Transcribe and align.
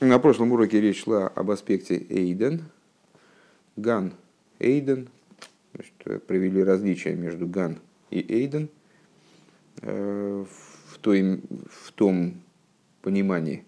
На 0.00 0.20
прошлом 0.20 0.52
уроке 0.52 0.80
речь 0.80 1.02
шла 1.02 1.26
об 1.26 1.50
аспекте 1.50 1.96
עדן. 2.08 2.62
גן 3.74 4.12
עדן. 4.60 5.08
Значит, 5.74 6.24
провели 6.24 6.62
различия 6.62 7.16
между 7.16 7.48
גן 7.48 7.78
и 8.10 8.20
עדן 8.20 8.68
э, 9.82 10.44
в, 10.88 10.98
той, 10.98 11.40
в 11.68 11.90
том 11.92 12.34
понимании, 13.02 13.64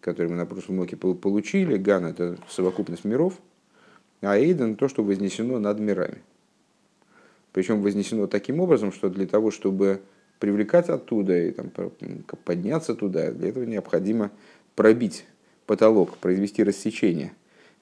которое 0.00 0.28
мы 0.28 0.36
на 0.36 0.44
прошлом 0.44 0.80
уроке 0.80 0.96
получили. 0.96 1.76
גן – 1.76 2.06
это 2.06 2.36
совокупность 2.48 3.04
миров, 3.04 3.38
а 4.22 4.36
עדן– 4.36 4.74
то, 4.76 4.88
что 4.88 5.04
вознесено 5.04 5.60
над 5.60 5.78
мирами. 5.78 6.18
Причем 7.52 7.80
вознесено 7.80 8.26
таким 8.26 8.58
образом, 8.58 8.90
что 8.90 9.08
для 9.08 9.26
того, 9.28 9.52
чтобы 9.52 10.00
привлекать 10.40 10.88
оттуда 10.88 11.38
и 11.38 11.52
там, 11.52 11.70
подняться 12.44 12.96
туда, 12.96 13.30
для 13.30 13.50
этого 13.50 13.64
необходимо 13.64 14.32
пробить 14.74 15.26
потолок, 15.70 16.16
произвести 16.16 16.64
рассечение, 16.64 17.32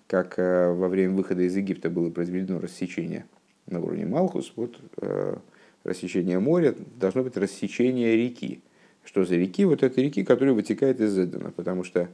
как 0.08 0.38
э, 0.38 0.70
во 0.74 0.88
время 0.88 1.14
выхода 1.14 1.40
из 1.40 1.56
Египта 1.56 1.88
было 1.88 2.10
произведено 2.10 2.60
рассечение 2.60 3.24
на 3.66 3.80
уровне 3.80 4.04
Малхус, 4.04 4.52
вот 4.56 4.78
э, 5.00 5.38
рассечение 5.84 6.38
моря 6.38 6.74
должно 7.00 7.22
быть 7.22 7.38
рассечение 7.38 8.14
реки. 8.14 8.60
Что 9.06 9.24
за 9.24 9.36
реки? 9.36 9.64
Вот 9.64 9.82
это 9.82 10.02
реки, 10.02 10.22
которые 10.22 10.52
вытекают 10.52 11.00
из 11.00 11.18
Эдена, 11.18 11.50
потому 11.50 11.82
что 11.82 12.10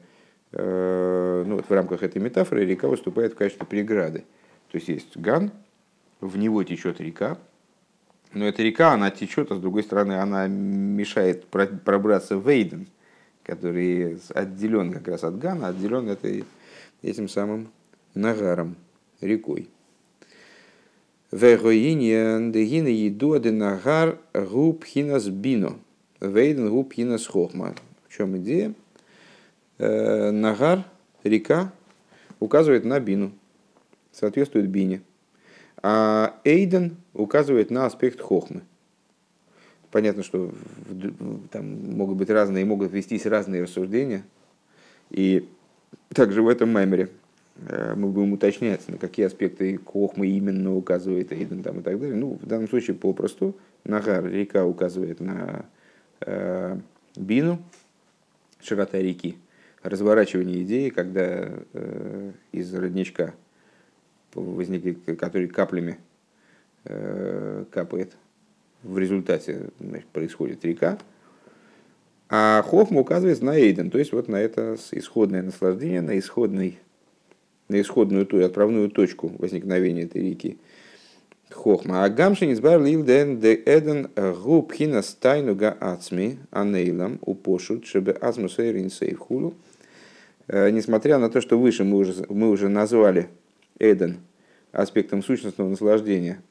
э, 0.52 1.44
ну, 1.44 1.56
вот 1.56 1.68
в 1.68 1.72
рамках 1.72 2.04
этой 2.04 2.22
метафоры 2.22 2.64
река 2.64 2.86
выступает 2.86 3.32
в 3.32 3.36
качестве 3.36 3.66
преграды. 3.66 4.20
То 4.70 4.78
есть 4.78 4.86
есть 4.86 5.16
Ган, 5.16 5.50
в 6.20 6.38
него 6.38 6.62
течет 6.62 7.00
река, 7.00 7.36
но 8.32 8.46
эта 8.46 8.62
река, 8.62 8.92
она 8.92 9.10
течет, 9.10 9.50
а 9.50 9.56
с 9.56 9.58
другой 9.58 9.82
стороны, 9.82 10.12
она 10.20 10.46
мешает 10.46 11.46
пробраться 11.46 12.38
в 12.38 12.48
Эйден, 12.48 12.86
который 13.44 14.18
отделен 14.30 14.92
как 14.92 15.06
раз 15.08 15.22
от 15.24 15.38
Гана, 15.38 15.68
отделен 15.68 16.08
этой, 16.08 16.44
этим 17.02 17.28
самым 17.28 17.68
Нагаром, 18.14 18.76
рекой. 19.20 19.68
Вегоиньян 21.32 22.52
дегина 22.52 22.86
еду 22.86 23.40
нагар 23.40 24.18
губ 24.32 24.84
хинас 24.84 25.26
бино. 25.28 25.78
Вейден 26.20 26.70
губ 26.70 26.92
хинас 26.92 27.26
хохма. 27.26 27.74
В 28.06 28.16
чем 28.16 28.36
идея? 28.38 28.72
Э, 29.78 30.30
нагар, 30.30 30.84
река, 31.24 31.72
указывает 32.38 32.84
на 32.84 33.00
бину, 33.00 33.32
соответствует 34.12 34.68
бине. 34.68 35.02
А 35.82 36.40
Эйден 36.44 36.96
указывает 37.12 37.72
на 37.72 37.86
аспект 37.86 38.20
хохмы. 38.20 38.62
Понятно, 39.94 40.24
что 40.24 40.52
там 41.52 41.94
могут 41.94 42.16
быть 42.16 42.28
разные, 42.28 42.64
могут 42.64 42.90
вестись 42.90 43.26
разные 43.26 43.62
рассуждения. 43.62 44.24
И 45.10 45.48
также 46.08 46.42
в 46.42 46.48
этом 46.48 46.70
мемере 46.70 47.10
э, 47.68 47.94
мы 47.94 48.08
будем 48.08 48.32
уточнять, 48.32 48.88
на 48.88 48.98
какие 48.98 49.24
аспекты 49.24 49.78
Хохмы 49.78 50.26
именно 50.26 50.74
указывает 50.74 51.32
Эйден 51.32 51.62
там, 51.62 51.78
и 51.78 51.82
так 51.84 52.00
далее. 52.00 52.16
Ну, 52.16 52.40
в 52.42 52.44
данном 52.44 52.68
случае 52.68 52.96
попросту 52.96 53.56
Нагар, 53.84 54.26
река 54.26 54.66
указывает 54.66 55.20
на 55.20 55.64
э, 56.22 56.76
Бину, 57.14 57.62
широта 58.60 58.98
реки, 58.98 59.38
разворачивание 59.84 60.64
идеи, 60.64 60.88
когда 60.88 61.52
э, 61.72 62.32
из 62.50 62.74
родничка 62.74 63.32
возникли, 64.34 64.94
который 65.14 65.46
каплями 65.46 65.98
э, 66.82 67.64
капает 67.70 68.16
в 68.84 68.98
результате 68.98 69.70
значит, 69.80 70.06
происходит 70.06 70.64
река, 70.64 70.98
а 72.28 72.62
Хохма 72.62 73.00
указывает 73.00 73.42
на 73.42 73.56
Эйден, 73.58 73.90
то 73.90 73.98
есть 73.98 74.12
вот 74.12 74.28
на 74.28 74.36
это 74.36 74.76
исходное 74.92 75.42
наслаждение, 75.42 76.00
на, 76.00 76.18
исходный, 76.18 76.78
на 77.68 77.80
исходную 77.80 78.26
ту 78.26 78.42
отправную 78.44 78.90
точку 78.90 79.32
возникновения 79.38 80.02
этой 80.02 80.22
реки. 80.22 80.58
Хохма. 81.50 82.04
А 82.04 82.08
гамшин 82.08 82.52
избар 82.52 82.82
лилден 82.82 83.38
де 83.38 83.54
эден 83.54 84.08
губ 84.42 84.72
хина 84.72 85.02
стайну 85.02 85.54
га 85.54 85.76
ацми 85.78 86.38
анейлам 86.50 87.18
упошут 87.20 87.86
шебе 87.86 88.12
азму 88.12 88.48
сейрин 88.48 88.90
сейфхулу. 88.90 89.54
Э, 90.48 90.70
несмотря 90.70 91.18
на 91.18 91.30
то, 91.30 91.40
что 91.40 91.58
выше 91.58 91.84
мы 91.84 91.98
уже, 91.98 92.26
мы 92.28 92.50
уже 92.50 92.68
назвали 92.68 93.28
Эден 93.78 94.18
аспектом 94.72 95.22
сущностного 95.22 95.68
наслаждения, 95.68 96.42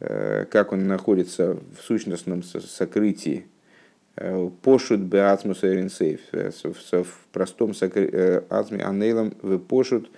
как 0.00 0.72
он 0.72 0.88
находится 0.88 1.58
в 1.78 1.82
сущностном 1.82 2.42
сокрытии. 2.42 3.46
Э, 4.16 4.50
пошут 4.62 5.00
бы 5.00 5.20
ацмус 5.20 5.64
эринсейф, 5.64 6.20
э, 6.32 6.50
в 6.50 7.26
простом 7.32 7.70
ацме 7.70 8.82
анейлом 8.82 9.32
вы 9.40 9.58
пошут 9.58 10.10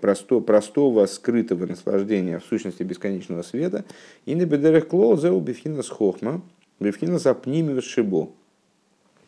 просто, 0.00 0.40
простого 0.40 1.04
скрытого 1.06 1.66
наслаждения 1.66 2.38
в 2.38 2.44
сущности 2.44 2.82
бесконечного 2.82 3.42
света. 3.42 3.84
И 4.24 4.34
на 4.34 4.46
бедерах 4.46 4.88
клоу 4.88 5.18
зеу 5.18 5.40
бифхинас 5.40 5.90
хохма, 5.90 6.40
бифхинас 6.80 7.26
апнимиус 7.26 7.84
шибо. 7.84 8.30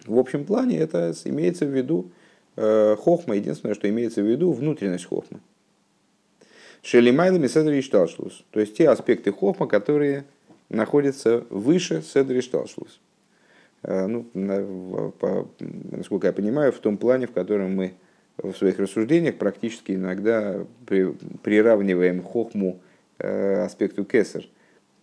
В 0.07 0.19
общем 0.19 0.45
плане 0.45 0.79
это 0.79 1.13
имеется 1.25 1.67
в 1.67 1.77
виду 1.77 2.11
хохма, 2.57 3.37
единственное, 3.37 3.75
что 3.75 3.91
имеется 3.91 4.23
в 4.23 4.27
виду 4.27 4.53
внутренность 4.53 5.07
хохмы. 5.07 5.41
Шелимайлами 6.85 7.47
Седри 7.47 7.81
Шталшлус. 7.81 8.45
То 8.51 8.61
есть 8.61 8.77
те 8.77 8.91
аспекты 8.91 9.33
Хохма, 9.33 9.67
которые 9.67 10.25
находятся 10.69 11.45
выше 11.49 12.03
Седри 12.03 12.43
Шталшлус. 12.43 13.01
Э, 13.83 14.07
ну, 14.07 14.27
насколько 14.35 16.27
я 16.27 16.35
понимаю, 16.35 16.73
в 16.73 16.79
том 16.79 16.99
плане, 16.99 17.27
в 17.27 17.33
котором 17.33 17.75
мы 17.75 17.95
в 18.37 18.53
своих 18.53 18.79
рассуждениях 18.79 19.37
практически 19.37 19.93
иногда 19.93 20.67
при, 20.85 21.15
приравниваем 21.43 22.23
Хохму 22.23 22.81
э, 23.19 23.63
аспекту 23.65 24.05
Кесар. 24.05 24.45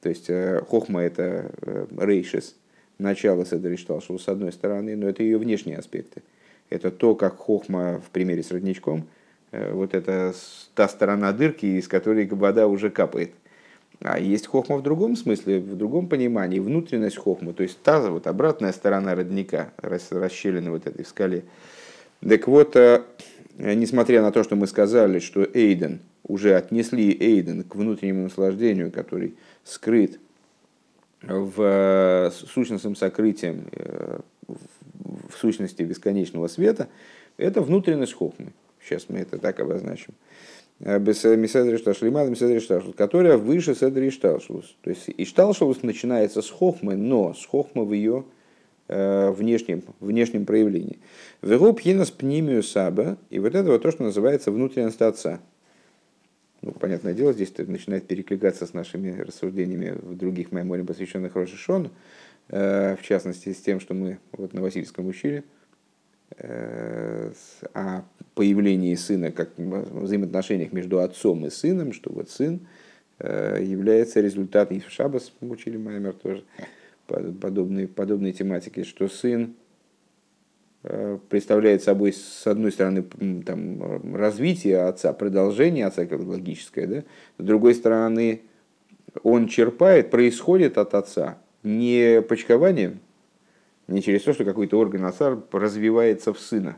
То 0.02 0.10
есть 0.10 0.30
э, 0.30 0.62
Хохма 0.70 1.02
это 1.02 1.52
Рейшес, 1.98 2.56
начало 3.00 3.44
Седри 3.44 3.76
Шталшлус 3.78 4.26
с 4.26 4.28
одной 4.28 4.52
стороны, 4.52 4.96
но 4.96 5.10
это 5.10 5.24
ее 5.24 5.40
внешние 5.40 5.80
аспекты. 5.80 6.22
Это 6.70 6.92
то, 6.92 7.16
как 7.16 7.38
Хохма 7.38 8.00
в 8.06 8.12
примере 8.12 8.44
с 8.44 8.52
родничком– 8.52 9.08
вот 9.52 9.94
это 9.94 10.34
та 10.76 10.88
сторона 10.88 11.32
дырки, 11.34 11.66
из 11.66 11.88
которой 11.88 12.28
вода 12.28 12.68
уже 12.68 12.90
капает. 12.90 13.32
А 14.04 14.20
есть 14.20 14.48
хохма 14.48 14.78
в 14.78 14.84
другом 14.84 15.16
смысле, 15.16 15.60
в 15.60 15.76
другом 15.76 16.08
понимании, 16.08 16.60
внутренность 16.60 17.18
хохма, 17.18 17.54
то 17.54 17.62
есть 17.62 17.82
та 17.84 18.10
вот 18.10 18.26
обратная 18.26 18.72
сторона 18.72 19.14
родника, 19.14 19.74
расщелина 19.78 20.72
вот 20.72 20.88
этой 20.88 21.06
в 21.06 21.08
скале. 21.08 21.44
Так 22.28 22.48
вот, 22.48 22.76
э, 22.76 23.04
несмотря 23.58 24.24
на 24.24 24.32
то, 24.32 24.44
что 24.44 24.56
мы 24.56 24.66
сказали, 24.66 25.20
что 25.20 25.48
Эйден, 25.54 26.00
уже 26.24 26.56
отнесли 26.56 27.12
Эйден 27.12 27.64
к 27.64 27.76
внутреннему 27.76 28.24
наслаждению, 28.24 28.92
который 28.92 29.36
скрыт 29.64 30.20
в 31.22 31.62
э, 31.62 32.32
сущностном 32.32 32.96
сокрытием, 32.96 33.66
в 34.48 35.38
сущности 35.38 35.84
бесконечного 35.84 36.48
света, 36.48 36.88
это 37.38 37.62
внутренность 37.62 38.14
хохмы. 38.14 38.52
Сейчас 38.84 39.06
мы 39.10 39.20
это 39.20 39.38
так 39.38 39.60
обозначим. 39.60 40.14
Э, 40.84 41.00
которая 42.98 43.38
выше 43.38 43.76
Седри 43.76 44.10
Ишталшус. 44.10 44.76
То 44.82 44.90
есть 44.90 45.10
Ишталшус 45.16 45.84
начинается 45.84 46.42
с 46.42 46.50
хохмы, 46.50 46.96
но 46.96 47.36
с 47.36 47.46
хохмы 47.46 47.86
в 47.86 47.94
ее 47.94 48.26
э, 48.88 49.30
внешнем, 49.30 49.84
внешнем 50.00 50.46
проявлении. 50.46 50.98
Вегу 51.44 51.74
пьинас 51.74 52.10
пнимию 52.10 52.64
саба, 52.64 53.18
и 53.30 53.38
вот 53.38 53.54
это 53.54 53.70
вот 53.70 53.84
то, 53.84 53.92
что 53.92 54.04
называется 54.04 54.52
внутренность 54.52 55.02
отца. 55.02 55.40
Ну, 56.64 56.72
понятное 56.72 57.14
дело, 57.14 57.34
здесь 57.34 57.52
это 57.56 57.70
начинает 57.70 58.08
перекликаться 58.08 58.66
с 58.66 58.74
нашими 58.74 59.20
рассуждениями 59.20 59.98
в 60.02 60.16
других 60.16 60.52
мемориях, 60.52 60.88
посвященных 60.88 61.36
Рошишону, 61.36 61.92
э, 62.50 62.96
в 62.96 63.04
частности, 63.04 63.54
с 63.54 63.62
тем, 63.62 63.80
что 63.80 63.94
мы 63.94 64.18
вот 64.32 64.54
на 64.54 64.62
Васильском 64.62 65.06
учили– 65.06 65.44
о 66.40 68.04
появлении 68.36 68.96
сына, 68.96 69.32
как 69.32 69.50
взаимоотношениях 69.58 70.72
между 70.72 71.00
отцом 71.00 71.46
и 71.46 71.50
сыном, 71.50 71.94
что 71.94 72.12
вот 72.12 72.30
сын 72.30 72.62
э, 73.20 73.60
является 73.62 74.22
результатом, 74.22 74.78
и 74.78 74.82
Шабас 74.88 75.34
учили 75.42 75.78
Маймер 75.78 76.14
тоже, 76.14 76.44
подобной, 77.08 77.88
подобной 77.88 78.32
тематики, 78.32 78.84
что 78.84 79.10
сын 79.10 79.56
э, 80.84 81.18
представляет 81.30 81.84
собой, 81.84 82.14
с 82.14 82.48
одной 82.48 82.72
стороны, 82.72 83.04
там, 83.46 84.16
развитие 84.16 84.82
отца, 84.84 85.14
продолжение 85.14 85.86
отца, 85.86 86.06
как 86.06 86.22
логическое, 86.22 86.88
да? 86.88 87.04
с 87.38 87.44
другой 87.44 87.76
стороны, 87.76 88.42
он 89.24 89.48
черпает, 89.48 90.10
происходит 90.10 90.78
от 90.78 90.94
отца 90.94 91.38
не 91.64 92.22
почкованием, 92.22 93.00
не 93.92 94.02
через 94.02 94.24
то, 94.24 94.34
что 94.34 94.46
какой-то 94.46 94.80
орган 94.80 95.06
отца 95.06 95.38
развивается 95.52 96.34
в 96.34 96.40
сына, 96.40 96.78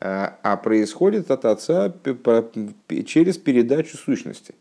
а, 0.00 0.38
а 0.42 0.56
происходит 0.56 1.30
от 1.30 1.44
отца 1.44 1.94
через 3.04 3.38
передачу 3.38 3.96
сущности. 3.96 4.54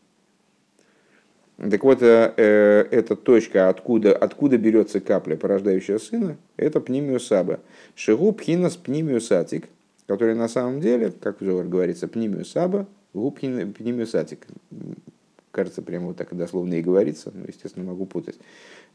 Так 1.58 1.84
вот, 1.84 2.04
э, 2.04 2.34
э, 2.38 2.88
эта 2.92 3.16
точка, 3.16 3.70
откуда, 3.70 4.16
откуда 4.16 4.60
берется 4.60 5.00
капля, 5.00 5.36
порождающая 5.36 5.98
сына, 5.98 6.38
это 6.56 6.80
пнимиусаба. 6.80 7.62
Шигу 7.96 8.32
пхинас 8.32 8.76
пнимиусатик, 8.78 9.68
который 10.06 10.36
на 10.36 10.50
самом 10.50 10.82
деле, 10.82 11.12
как 11.12 11.42
уже 11.42 11.64
говорится, 11.64 12.08
пнимиус 12.08 12.56
аба, 12.56 12.88
губ 13.16 13.40
пнимиус 13.40 14.14
атик. 14.14 14.46
Кажется, 15.50 15.82
прямо 15.82 16.08
вот 16.08 16.18
так 16.18 16.36
дословно 16.38 16.76
и 16.76 16.84
говорится, 16.84 17.32
но, 17.34 17.46
естественно, 17.48 17.86
могу 17.86 18.06
путать. 18.06 18.38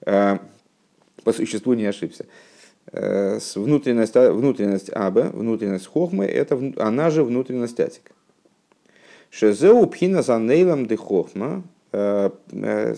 По 0.04 1.32
существу 1.32 1.74
не 1.74 1.86
ошибся. 1.86 2.26
Внутренность, 2.90 4.14
внутренность 4.14 4.90
аба, 4.92 5.30
внутренность 5.32 5.86
хохмы, 5.86 6.26
это 6.26 6.72
она 6.76 7.10
же 7.10 7.22
внутренность 7.22 7.80
атика. 7.80 8.12
Шезеу 9.32 9.86
пхина 9.86 10.22
за 10.22 10.38
нейлом 10.38 10.86
де 10.86 10.96
хохма, 10.96 11.62
э, 11.92 12.30
э, 12.50 12.94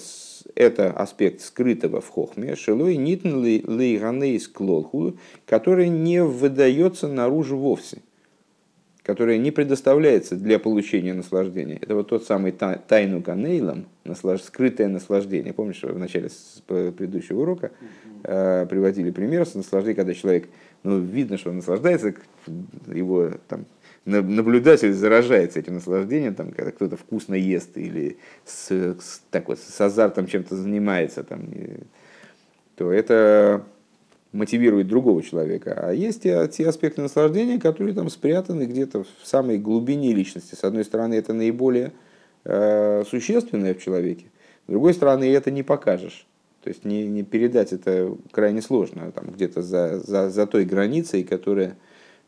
это 0.56 0.90
аспект 0.90 1.40
скрытого 1.40 2.00
в 2.00 2.08
хохме, 2.08 2.56
шелой 2.56 2.96
нитн 2.96 3.36
лейганейс 3.38 4.48
клолху, 4.48 5.16
который 5.46 5.88
не 5.88 6.24
выдается 6.24 7.06
наружу 7.06 7.56
вовсе, 7.56 7.98
который 9.04 9.36
не 9.38 9.50
предоставляется 9.50 10.34
для 10.34 10.58
получения 10.58 11.12
наслаждения. 11.12 11.76
Это 11.76 11.94
вот 11.94 12.08
тот 12.08 12.24
самый 12.24 12.52
тайну 12.52 13.22
канейлом, 13.22 13.86
наслаж, 14.04 14.40
скрытое 14.40 14.88
наслаждение. 14.88 15.52
Помнишь, 15.52 15.82
в 15.82 15.98
начале 15.98 16.30
предыдущего 16.66 17.42
урока 17.42 17.70
э, 18.22 18.66
приводили 18.68 19.10
пример 19.10 19.46
с 19.46 19.54
наслаждением, 19.54 19.96
когда 19.96 20.14
человек, 20.14 20.48
ну, 20.82 21.00
видно, 21.00 21.36
что 21.36 21.50
он 21.50 21.56
наслаждается, 21.56 22.14
его 22.86 23.32
там 23.46 23.66
наблюдатель 24.06 24.92
заражается 24.92 25.58
этим 25.58 25.74
наслаждением, 25.74 26.34
там, 26.34 26.52
когда 26.52 26.70
кто-то 26.70 26.96
вкусно 26.96 27.34
ест 27.34 27.76
или 27.76 28.16
с, 28.46 28.70
с, 28.70 29.22
так 29.30 29.48
вот, 29.48 29.58
с 29.58 29.80
азартом 29.80 30.26
чем-то 30.26 30.56
занимается, 30.56 31.24
там, 31.24 31.44
и, 31.52 31.80
то 32.76 32.90
это 32.90 33.64
мотивирует 34.34 34.88
другого 34.88 35.22
человека. 35.22 35.88
А 35.88 35.92
есть 35.92 36.22
те, 36.22 36.66
аспекты 36.68 37.00
наслаждения, 37.00 37.60
которые 37.60 37.94
там 37.94 38.10
спрятаны 38.10 38.64
где-то 38.64 39.04
в 39.04 39.26
самой 39.26 39.58
глубине 39.58 40.12
личности. 40.12 40.56
С 40.56 40.64
одной 40.64 40.84
стороны, 40.84 41.14
это 41.14 41.32
наиболее 41.32 41.92
э, 42.44 43.04
существенное 43.08 43.74
в 43.74 43.82
человеке, 43.82 44.26
с 44.66 44.70
другой 44.70 44.92
стороны, 44.92 45.24
это 45.32 45.50
не 45.50 45.62
покажешь. 45.62 46.26
То 46.62 46.68
есть 46.68 46.84
не, 46.84 47.06
не 47.06 47.22
передать 47.22 47.72
это 47.72 48.16
крайне 48.32 48.60
сложно, 48.60 49.12
там 49.12 49.30
где-то 49.30 49.62
за, 49.62 50.00
за, 50.00 50.30
за 50.30 50.46
той 50.46 50.64
границей, 50.64 51.22
которая 51.22 51.76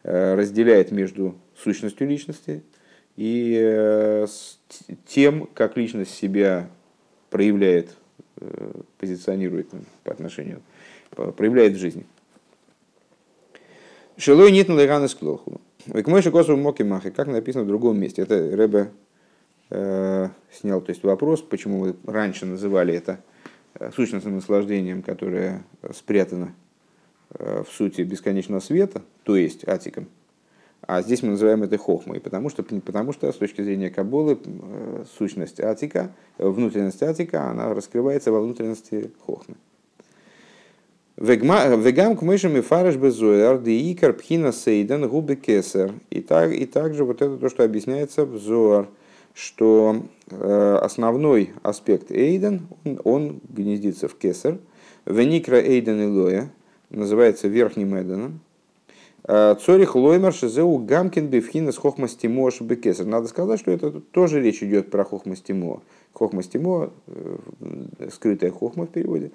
э, 0.05 0.35
разделяет 0.35 0.93
между 0.93 1.35
сущностью 1.56 2.06
личности 2.06 2.62
и 3.17 3.59
э, 3.61 4.26
тем, 5.09 5.49
как 5.55 5.76
личность 5.76 6.14
себя 6.14 6.70
проявляет, 7.31 7.97
позиционирует 8.99 9.70
по 10.05 10.12
отношению, 10.12 10.61
проявляет 11.17 11.75
в 11.75 11.79
жизни. 11.79 12.07
Шилой 14.17 14.53
нет 14.53 14.69
налеганы 14.69 15.09
склоху. 15.09 15.61
Векмойши 15.87 16.31
косу 16.31 16.57
моки 16.57 16.83
махи, 16.83 17.11
как 17.11 17.29
написано 17.29 17.65
в 17.65 17.69
другом 17.69 17.99
месте. 17.99 18.23
Это 18.23 18.57
Рэбе 18.57 18.91
э, 19.71 20.29
снял 20.53 20.81
то 20.81 20.91
есть 20.91 21.03
вопрос, 21.03 21.43
почему 21.43 21.85
мы 21.85 21.97
раньше 22.07 22.47
называли 22.47 22.95
это 22.95 23.21
э, 23.75 23.91
сущностным 23.95 24.37
наслаждением, 24.37 25.03
которое 25.03 25.65
спрятано 25.95 26.55
в 27.29 27.67
сути 27.71 28.03
бесконечного 28.03 28.61
света, 28.61 29.03
то 29.25 29.37
есть 29.37 29.67
атиком, 29.67 30.09
а 30.83 31.03
здесь 31.03 31.23
мы 31.23 31.31
называем 31.31 31.65
это 31.65 31.79
хохмой, 31.79 32.21
потому 32.21 32.49
что, 32.49 32.62
потому 32.62 33.12
что 33.12 33.33
с 33.33 33.37
точки 33.37 33.61
зрения 33.61 33.91
Кабулы 33.91 34.39
э, 34.45 35.05
сущность 35.19 35.59
атика, 35.59 36.12
внутренность 36.39 37.03
атика, 37.03 37.51
она 37.51 37.75
раскрывается 37.75 38.31
во 38.31 38.41
внутренности 38.41 39.11
хохмы. 39.27 39.57
Вегам 41.17 42.15
к 42.15 42.21
мышам 42.21 42.57
и 42.59 42.61
фараш 42.61 42.97
безуэр, 42.97 43.63
икар 43.65 44.13
пхина 44.13 44.53
сейден 44.53 45.09
губы 45.09 45.37
кесар. 45.37 45.93
И, 46.11 46.21
так, 46.21 46.53
и 46.53 46.67
также 46.67 47.05
вот 47.05 47.23
это 47.23 47.39
то, 47.39 47.49
что 47.49 47.65
объясняется 47.65 48.27
в 48.27 48.37
Зоар, 48.37 48.87
что 49.33 50.03
э, 50.31 50.79
основной 50.83 51.53
аспект 51.63 52.13
эйден, 52.13 52.69
он, 52.85 53.01
он 53.05 53.41
гнездится 53.49 54.09
в 54.09 54.15
кесар. 54.15 54.59
Веникра 55.07 55.57
эйден 55.57 56.03
и 56.03 56.07
лоя, 56.07 56.51
называется 56.91 57.49
верхним 57.49 57.95
эйденом. 57.95 58.41
Цорих 59.27 59.97
Лоймер 59.97 60.33
Шизеу 60.33 60.79
Гамкин 60.79 61.27
Бифхина 61.27 61.73
с 61.73 61.79
Хохмастимо 61.79 62.49
Шбекесер. 62.53 63.07
Надо 63.07 63.27
сказать, 63.27 63.59
что 63.59 63.73
это 63.73 63.91
тоже 63.91 64.41
речь 64.41 64.62
идет 64.62 64.91
про 64.91 65.05
Хохмастимо. 65.05 65.83
Хохмастимо, 66.12 66.91
э, 67.09 67.37
скрытая 68.12 68.51
хохма 68.53 68.87
в 68.87 68.91
переводе, 68.91 69.27
э, 69.27 69.31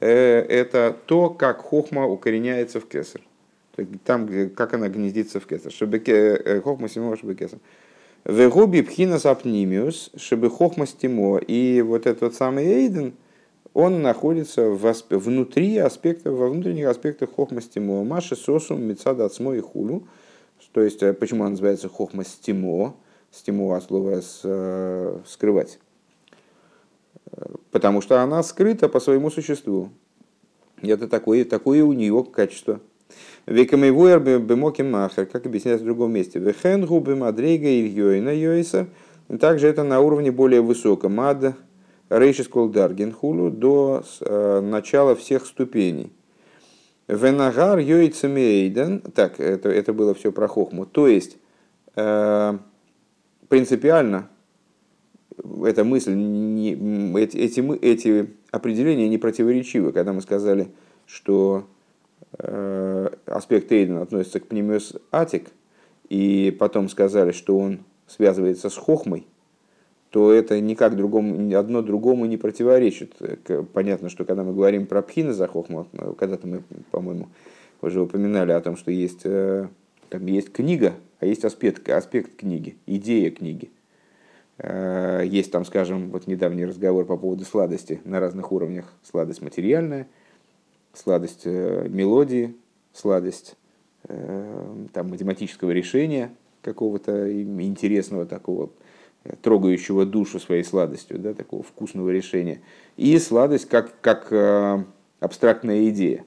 это 0.00 0.96
то, 1.06 1.30
как 1.30 1.58
хохма 1.58 2.06
укореняется 2.06 2.80
в 2.80 2.86
кесар. 2.86 3.20
Там, 4.04 4.50
как 4.50 4.74
она 4.74 4.88
гнездится 4.88 5.40
в 5.40 5.46
кесар. 5.46 5.72
Э, 5.80 6.60
Хохмастимо 6.60 7.16
Шбекесер. 7.16 7.58
Вегуби 8.24 8.82
Пхина 8.82 9.18
Сапнимиус, 9.18 10.10
чтобы 10.16 10.50
Хохмастимо. 10.50 11.38
И 11.38 11.82
вот 11.82 12.06
этот 12.06 12.34
самый 12.34 12.64
Эйден– 12.64 13.14
он 13.74 14.02
находится 14.02 14.70
в 14.70 14.86
асп... 14.86 15.12
внутри 15.12 15.76
аспектов, 15.78 16.34
во 16.34 16.48
внутренних 16.48 16.86
аспектах 16.86 17.34
хохмастимо. 17.34 18.04
Маши 18.04 18.36
сосум 18.36 18.82
мецада 18.82 19.24
ацмо 19.24 19.54
и 19.54 19.60
хулу. 19.60 20.04
То 20.72 20.80
есть, 20.80 21.02
э, 21.02 21.12
почему 21.12 21.44
он 21.44 21.50
называется 21.50 21.88
хохмастимо? 21.88 22.94
Стимо 23.32 23.76
от 23.76 23.82
слова 23.82 24.20
э, 24.44 25.18
скрывать. 25.26 25.80
Потому 27.74 28.00
что 28.00 28.22
она 28.22 28.40
скрыта 28.44 28.88
по 28.88 29.00
своему 29.00 29.32
существу. 29.32 29.90
Это 30.80 31.08
такое, 31.08 31.44
такое 31.44 31.82
у 31.82 31.92
нее 31.92 32.22
качество. 32.22 32.78
Векамейвуэр 33.46 34.20
бемоки 34.38 34.82
махер, 34.82 35.26
как 35.26 35.44
объясняется 35.44 35.82
в 35.82 35.86
другом 35.88 36.12
месте. 36.12 36.38
Вехенгу 36.38 37.00
бемадрейга 37.00 37.66
ильёйна 37.66 38.32
йойса. 38.32 38.86
Также 39.40 39.66
это 39.66 39.82
на 39.82 39.98
уровне 39.98 40.30
более 40.30 40.60
высоком. 40.60 41.16
Мад 41.16 41.56
Рейшис 42.10 42.46
Колдарген 42.46 43.10
хулу 43.10 43.50
до 43.50 44.04
э, 44.20 44.60
начала 44.60 45.16
всех 45.16 45.44
ступеней. 45.44 46.12
Венагар 47.08 47.80
Йойцемейден, 47.80 49.00
так, 49.00 49.40
это, 49.40 49.68
это 49.68 49.92
было 49.92 50.14
все 50.14 50.30
про 50.30 50.46
хохму, 50.46 50.86
то 50.86 51.08
есть 51.08 51.38
э, 51.96 52.58
принципиально 53.48 54.28
эта 55.64 55.84
мысль, 55.84 56.14
не, 56.14 56.72
эти, 57.18 57.36
эти, 57.36 57.78
эти 57.84 58.30
определения 58.50 59.08
не 59.08 59.18
противоречивы, 59.18 59.92
когда 59.92 60.12
мы 60.12 60.20
сказали, 60.20 60.68
что 61.06 61.66
э, 62.38 63.10
аспект 63.26 63.70
Эйден 63.72 63.98
относится 63.98 64.40
к 64.40 64.46
пнемиос 64.46 64.96
атик, 65.12 65.50
и 66.08 66.54
потом 66.58 66.88
сказали, 66.88 67.32
что 67.32 67.58
он 67.58 67.80
связывается 68.06 68.68
с 68.68 68.76
хохмой, 68.76 69.26
то 70.10 70.32
это 70.32 70.60
никак 70.60 70.96
другому, 70.96 71.56
одно 71.56 71.82
другому 71.82 72.24
не 72.26 72.36
противоречит. 72.36 73.14
Понятно, 73.72 74.08
что 74.08 74.24
когда 74.24 74.44
мы 74.44 74.54
говорим 74.54 74.86
про 74.86 75.02
пхина 75.02 75.32
за 75.32 75.48
хохму, 75.48 75.88
когда-то 76.18 76.46
мы, 76.46 76.62
по-моему, 76.90 77.28
уже 77.82 78.00
упоминали 78.00 78.52
о 78.52 78.60
том, 78.60 78.76
что 78.76 78.90
есть, 78.90 79.22
э, 79.24 79.68
там 80.10 80.26
есть 80.26 80.52
книга, 80.52 80.94
а 81.20 81.26
есть 81.26 81.44
аспект, 81.44 81.88
аспект 81.88 82.36
книги, 82.36 82.76
идея 82.86 83.30
книги. 83.30 83.70
Э, 84.58 85.22
есть 85.24 85.50
там, 85.50 85.64
скажем, 85.64 86.10
вот 86.10 86.26
недавний 86.26 86.64
разговор 86.64 87.04
по 87.04 87.16
поводу 87.16 87.44
сладости 87.44 88.00
на 88.04 88.20
разных 88.20 88.52
уровнях. 88.52 88.92
Сладость 89.02 89.42
материальная, 89.42 90.08
сладость 90.92 91.42
э, 91.44 91.86
мелодии, 91.88 92.54
сладость 92.92 93.56
там, 94.06 95.08
математического 95.08 95.70
решения 95.70 96.30
какого-то 96.60 97.42
интересного 97.42 98.26
такого 98.26 98.68
трогающего 99.42 100.04
душу 100.04 100.38
своей 100.38 100.64
сладостью, 100.64 101.18
да, 101.18 101.34
такого 101.34 101.62
вкусного 101.62 102.10
решения, 102.10 102.60
и 102.96 103.18
сладость 103.18 103.68
как, 103.68 103.98
как 104.00 104.28
э, 104.30 104.84
абстрактная 105.20 105.88
идея. 105.88 106.24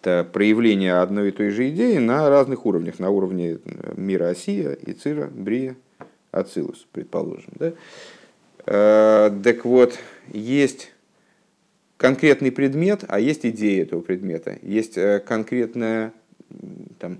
Это 0.00 0.24
проявление 0.24 0.94
одной 0.94 1.28
и 1.28 1.32
той 1.32 1.50
же 1.50 1.68
идеи 1.70 1.98
на 1.98 2.28
разных 2.28 2.66
уровнях, 2.66 2.98
на 2.98 3.10
уровне 3.10 3.58
э, 3.64 3.94
мира 3.96 4.28
Осия, 4.28 4.72
Ицира, 4.72 5.28
Брия, 5.28 5.76
Ацилус, 6.38 6.86
предположим. 6.92 7.52
Да? 7.54 7.72
Э, 8.66 9.30
так 9.42 9.64
вот, 9.64 9.98
есть 10.32 10.92
конкретный 11.96 12.52
предмет, 12.52 13.04
а 13.08 13.20
есть 13.20 13.46
идея 13.46 13.82
этого 13.82 14.00
предмета, 14.00 14.58
есть 14.62 14.98
э, 14.98 15.20
конкретное 15.20 16.12
там, 16.98 17.18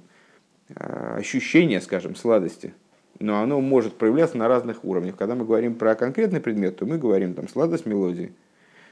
э, 0.68 1.16
ощущение, 1.18 1.80
скажем, 1.80 2.16
сладости– 2.16 2.75
но 3.20 3.40
оно 3.40 3.61
может 3.61 3.94
проявляться 3.94 4.37
на 4.37 4.49
разных 4.49 4.85
уровнях. 4.85 5.16
Когда 5.16 5.35
мы 5.35 5.44
говорим 5.44 5.75
про 5.75 5.94
конкретный 5.94 6.40
предмет, 6.40 6.76
то 6.76 6.87
мы 6.87 6.99
говорим 6.99 7.35
там 7.35 7.49
сладость 7.49 7.87
мелодии. 7.87 8.32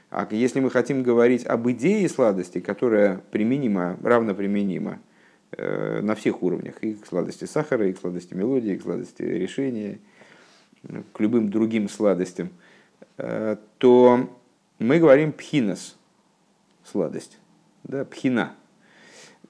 А 0.09 0.27
если 0.31 0.59
мы 0.59 0.69
хотим 0.69 1.03
говорить 1.03 1.45
об 1.45 1.69
идее 1.69 2.07
сладости, 2.09 2.59
которая 2.59 3.21
применима, 3.31 3.97
равноприменима 4.03 4.99
э, 5.51 6.01
на 6.01 6.15
всех 6.15 6.43
уровнях, 6.43 6.75
и 6.81 6.93
к 6.93 7.05
сладости 7.05 7.45
сахара, 7.45 7.87
и 7.87 7.93
к 7.93 7.99
сладости 7.99 8.33
мелодии, 8.33 8.73
и 8.73 8.77
к 8.77 8.83
сладости 8.83 9.23
решения, 9.23 9.99
к 11.13 11.19
любым 11.19 11.49
другим 11.49 11.89
сладостям, 11.89 12.49
э, 13.17 13.57
то 13.77 14.29
мы 14.79 14.99
говорим 14.99 15.31
пхинос, 15.31 15.97
сладость, 16.83 17.37
да, 17.83 18.05
пхина. 18.05 18.53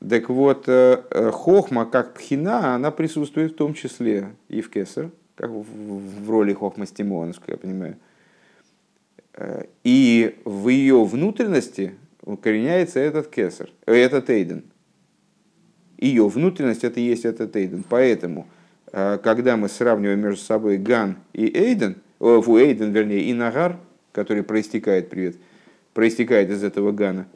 Так 0.08 0.30
вот, 0.30 0.66
э, 0.68 1.04
э, 1.10 1.32
хохма 1.32 1.86
как 1.86 2.14
пхина, 2.14 2.76
она 2.76 2.92
присутствует 2.92 3.54
в 3.54 3.56
том 3.56 3.74
числе 3.74 4.34
и 4.50 4.62
в 4.62 4.70
кесар, 4.70 5.12
как 5.36 5.50
в, 5.50 6.30
роли 6.30 6.54
хохма 6.54 6.86
стимона, 6.86 7.28
насколько 7.28 7.52
я 7.52 7.58
понимаю. 7.58 7.98
И 9.84 10.40
в 10.46 10.70
ее 10.70 11.04
внутренности 11.04 11.96
укореняется 12.22 13.00
этот 13.00 13.28
кесар, 13.28 13.70
этот 13.86 14.30
эйден. 14.30 14.64
Ее 15.98 16.28
внутренность 16.30 16.86
это 16.86 17.00
и 17.00 17.04
есть 17.04 17.26
этот 17.26 17.54
эйден. 17.56 17.84
Поэтому, 17.88 18.48
когда 18.96 19.58
мы 19.58 19.68
сравниваем 19.68 20.22
между 20.22 20.40
собой 20.40 20.78
ган 20.78 21.18
и 21.34 21.46
эйден, 21.48 21.98
фу, 22.20 22.58
эйден, 22.58 22.94
вернее, 22.94 23.24
и 23.24 23.34
нагар, 23.34 23.78
который 24.14 24.44
проистекает, 24.44 25.10
привет, 25.10 25.36
проистекает 25.94 26.50
из 26.50 26.64
этого 26.64 26.94
гана, 26.94 27.28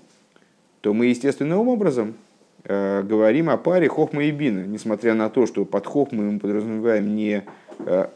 то 0.82 0.94
мы 0.94 1.08
естественным 1.08 1.68
образом 1.68 2.16
э, 2.64 3.04
говорим 3.04 3.50
о 3.50 3.58
паре 3.58 3.90
хохма 3.90 4.24
и 4.24 4.32
бина, 4.32 4.66
несмотря 4.66 5.14
на 5.14 5.30
то, 5.30 5.46
что 5.46 5.66
под 5.66 5.86
хохмой 5.86 6.32
мы 6.32 6.40
подразумеваем 6.40 7.16
не, 7.16 7.44
э, 7.80 8.08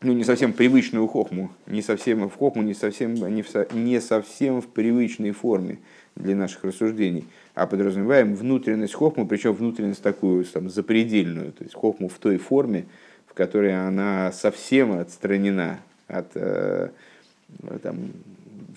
ну, 0.00 0.12
не 0.12 0.24
совсем 0.24 0.52
привычную 0.52 1.06
хохму, 1.06 1.50
не 1.66 1.82
совсем 1.82 2.28
в 2.28 2.34
хохму, 2.34 2.62
не 2.62 2.74
совсем, 2.74 3.14
не, 3.14 3.42
в, 3.42 3.74
не 3.74 4.00
совсем 4.00 4.62
в 4.62 4.68
привычной 4.68 5.32
форме 5.32 5.78
для 6.14 6.34
наших 6.34 6.64
рассуждений, 6.64 7.26
а 7.56 7.66
подразумеваем 7.66 8.34
внутренность 8.34 8.92
хохмы, 8.92 9.26
причем 9.26 9.54
внутренность 9.54 10.02
такую 10.02 10.44
там, 10.44 10.68
запредельную, 10.68 11.52
то 11.52 11.64
есть 11.64 11.74
хохму 11.74 12.08
в 12.08 12.18
той 12.18 12.36
форме, 12.36 12.84
в 13.26 13.32
которой 13.32 13.74
она 13.74 14.30
совсем 14.30 14.92
отстранена 14.92 15.80
от 16.06 16.26
э, 16.34 16.90
там, 17.82 18.12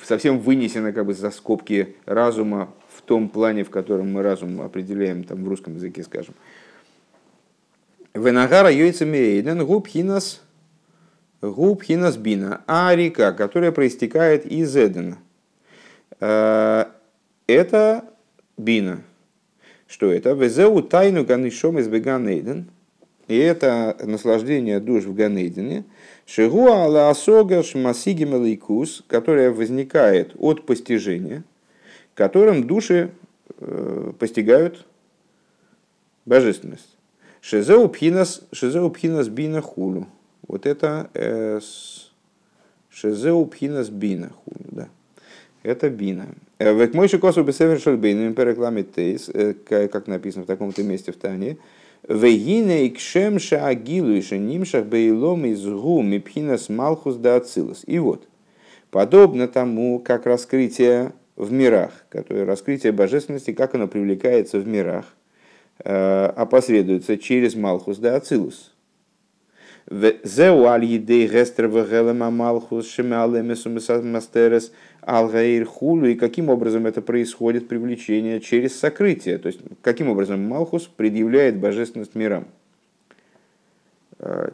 совсем 0.01 0.39
вынесена 0.39 0.93
как 0.93 1.05
бы 1.05 1.13
за 1.13 1.29
скобки 1.29 1.97
разума 2.05 2.73
в 2.95 3.01
том 3.01 3.27
плане, 3.27 3.65
в 3.65 3.69
котором 3.69 4.13
мы 4.13 4.23
разум 4.23 4.61
определяем 4.61 5.25
там, 5.25 5.43
в 5.43 5.47
русском 5.49 5.75
языке, 5.75 6.01
скажем. 6.03 6.33
Венагара 8.13 8.71
йойцемейден 8.71 9.65
губ 9.65 9.87
хинас 9.87 10.41
губ 11.41 11.83
хинас 11.83 12.15
бина. 12.15 12.61
А 12.65 12.95
река, 12.95 13.33
которая 13.33 13.73
проистекает 13.73 14.45
из 14.45 14.73
Эдена. 14.73 15.17
Э, 16.21 16.85
это 17.45 18.08
бина. 18.59 19.01
Что 19.87 20.11
это? 20.11 20.33
Везеу 20.33 20.81
тайну 20.83 21.25
ганишом 21.25 21.79
из 21.79 21.87
Беганейден. 21.87 22.69
И 23.27 23.37
это 23.37 23.97
наслаждение 24.03 24.79
душ 24.79 25.05
в 25.05 25.13
Ганейдене– 25.13 25.85
Шигуа 26.29 26.85
ала 26.85 27.09
асога 27.09 27.63
шмасиги 27.63 28.23
малейкус, 28.23 29.03
которая 29.07 29.49
возникает 29.49 30.35
от 30.37 30.63
постижения, 30.63 31.43
которым 32.13 32.67
души 32.67 33.09
постигают 34.19 34.85
божественность. 36.27 36.95
Шизеу 37.41 37.89
пхинас, 37.89 38.43
шизеу 38.51 38.91
пхинас 38.91 39.27
бина 39.27 39.63
хулу. 39.63 40.05
Вот 40.47 40.67
это 40.67 41.09
э, 41.15 41.59
шизеу 42.91 43.47
пхинас 43.47 43.89
бина 43.89 44.29
хулу, 44.29 44.65
да. 44.69 44.89
Это 45.63 45.89
бина. 45.89 46.27
Э, 46.59 46.73
Век 46.73 46.93
мой 46.93 47.07
шикосу 47.07 47.43
бесевер 47.43 47.79
шальбейн, 47.79 48.33
перекламит 48.33 48.93
тейс, 48.93 49.29
э, 49.33 49.53
как 49.63 50.07
написано 50.07 50.43
в 50.43 50.47
таком-то 50.47 50.83
месте 50.83 51.13
в 51.13 51.15
Тане, 51.15 51.57
Вегине 52.07 52.85
и 52.85 52.89
кшем 52.89 53.39
шаагилу 53.39 54.11
и 54.11 54.21
шенимшах 54.21 54.85
бейлом 54.85 55.45
из 55.45 55.65
гу 55.65 56.01
мипхинас 56.01 56.67
малхус 56.67 57.15
да 57.15 57.37
ацилус. 57.37 57.83
И 57.87 57.97
вот, 57.99 58.27
подобно 58.91 59.47
тому, 59.47 59.99
как 59.99 60.25
раскрытие 60.25 61.13
в 61.37 61.51
мирах, 61.51 61.91
которое 62.09 62.45
раскрытие 62.45 62.91
божественности, 62.91 63.51
как 63.51 63.75
оно 63.75 63.87
привлекается 63.87 64.59
в 64.59 64.67
мирах, 64.67 65.05
опосредуется 65.77 67.17
через 67.17 67.55
малхус 67.55 67.97
да 67.97 68.15
ацилус. 68.15 68.73
Зеу 69.89 70.65
аль 70.65 70.85
едей 70.85 71.27
гестер 71.27 71.67
вегелема 71.67 72.29
малхус 72.29 72.87
шемалемесу 72.87 73.69
мастерес 73.69 74.71
алгаир 75.01 75.65
хулу, 75.65 76.05
и 76.05 76.15
каким 76.15 76.49
образом 76.49 76.85
это 76.85 77.01
происходит 77.01 77.67
привлечение 77.67 78.39
через 78.39 78.79
сокрытие, 78.79 79.39
то 79.39 79.47
есть 79.47 79.59
каким 79.81 80.09
образом 80.09 80.43
Малхус 80.47 80.83
предъявляет 80.87 81.57
божественность 81.57 82.13
мирам. 82.13 82.47
Э, 84.19 84.51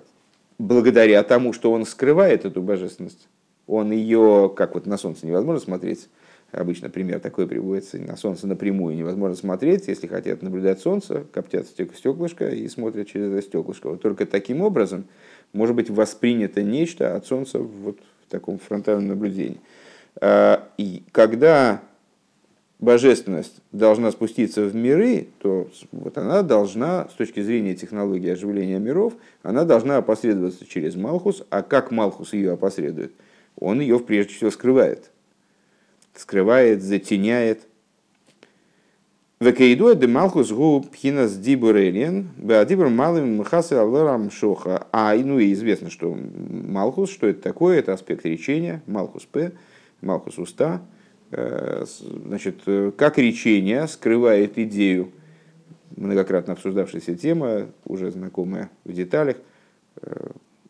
благодаря 0.57 1.21
тому, 1.23 1.51
что 1.51 1.71
он 1.71 1.85
скрывает 1.85 2.45
эту 2.45 2.61
божественность, 2.61 3.27
он 3.67 3.91
ее, 3.91 4.53
как 4.55 4.75
вот 4.75 4.85
на 4.85 4.97
солнце 4.97 5.27
невозможно 5.27 5.59
смотреть, 5.59 6.07
обычно 6.51 6.89
пример 6.89 7.19
такой 7.19 7.47
приводится, 7.47 7.97
на 7.97 8.15
солнце 8.15 8.47
напрямую 8.47 8.95
невозможно 8.95 9.35
смотреть, 9.35 9.87
если 9.87 10.07
хотят 10.07 10.41
наблюдать 10.41 10.79
солнце, 10.79 11.25
коптят 11.31 11.67
стеклышко 11.67 12.47
и 12.49 12.67
смотрят 12.67 13.07
через 13.07 13.31
это 13.31 13.41
стеклышко. 13.41 13.89
Вот 13.89 14.01
только 14.01 14.25
таким 14.25 14.61
образом 14.61 15.05
может 15.53 15.75
быть 15.75 15.89
воспринято 15.89 16.63
нечто 16.63 17.15
от 17.15 17.25
солнца 17.25 17.59
вот 17.59 17.99
в 18.27 18.31
таком 18.31 18.59
фронтальном 18.59 19.07
наблюдении. 19.07 19.59
А, 20.21 20.67
и 20.77 21.03
когда 21.11 21.81
божественность 22.79 23.61
должна 23.71 24.11
спуститься 24.11 24.65
в 24.65 24.75
миры, 24.75 25.27
то 25.39 25.69
вот 25.91 26.17
она 26.17 26.41
должна, 26.41 27.07
с 27.09 27.13
точки 27.13 27.41
зрения 27.41 27.75
технологии 27.75 28.29
оживления 28.29 28.79
миров, 28.79 29.13
она 29.43 29.63
должна 29.63 29.97
опосредоваться 29.97 30.65
через 30.65 30.95
Малхус. 30.95 31.43
А 31.49 31.61
как 31.61 31.91
Малхус 31.91 32.33
ее 32.33 32.53
опосредует? 32.53 33.13
Он 33.57 33.79
ее 33.79 33.99
прежде 33.99 34.33
всего 34.33 34.51
скрывает. 34.51 35.11
Скрывает, 36.15 36.81
затеняет. 36.81 37.67
Векаиду 39.41 39.93
де 39.95 40.07
Малхус 40.07 40.51
гу 40.51 40.81
пхинас 40.81 41.37
дибурелен, 41.37 42.29
беадибур 42.37 42.87
малым 42.87 43.37
мхасы 43.37 43.73
алларам 43.73 44.31
шоха. 44.31 44.87
А, 44.93 45.13
ну 45.15 45.39
и 45.39 45.51
известно, 45.51 45.89
что 45.89 46.17
Малхус, 46.17 47.11
что 47.11 47.27
это 47.27 47.41
такое, 47.41 47.79
это 47.79 47.93
аспект 47.93 48.25
речения, 48.25 48.81
Малхус 48.87 49.25
П, 49.25 49.51
Малхус 50.01 50.39
уста, 50.39 50.81
значит, 51.31 52.61
как 52.97 53.17
речение 53.17 53.87
скрывает 53.89 54.57
идею, 54.57 55.11
многократно 55.97 56.53
обсуждавшаяся 56.53 57.15
тема, 57.15 57.67
уже 57.85 58.11
знакомая 58.11 58.69
в 58.85 58.93
деталях, 58.93 59.35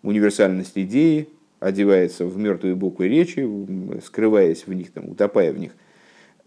универсальность 0.02 0.76
идеи 0.76 1.30
одевается 1.66 2.26
в 2.26 2.38
мертвые 2.38 2.76
буквы 2.76 3.08
речи, 3.08 3.48
скрываясь 4.06 4.68
в 4.68 4.74
них, 4.74 4.92
там, 4.92 5.10
утопая 5.10 5.52
в 5.52 5.58
них. 5.58 5.72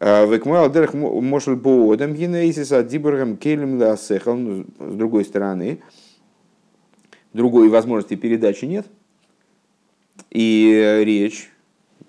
А 0.01 0.27
Векмуал 0.27 0.71
дерх 0.71 0.95
мошел 0.95 1.57
боодам 1.57 2.15
генезис 2.15 2.71
а 2.71 2.85
диборгам 2.85 3.37
келем 3.37 3.79
ласехал. 3.81 4.37
Ну, 4.37 4.65
с 4.79 4.95
другой 4.95 5.25
стороны, 5.25 5.81
другой 7.33 7.69
возможности 7.69 8.15
передачи 8.15 8.65
нет. 8.67 8.87
И 10.31 11.03
речь 11.05 11.51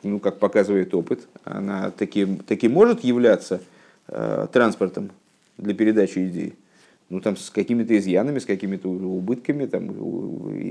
ну, 0.03 0.19
как 0.19 0.39
показывает 0.39 0.93
опыт, 0.93 1.27
она 1.43 1.91
таки, 1.91 2.25
таки 2.47 2.67
может 2.67 3.03
являться 3.03 3.61
э, 4.07 4.47
транспортом 4.51 5.11
для 5.57 5.73
передачи 5.73 6.27
идей. 6.27 6.53
Ну, 7.09 7.21
там 7.21 7.37
с 7.37 7.49
какими-то 7.49 7.97
изъянами, 7.97 8.39
с 8.39 8.45
какими-то 8.45 8.87
убытками, 8.87 9.65
там, 9.65 9.89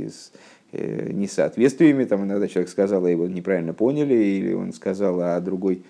с 0.09 0.33
э, 0.73 1.11
несоответствиями. 1.13 2.05
Там 2.05 2.25
иногда 2.25 2.47
человек 2.47 2.71
сказал, 2.71 3.05
а 3.05 3.11
его 3.11 3.27
неправильно 3.27 3.75
поняли, 3.75 4.15
или 4.15 4.53
он 4.53 4.73
сказал, 4.73 5.21
а 5.21 5.41
другой 5.41 5.83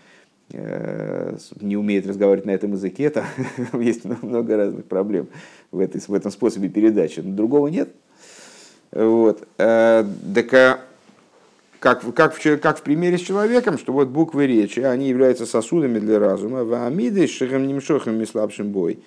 э, 0.53 1.37
не 1.61 1.77
умеет 1.77 2.07
разговаривать 2.07 2.47
на 2.47 2.53
этом 2.53 2.73
языке. 2.73 3.11
Там 3.11 3.27
есть 3.81 4.05
много 4.23 4.57
разных 4.57 4.87
проблем 4.87 5.29
в, 5.71 5.81
этой, 5.81 6.01
в 6.01 6.15
этом 6.15 6.31
способе 6.31 6.71
передачи. 6.71 7.21
Но 7.21 7.35
другого 7.35 7.69
нет. 7.69 7.91
Вот. 8.91 9.47
Э, 9.59 10.05
так, 10.35 10.55
а 10.55 10.81
как, 11.81 12.03
как, 12.15 12.35
в, 12.35 12.57
как 12.59 12.79
в 12.79 12.83
примере 12.83 13.19
с 13.19 13.21
человеком, 13.21 13.79
что 13.79 13.93
вот 13.93 14.09
буквы 14.09 14.47
речи, 14.47 14.81
они 14.81 15.09
являются 15.09 15.47
сосудами 15.47 15.99
для 15.99 16.19
разума, 16.19 16.65
в 16.65 16.87
амиды 16.87 17.27
шехем 17.27 17.67
немшохем 17.69 18.21
и 18.21 18.27
слабшим 18.27 18.71
бой. 18.71 18.99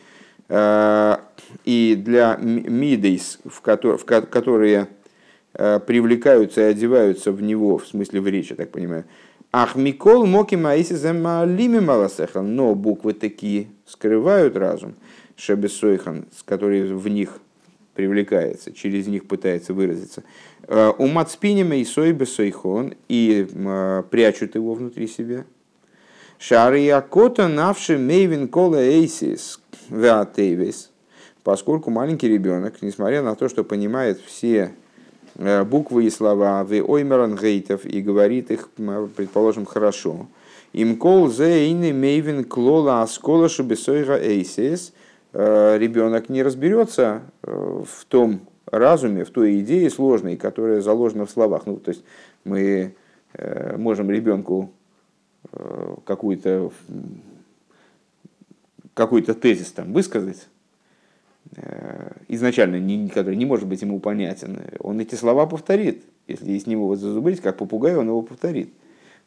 А, 0.53 1.21
и 1.63 1.95
для 1.95 2.35
мидейс, 2.35 3.39
в, 3.45 3.61
ко- 3.61 3.97
в 3.97 4.03
ко- 4.03 4.21
которые 4.21 4.89
а, 5.53 5.79
привлекаются 5.79 6.59
и 6.59 6.63
одеваются 6.65 7.31
в 7.31 7.41
него, 7.41 7.77
в 7.77 7.87
смысле 7.87 8.19
в 8.19 8.27
речи, 8.27 8.53
так 8.53 8.69
понимаю. 8.69 9.05
Ах, 9.53 9.77
Микол 9.77 10.25
моки 10.25 10.55
малими 10.55 11.79
маласехан, 11.79 12.53
но 12.53 12.75
буквы 12.75 13.13
такие 13.13 13.67
скрывают 13.85 14.57
разум, 14.57 14.95
шебесойхан, 15.37 16.25
с 16.37 16.43
который 16.43 16.93
в 16.93 17.07
них 17.07 17.39
привлекается, 17.93 18.73
через 18.73 19.07
них 19.07 19.27
пытается 19.27 19.73
выразиться. 19.73 20.23
Э, 20.67 20.91
у 20.97 21.07
Мацпинима 21.07 21.75
и 21.77 21.85
Сойбе 21.85 22.25
Сойхон 22.25 22.93
и 23.07 23.47
э, 23.49 24.03
прячут 24.09 24.55
его 24.55 24.73
внутри 24.73 25.07
себя. 25.07 25.45
Шариакота 26.39 27.47
навши 27.47 27.97
мейвин 27.97 28.47
кола 28.49 28.81
эйсис 28.81 29.61
веатейвис. 29.89 30.91
Поскольку 31.43 31.89
маленький 31.89 32.27
ребенок, 32.27 32.81
несмотря 32.81 33.21
на 33.21 33.35
то, 33.35 33.49
что 33.49 33.63
понимает 33.63 34.19
все 34.19 34.73
э, 35.35 35.63
буквы 35.63 36.05
и 36.05 36.09
слова 36.09 36.63
в 36.63 36.71
оймеран 36.71 37.35
гейтов 37.35 37.85
и 37.85 38.01
говорит 38.01 38.51
их, 38.51 38.69
предположим, 39.15 39.65
хорошо, 39.65 40.27
Им 40.73 40.97
кол 40.97 41.29
зе 41.29 41.69
ины 41.69 41.91
мейвин 41.91 42.43
клола 42.45 43.01
аскола 43.01 43.49
шубесойга 43.49 44.17
эйсис. 44.17 44.93
Ребенок 45.33 46.29
не 46.29 46.43
разберется 46.43 47.21
в 47.41 48.05
том 48.07 48.41
разуме, 48.65 49.23
в 49.23 49.29
той 49.29 49.59
идее 49.61 49.89
сложной, 49.89 50.35
которая 50.35 50.81
заложена 50.81 51.25
в 51.25 51.31
словах. 51.31 51.65
Ну, 51.65 51.77
то 51.77 51.91
есть 51.91 52.03
мы 52.43 52.93
можем 53.77 54.11
ребенку 54.11 54.71
какую-то 56.05 56.71
какой-то 58.93 59.33
тезис 59.33 59.71
там 59.71 59.93
высказать, 59.93 60.47
Э, 61.55 62.11
изначально, 62.27 62.79
не, 62.79 63.09
который 63.09 63.35
не 63.35 63.45
может 63.45 63.67
быть 63.67 63.81
ему 63.81 63.99
понятен, 63.99 64.59
он 64.79 64.99
эти 64.99 65.15
слова 65.15 65.45
повторит. 65.45 66.03
Если 66.27 66.57
с 66.57 66.67
него 66.67 66.87
вот 66.87 66.99
зазубрить, 66.99 67.41
как 67.41 67.57
попугай, 67.57 67.95
он 67.95 68.07
его 68.07 68.21
повторит. 68.21 68.71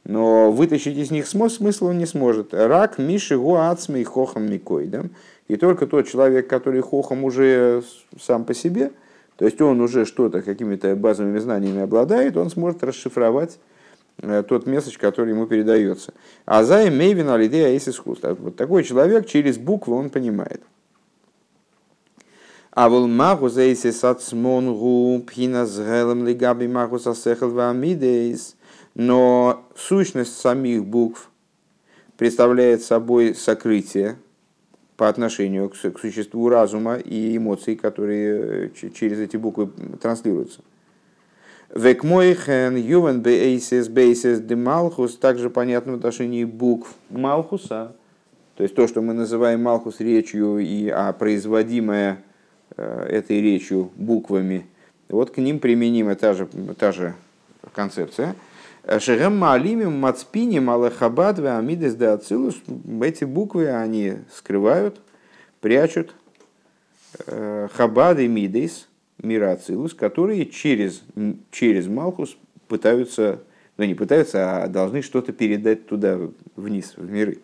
Но 0.04 0.50
вытащить 0.50 0.97
из 0.97 1.11
них 1.11 1.26
смысл 1.26 1.87
он 1.87 1.99
не 1.99 2.06
сможет. 2.06 2.54
Рак, 2.54 2.99
Миши, 2.99 3.37
Гуацми 3.38 4.02
и 4.02 4.38
Микой. 4.38 4.87
Да? 4.87 5.04
И 5.49 5.56
только 5.56 5.87
тот 5.87 6.06
человек, 6.06 6.47
который 6.47 6.80
Хохам 6.80 7.25
уже 7.25 7.83
сам 8.21 8.44
по 8.44 8.54
себе, 8.54 8.92
то 9.37 9.44
есть 9.44 9.61
он 9.61 9.80
уже 9.80 10.04
что-то, 10.04 10.42
какими-то 10.42 10.94
базовыми 10.94 11.38
знаниями 11.38 11.83
обладает, 11.83 12.37
он 12.37 12.50
сможет 12.50 12.85
расшифровать 12.85 13.59
тот 14.21 14.66
месседж, 14.66 14.97
который 14.99 15.30
ему 15.30 15.47
передается. 15.47 16.14
А 16.44 16.64
за 16.64 16.90
Мейвин 16.90 17.28
Алидея 17.28 17.68
Аисис 17.68 18.00
Вот 18.04 18.56
такой 18.56 18.85
человек 18.85 19.26
через 19.26 19.59
буквы 19.59 19.94
он 19.94 20.11
понимает. 20.11 20.62
А 22.71 22.88
вол 22.88 23.06
магу 23.06 23.49
зейси 23.49 23.92
сацмонгу 23.92 25.23
пхина 25.26 25.64
с 25.64 25.78
гелем 25.78 26.26
лигаби 26.26 26.66
магу 26.66 26.99
сасехал 26.99 27.50
вамидейс. 27.50 28.56
Но 28.94 29.64
сущность 29.76 30.37
самих 30.38 30.85
букв 30.85 31.30
представляет 32.16 32.83
собой 32.83 33.35
сокрытие 33.35 34.16
по 34.97 35.09
отношению 35.09 35.68
к, 35.68 35.75
к 35.75 35.99
существу 35.99 36.49
разума 36.49 36.97
и 36.97 37.37
эмоций, 37.37 37.76
которые 37.76 38.68
э, 38.68 38.90
через 38.92 39.18
эти 39.18 39.37
буквы 39.37 39.68
транслируются. 40.00 40.61
Векмойхен 41.75 42.76
ювен 42.76 43.21
бейсис 43.21 43.88
бейсис 43.88 44.40
де 44.40 44.57
малхус 44.57 45.16
также 45.16 45.50
понятно 45.50 45.93
в 45.93 45.97
отношении 45.97 46.45
букв 46.45 46.95
малхуса, 47.11 47.93
то 48.57 48.62
есть 48.62 48.75
то, 48.75 48.87
что 48.87 49.02
мы 49.02 49.12
называем 49.12 49.62
малхус 49.62 50.00
речью 50.00 50.59
и 50.59 50.88
а 50.88 51.12
производимое 51.12 52.19
Э, 52.76 53.07
этой 53.09 53.40
речью, 53.40 53.93
буквами, 53.95 54.66
вот 55.09 55.31
к 55.31 55.37
ним 55.37 55.61
применима 55.61 56.16
та 56.16 56.35
же, 56.35 56.49
та 56.76 56.90
же 56.90 57.14
концепция. 57.73 58.35
Шерем 58.99 59.38
Маалимим 59.38 59.93
Мацпиним 60.00 60.69
Алехабад 60.69 61.38
Амидес 61.38 61.95
де. 61.95 62.19
Эти 63.00 63.25
буквы 63.25 63.69
они 63.69 64.14
скрывают, 64.35 65.00
прячут 65.61 66.14
э, 67.28 67.69
Хабад 67.75 68.19
и 68.19 68.26
Мидейс, 68.26 68.88
мира 69.25 69.52
Ацилус, 69.52 69.95
которые 69.95 70.47
через, 70.47 71.02
через 71.50 71.87
Малхус 71.87 72.37
пытаются, 72.69 73.43
ну 73.76 73.85
не 73.85 73.95
пытаются, 73.95 74.62
а 74.62 74.69
должны 74.69 75.02
что-то 75.02 75.33
передать 75.33 75.87
туда, 75.87 76.19
вниз, 76.57 76.95
в 76.97 77.11
миры. 77.11 77.38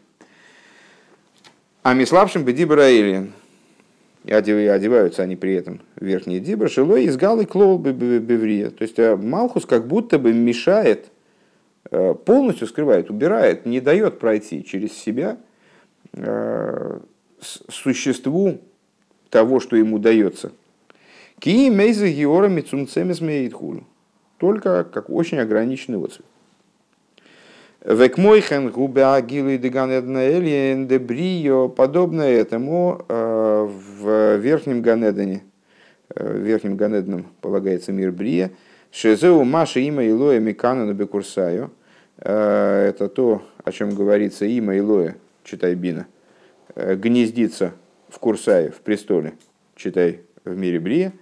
А 1.82 1.94
Миславшим 1.94 2.44
Бедибра 2.44 2.90
Элиен 2.90 3.32
и 4.25 4.32
одеваются 4.32 5.22
они 5.22 5.37
при 5.37 5.54
этом 5.54 5.80
верхние 5.96 6.40
дибры, 6.40 6.68
шилой 6.68 7.04
из 7.04 7.16
галы 7.16 7.46
клоу 7.46 7.78
беврия. 7.78 8.70
То 8.70 8.82
есть 8.82 8.99
э, 8.99 9.16
Малхус 9.16 9.64
как 9.64 9.87
будто 9.87 10.18
бы 10.18 10.32
мешает, 10.32 11.10
э, 11.90 12.14
полностью 12.14 12.66
скрывает, 12.66 13.10
убирает, 13.10 13.64
не 13.64 13.80
дает 13.80 14.18
пройти 14.18 14.62
через 14.62 14.92
себя 14.92 15.38
э, 16.12 17.00
существу 17.40 18.60
того, 19.30 19.60
что 19.60 19.76
ему 19.76 19.99
дается. 19.99 20.52
Ки 21.40 21.70
мейза 21.70 22.09
геора 22.09 22.49
мицумцемес 22.49 23.23
меидхулю. 23.23 23.85
Только 24.37 24.85
как 24.85 25.09
очень 25.09 25.38
ограниченный 25.38 25.98
отцвет. 26.03 26.26
Векмойхен 27.83 28.70
губе 28.70 29.07
агилы 29.07 29.57
деганеднаэльен 29.57 30.87
дебрио, 30.87 31.70
подобно 31.70 32.20
этому 32.20 33.07
э, 33.09 33.68
в 33.98 34.37
верхнем 34.37 34.83
Ганедане, 34.83 35.42
э, 36.14 36.31
в 36.31 36.42
верхнем 36.42 36.76
Ганеданом 36.76 37.26
полагается 37.40 37.90
мир 37.90 38.12
Брия, 38.12 38.50
Шезеу 38.90 39.44
Маша 39.44 39.81
има 39.81 40.07
Илоя 40.07 40.40
Микана 40.40 40.85
на 40.85 40.92
Бекурсаю, 40.92 41.70
э, 42.18 42.88
это 42.90 43.09
то, 43.09 43.42
о 43.64 43.72
чем 43.72 43.94
говорится 43.94 44.44
има 44.44 44.76
Илоя, 44.76 45.16
читай 45.42 45.74
Бина, 45.74 46.07
гнездится 46.76 47.72
в 48.11 48.18
Курсае, 48.18 48.70
в 48.70 48.81
престоле, 48.83 49.33
читай 49.74 50.20
в 50.44 50.55
мире 50.55 50.81
Брия. 50.81 51.14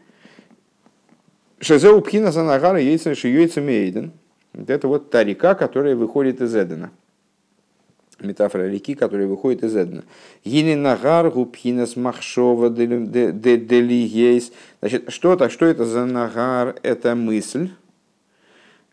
Шезеу 1.60 2.00
Пхина 2.00 2.32
Санагара 2.32 2.80
Яйца 2.80 3.14
Шиюйца 3.14 3.60
Мейден, 3.60 4.12
это 4.54 4.88
вот 4.88 5.10
та 5.10 5.24
река, 5.24 5.54
которая 5.54 5.96
выходит 5.96 6.40
из 6.40 6.54
Эдена. 6.54 6.90
Метафора 8.20 8.68
реки, 8.68 8.94
которая 8.94 9.28
выходит 9.28 9.62
из 9.62 9.76
Эдена. 9.76 10.02
Гининагар 10.44 11.30
губхинас 11.30 11.94
махшова 11.94 12.68
делигейс. 12.68 14.50
Значит, 14.80 15.12
что, 15.12 15.36
так, 15.36 15.52
что 15.52 15.66
это 15.66 15.84
за 15.84 16.04
нагар? 16.04 16.74
Это 16.82 17.14
мысль. 17.14 17.70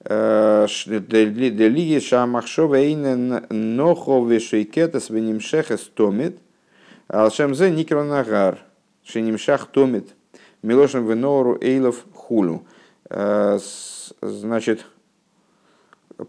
Э, 0.03 0.67
делигейс 0.85 2.03
шамахшова 2.03 2.75
эйнен 2.75 3.47
нохо 3.49 4.23
вешейкетас 4.23 5.09
венимшехес 5.09 5.89
томит. 5.95 6.37
Алшемзе 7.07 7.71
никронагар. 7.71 8.59
Шенимшах 9.03 9.65
томит. 9.71 10.09
Милошем 10.61 11.07
венору 11.07 11.57
эйлов 11.61 12.05
хулу. 12.25 12.65
Э, 13.09 13.59
значит, 14.21 14.85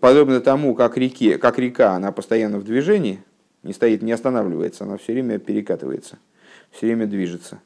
подобно 0.00 0.40
тому, 0.40 0.74
как, 0.74 0.96
реке, 0.96 1.38
как 1.38 1.58
река, 1.58 1.94
она 1.94 2.12
постоянно 2.12 2.58
в 2.58 2.64
движении, 2.64 3.22
не 3.62 3.72
стоит, 3.72 4.02
не 4.02 4.12
останавливается, 4.12 4.84
она 4.84 4.96
все 4.96 5.12
время 5.12 5.38
перекатывается, 5.38 6.18
все 6.70 6.86
время 6.86 7.06
движется, 7.06 7.60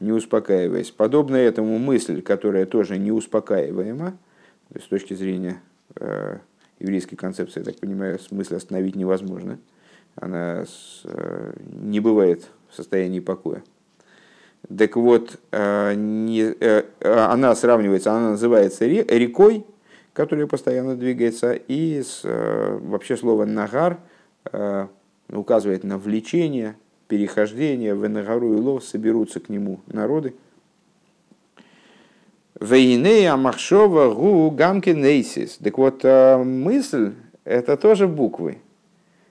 не 0.00 0.12
успокаиваясь. 0.12 0.90
Подобно 0.90 1.36
этому 1.36 1.78
мысль, 1.78 2.22
которая 2.22 2.66
тоже 2.66 2.98
не 2.98 3.10
успокаиваема, 3.10 4.16
с 4.78 4.86
точки 4.86 5.14
зрения 5.14 5.60
э, 5.96 6.38
еврейской 6.78 7.16
концепции, 7.16 7.60
я 7.60 7.64
так 7.64 7.78
понимаю, 7.78 8.18
мысль 8.30 8.56
остановить 8.56 8.96
невозможно, 8.96 9.58
она 10.14 10.64
с, 10.64 11.02
э, 11.04 11.54
не 11.82 12.00
бывает 12.00 12.44
в 12.68 12.76
состоянии 12.76 13.20
покоя. 13.20 13.62
Так 14.68 14.96
вот, 14.96 15.38
э, 15.50 15.94
не, 15.94 16.54
э, 16.60 16.84
она 17.00 17.54
сравнивается, 17.54 18.12
она 18.12 18.30
называется 18.30 18.86
рекой, 18.86 19.64
которая 20.12 20.46
постоянно 20.46 20.96
двигается, 20.96 21.52
и 21.52 22.02
э, 22.24 22.78
вообще 22.82 23.16
слово 23.16 23.46
«нагар» 23.46 23.98
э, 24.52 24.86
указывает 25.28 25.84
на 25.84 25.98
влечение, 25.98 26.76
перехождение, 27.08 27.94
в 27.94 28.08
Нагару 28.08 28.54
и 28.54 28.56
Лов 28.56 28.84
соберутся 28.84 29.40
к 29.40 29.48
нему 29.48 29.80
народы. 29.86 30.34
Вейнея 32.60 33.36
Махшова 33.36 34.14
Гу 34.14 34.50
Гамки 34.50 34.90
Нейсис. 34.90 35.56
Так 35.56 35.78
вот, 35.78 36.00
э, 36.04 36.36
мысль– 36.36 37.12
это 37.44 37.76
тоже 37.76 38.06
буквы. 38.06 38.58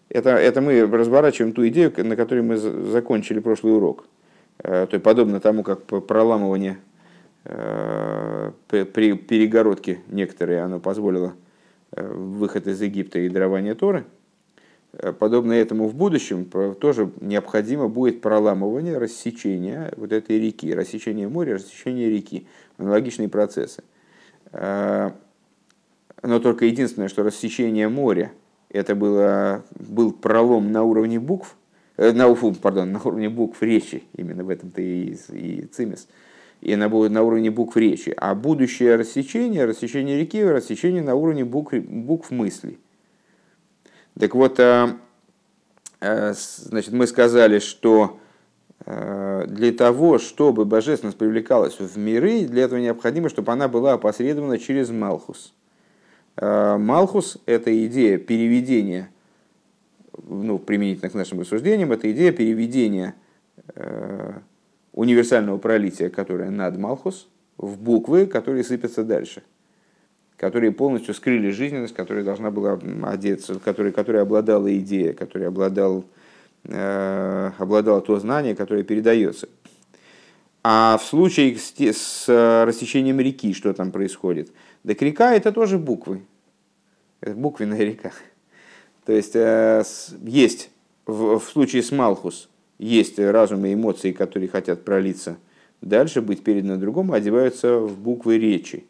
Это, 0.10 0.32
это 0.32 0.62
мы 0.62 0.82
разворачиваем 0.82 1.54
ту 1.54 1.68
идею, 1.68 1.94
на 1.98 2.15
которой 2.15 2.42
мы 2.42 2.58
закончили 2.58 3.39
прошлый 3.39 3.76
урок. 3.76 4.06
То 4.62 4.89
есть, 4.91 5.04
подобно 5.04 5.39
тому, 5.39 5.63
как 5.63 5.84
проламывание 5.86 6.80
Э, 7.45 8.52
при 8.67 9.13
перегородке 9.13 10.02
некоторые 10.08 10.62
оно 10.62 10.80
позволило 10.80 11.34
э, 11.91 12.06
выход 12.06 12.67
из 12.67 12.82
Египта 12.82 13.19
и 13.19 13.30
дарование 13.30 13.76
Торы. 13.76 14.06
Э, 14.93 15.13
подобно 15.13 15.54
этому 15.54 15.88
в 15.88 15.95
будущем 15.95 16.45
тоже 16.76 17.12
необходимо 17.22 17.88
будет 17.88 18.22
проламывание, 18.22 18.98
рассечение 18.98 19.93
вот 19.95 20.12
этой 20.12 20.39
реки, 20.39 20.74
рассечение 20.74 21.30
моря, 21.30 21.56
рассечение 21.56 22.10
реки, 22.10 22.48
аналогичные 22.78 23.30
процессы. 23.30 23.84
Но 24.52 25.13
только 26.41 26.65
единственное, 26.65 27.08
что 27.08 27.24
рассечение 27.24 27.88
моря 27.88 28.32
это 28.69 28.95
было, 28.95 29.63
был 29.76 30.12
пролом 30.12 30.72
на 30.72 30.84
уровне 30.84 31.19
букв, 31.19 31.56
на, 32.00 32.36
пардон, 32.62 32.92
на 32.92 33.00
уровне 33.00 33.30
букв 33.30 33.62
речи, 33.62 34.04
именно 34.16 34.44
в 34.44 34.50
этом-то 34.50 34.82
и, 34.82 35.16
и 35.34 35.66
цимис– 35.72 36.08
и 36.62 36.76
будет 36.76 37.12
на 37.12 37.24
уровне 37.24 37.52
букв 37.52 37.78
речи, 37.78 38.14
а 38.18 38.36
будущее 38.36 38.96
рассечение, 38.96 39.66
рассечение 39.66 40.20
реки, 40.20 40.44
рассечение 40.44 41.02
на 41.02 41.16
уровне 41.16 41.46
букв, 41.46 41.74
букв 41.74 42.32
мыслей. 42.32 42.80
Так 44.20 44.36
вот, 44.36 44.60
э, 44.60 44.90
э, 46.02 46.34
значит, 46.34 46.92
мы 46.92 47.08
сказали, 47.08 47.60
что 47.60 48.20
э, 48.86 49.46
для 49.48 49.72
того, 49.72 50.18
чтобы 50.18 50.66
божественность 50.66 51.18
привлекалась 51.18 51.80
в 51.80 51.98
миры, 51.98 52.42
для 52.42 52.64
этого 52.64 52.80
необходимо, 52.80 53.30
чтобы 53.30 53.54
она 53.54 53.70
была 53.70 53.94
опосредована 53.94 54.58
через 54.58 54.90
Малхус. 54.90 55.54
Малхус– 56.42 57.38
это 57.46 57.86
идея 57.86 58.18
переведения 58.18 59.10
ну, 60.27 60.58
применительно 60.58 61.10
к 61.10 61.13
нашим 61.13 61.39
рассуждениям, 61.39 61.91
это 61.91 62.12
идея 62.12 62.32
переведения 62.32 63.15
универсального 64.93 65.58
пролития, 65.58 66.10
которое 66.10 66.49
над 66.49 66.77
Малхус, 66.77 67.27
в 67.58 67.77
буквы, 67.77 68.25
которые 68.25 68.63
сыпятся 68.63 69.03
дальше, 69.03 69.43
которые 70.38 70.71
полностью 70.71 71.13
скрыли 71.13 71.51
жизненность, 71.51 71.93
которая 71.93 72.23
должна 72.23 72.51
была 72.51 72.79
одеться, 73.03 73.60
которой, 73.60 73.91
которой 73.91 74.21
обладала 74.21 74.75
идея, 74.77 75.13
которой 75.13 75.47
обладал, 75.47 76.05
э, 76.63 77.51
обладало 77.58 78.01
то 78.01 78.17
знание, 78.19 78.55
которое 78.55 78.84
передается. 78.84 79.49
А 80.63 80.97
в 80.97 81.05
случае 81.05 81.58
с, 81.58 81.73
с 81.77 82.65
рассечением 82.65 83.19
реки, 83.19 83.53
что 83.53 83.73
там 83.73 83.91
происходит? 83.91 84.51
Так 84.86 85.01
река 85.01 85.34
это 85.34 85.51
тоже 85.51 85.77
буквы. 85.77 86.21
Это 87.21 87.36
буквенная 87.36 87.79
река. 87.79 88.12
То 89.10 89.13
есть 89.13 89.36
э, 89.36 89.82
есть 90.22 90.69
в, 91.08 91.39
в 91.39 91.43
случае 91.50 91.82
с 91.82 91.91
Малхус 91.91 92.48
есть 92.78 93.17
разум 93.17 93.65
и 93.65 93.74
эмоции, 93.74 94.12
которые 94.12 94.50
хотят 94.50 94.86
пролиться– 94.86 95.38
дальше 95.82 96.22
быть 96.22 96.43
передано 96.43 96.78
другому, 96.78 97.13
одеваются 97.13 97.80
в 97.80 97.98
буквы 97.98 98.38
речи. 98.38 98.86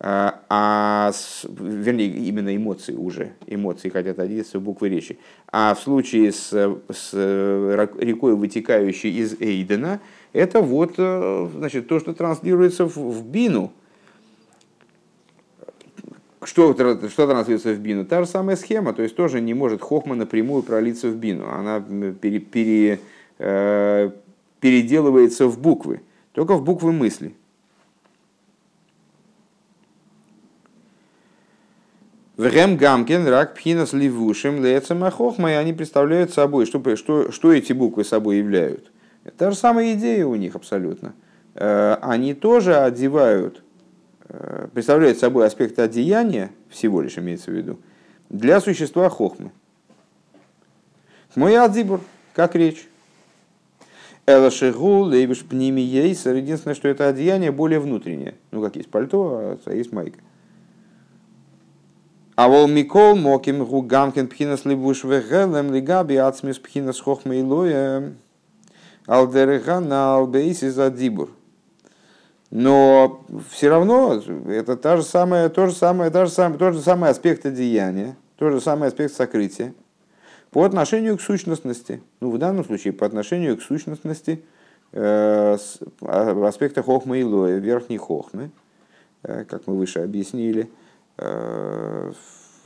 А, 0.00 0.40
а 0.48 1.12
вернее, 1.44 2.08
именно 2.08 2.54
эмоции 2.54 2.94
уже, 2.94 3.32
эмоции 3.46 3.90
хотят 3.90 4.18
одеться 4.18 4.58
в 4.58 4.62
буквы 4.62 4.88
речи. 4.88 5.18
А 5.52 5.74
в 5.74 5.80
случае 5.80 6.32
с, 6.32 6.50
с 6.90 7.12
рекой, 7.98 8.34
вытекающей 8.34 9.10
из 9.10 9.40
Эйдена, 9.40 10.00
это 10.32 10.60
вот 10.60 10.94
э, 10.96 11.48
значит, 11.54 11.86
то, 11.86 12.00
что 12.00 12.12
транслируется 12.12 12.86
в, 12.86 12.96
в 12.96 13.26
бину. 13.26 13.72
Что, 16.44 16.74
что 16.74 17.26
транслируется 17.26 17.72
в 17.72 17.78
бину? 17.78 18.04
Та 18.04 18.22
же 18.22 18.28
самая 18.28 18.56
схема, 18.56 18.92
то 18.92 19.02
есть 19.02 19.16
тоже 19.16 19.40
не 19.40 19.54
может 19.54 19.80
хохма 19.80 20.14
напрямую 20.14 20.62
пролиться 20.62 21.08
в 21.08 21.16
бину. 21.16 21.48
Она 21.48 21.80
пере, 21.80 22.38
пере, 22.38 23.00
э, 23.38 24.10
переделывается 24.60 25.46
в 25.46 25.58
буквы, 25.58 26.02
только 26.32 26.54
в 26.54 26.62
буквы 26.62 26.92
мысли. 26.92 27.34
Врем 32.36 32.76
гамкен 32.76 33.26
рак 33.28 33.54
пхинас 33.54 33.92
ливушим 33.92 34.62
лецем 34.62 35.04
ахохма, 35.04 35.52
и 35.52 35.54
они 35.54 35.72
представляют 35.72 36.32
собой, 36.32 36.66
что, 36.66 36.96
что, 36.96 37.30
что 37.30 37.52
эти 37.52 37.72
буквы 37.72 38.04
собой 38.04 38.38
являют. 38.38 38.90
Это 39.24 39.36
та 39.36 39.50
же 39.50 39.56
самая 39.56 39.94
идея 39.94 40.26
у 40.26 40.34
них 40.34 40.56
абсолютно. 40.56 41.14
Э, 41.54 41.96
они 42.02 42.34
тоже 42.34 42.76
одевают, 42.76 43.63
э, 44.38 44.68
представляют 44.72 45.18
собой 45.18 45.46
аспект 45.46 45.78
одеяния, 45.78 46.50
всего 46.68 47.00
лишь 47.00 47.18
имеется 47.18 47.50
в 47.50 47.54
виду, 47.54 47.78
для 48.28 48.60
существа 48.60 49.08
хохмы. 49.08 49.52
Мой 51.34 51.56
адзибур, 51.56 52.00
как 52.32 52.54
речь. 52.54 52.88
Элашигу, 54.26 55.00
лейбиш 55.00 55.44
пними 55.44 55.80
ейсер. 55.80 56.34
Единственное, 56.34 56.74
что 56.74 56.88
это 56.88 57.08
одеяние 57.08 57.52
более 57.52 57.80
внутреннее. 57.80 58.34
Ну, 58.52 58.62
как 58.62 58.76
есть 58.76 58.88
пальто, 58.88 59.58
а 59.64 59.72
есть 59.72 59.92
майка. 59.92 60.18
А 62.36 62.48
вол 62.48 62.66
микол 62.66 63.16
моким 63.16 63.64
гу 63.64 63.82
гамкин 63.82 64.26
пхинас 64.26 64.64
либуш 64.64 65.04
вегелем 65.04 65.72
лигаби 65.72 66.16
ацмис 66.16 66.58
пхинас 66.58 67.00
хохма 67.00 67.38
илоя 67.38 68.14
алдерега 69.06 69.80
на 69.80 70.16
албейс 70.16 70.62
из 70.62 70.78
адибур. 70.78 71.30
Но 72.50 73.24
все 73.50 73.68
равно 73.68 74.22
это 74.46 74.76
та 74.76 74.96
же 74.96 75.02
самая, 75.02 75.48
то 75.48 75.66
же 75.66 75.72
самое, 75.72 76.10
та 76.10 76.26
же 76.26 76.32
самая, 76.32 76.58
тот 76.58 76.74
же 76.74 76.80
самый 76.80 77.10
аспект 77.10 77.46
одеяния, 77.46 78.16
тот 78.36 78.52
же 78.52 78.60
самый 78.60 78.88
аспект 78.88 79.14
сокрытия 79.14 79.74
по 80.50 80.62
отношению 80.64 81.18
к 81.18 81.20
сущностности. 81.20 82.00
Ну, 82.20 82.30
в 82.30 82.38
данном 82.38 82.64
случае 82.64 82.92
по 82.92 83.04
отношению 83.06 83.56
к 83.56 83.62
сущностности 83.62 84.44
э, 84.92 85.56
а, 86.02 86.46
аспекта 86.48 86.82
хохмы 86.84 87.18
и 87.20 87.24
лоя, 87.24 87.58
верхней 87.58 87.98
хохмы, 87.98 88.52
э, 89.24 89.44
как 89.46 89.66
мы 89.66 89.76
выше 89.76 89.98
объяснили, 89.98 90.70
э, 91.18 92.12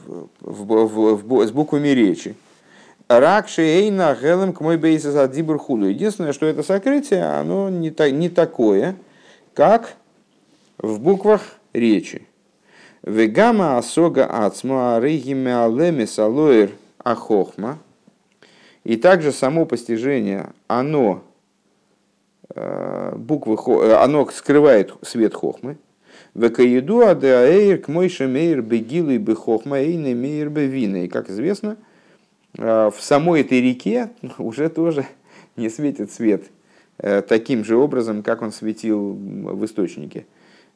в, 0.05 0.27
в, 0.43 1.17
в, 1.17 1.47
с 1.47 1.51
буквами 1.51 1.89
речи. 1.89 2.37
Ракши 3.09 3.63
эйна 3.63 4.15
гелем 4.21 4.53
к 4.53 4.61
мой 4.61 4.77
бейсис 4.77 5.17
адибур 5.17 5.59
худу. 5.59 5.87
Единственное, 5.87 6.35
что 6.35 6.45
это 6.45 6.63
сокрытие, 6.63 7.25
оно 7.25 7.71
не, 7.71 7.91
та, 7.91 8.11
не 8.11 8.29
такое, 8.29 8.97
как 9.59 9.97
в 10.79 11.01
буквах 11.01 11.43
речи. 11.73 12.29
Вегама 13.03 13.77
асога 13.77 14.25
ацма 14.25 14.95
арейгиме 14.95 15.53
алеме 15.65 16.07
салоир– 16.07 16.71
ахохма. 17.03 17.81
И 18.85 18.97
также 18.97 19.33
само 19.33 19.67
постижение, 19.67 20.51
оно, 20.69 21.25
э, 22.55 23.17
буквы, 23.17 23.57
э, 23.83 23.95
оно 23.95 24.29
скрывает 24.31 24.95
свет 25.03 25.35
хохмы. 25.35 25.77
Векаеду 26.35 27.01
адеаэйр 27.01 27.79
к 27.79 27.89
мойше 27.89 28.29
мейр 28.29 28.63
бегилу 28.63 29.11
и 29.11 29.19
бехохма 29.19 29.81
эйне 29.81 30.15
мейр 30.15 30.51
бевина. 30.51 31.05
И 31.05 31.09
как 31.09 31.31
известно, 31.31 31.79
э, 32.57 32.91
в 32.97 33.03
самой 33.03 33.41
этой 33.41 33.61
реке 33.61 34.11
уже 34.39 34.69
тоже 34.69 35.05
не 35.57 35.69
светит 35.69 36.13
свет 36.13 36.45
таким 36.99 37.65
же 37.65 37.77
образом, 37.77 38.23
как 38.23 38.43
он 38.43 38.53
светил 38.53 39.13
в 39.13 39.65
источнике. 39.65 40.27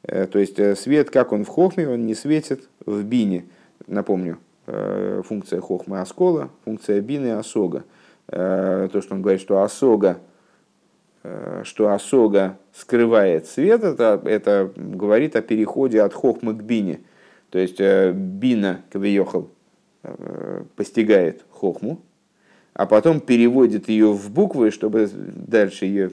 То 0.03 0.39
есть 0.39 0.57
свет, 0.79 1.09
как 1.09 1.31
он 1.31 1.43
в 1.43 1.49
хохме, 1.49 1.87
он 1.87 2.05
не 2.05 2.15
светит 2.15 2.69
в 2.85 3.03
бине. 3.03 3.45
Напомню, 3.87 4.39
Э, 4.65 5.21
функция 5.25 5.59
хохмы 5.59 5.99
оскола, 5.99 6.49
функция 6.63 7.01
бины 7.01 7.33
осога. 7.33 7.83
Э, 8.29 8.87
то, 8.91 9.01
что 9.01 9.15
он 9.15 9.21
говорит, 9.21 9.41
что 9.41 9.61
осога, 9.61 10.19
э, 11.23 11.63
что 11.65 11.91
осога 11.91 12.57
скрывает 12.73 13.45
свет, 13.45 13.83
это, 13.83 14.21
это 14.23 14.71
говорит 14.75 15.35
о 15.35 15.41
переходе 15.41 16.01
от 16.01 16.13
хохмы 16.13 16.53
к 16.53 16.63
бине. 16.63 17.01
То 17.49 17.59
есть 17.59 17.79
бина, 17.79 18.81
кавиехал, 18.91 19.49
постигает 20.75 21.45
хохму, 21.51 22.01
а 22.73 22.85
потом 22.85 23.19
переводит 23.19 23.89
ее 23.89 24.11
в 24.11 24.29
буквы, 24.31 24.71
чтобы 24.71 25.09
дальше 25.13 25.85
ее 25.85 26.11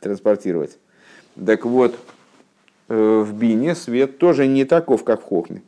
транспортировать. 0.00 0.78
Так 1.44 1.64
вот, 1.64 1.98
в 2.88 3.32
бине 3.32 3.74
свет 3.74 4.18
тоже 4.18 4.46
не 4.46 4.64
таков, 4.64 5.04
как 5.04 5.20
в 5.20 5.24
хохме. 5.24 5.62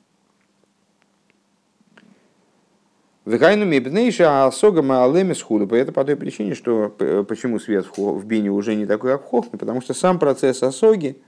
Вегайну 3.24 3.64
мибнейша 3.64 4.46
асога 4.46 4.82
маалеми 4.82 5.32
схуду. 5.32 5.72
Это 5.76 5.92
по 5.92 6.04
той 6.04 6.16
причине, 6.16 6.56
что 6.56 6.88
почему 7.28 7.60
свет 7.60 7.86
в 7.96 8.24
бине 8.26 8.50
уже 8.50 8.74
не 8.74 8.84
такой, 8.84 9.12
как 9.12 9.22
в 9.22 9.26
хохме, 9.26 9.58
потому 9.58 9.80
что 9.80 9.94
сам 9.94 10.18
процесс 10.18 10.60
осоги, 10.64 11.22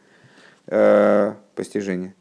э, 0.66 1.35
постижения, 1.55 2.16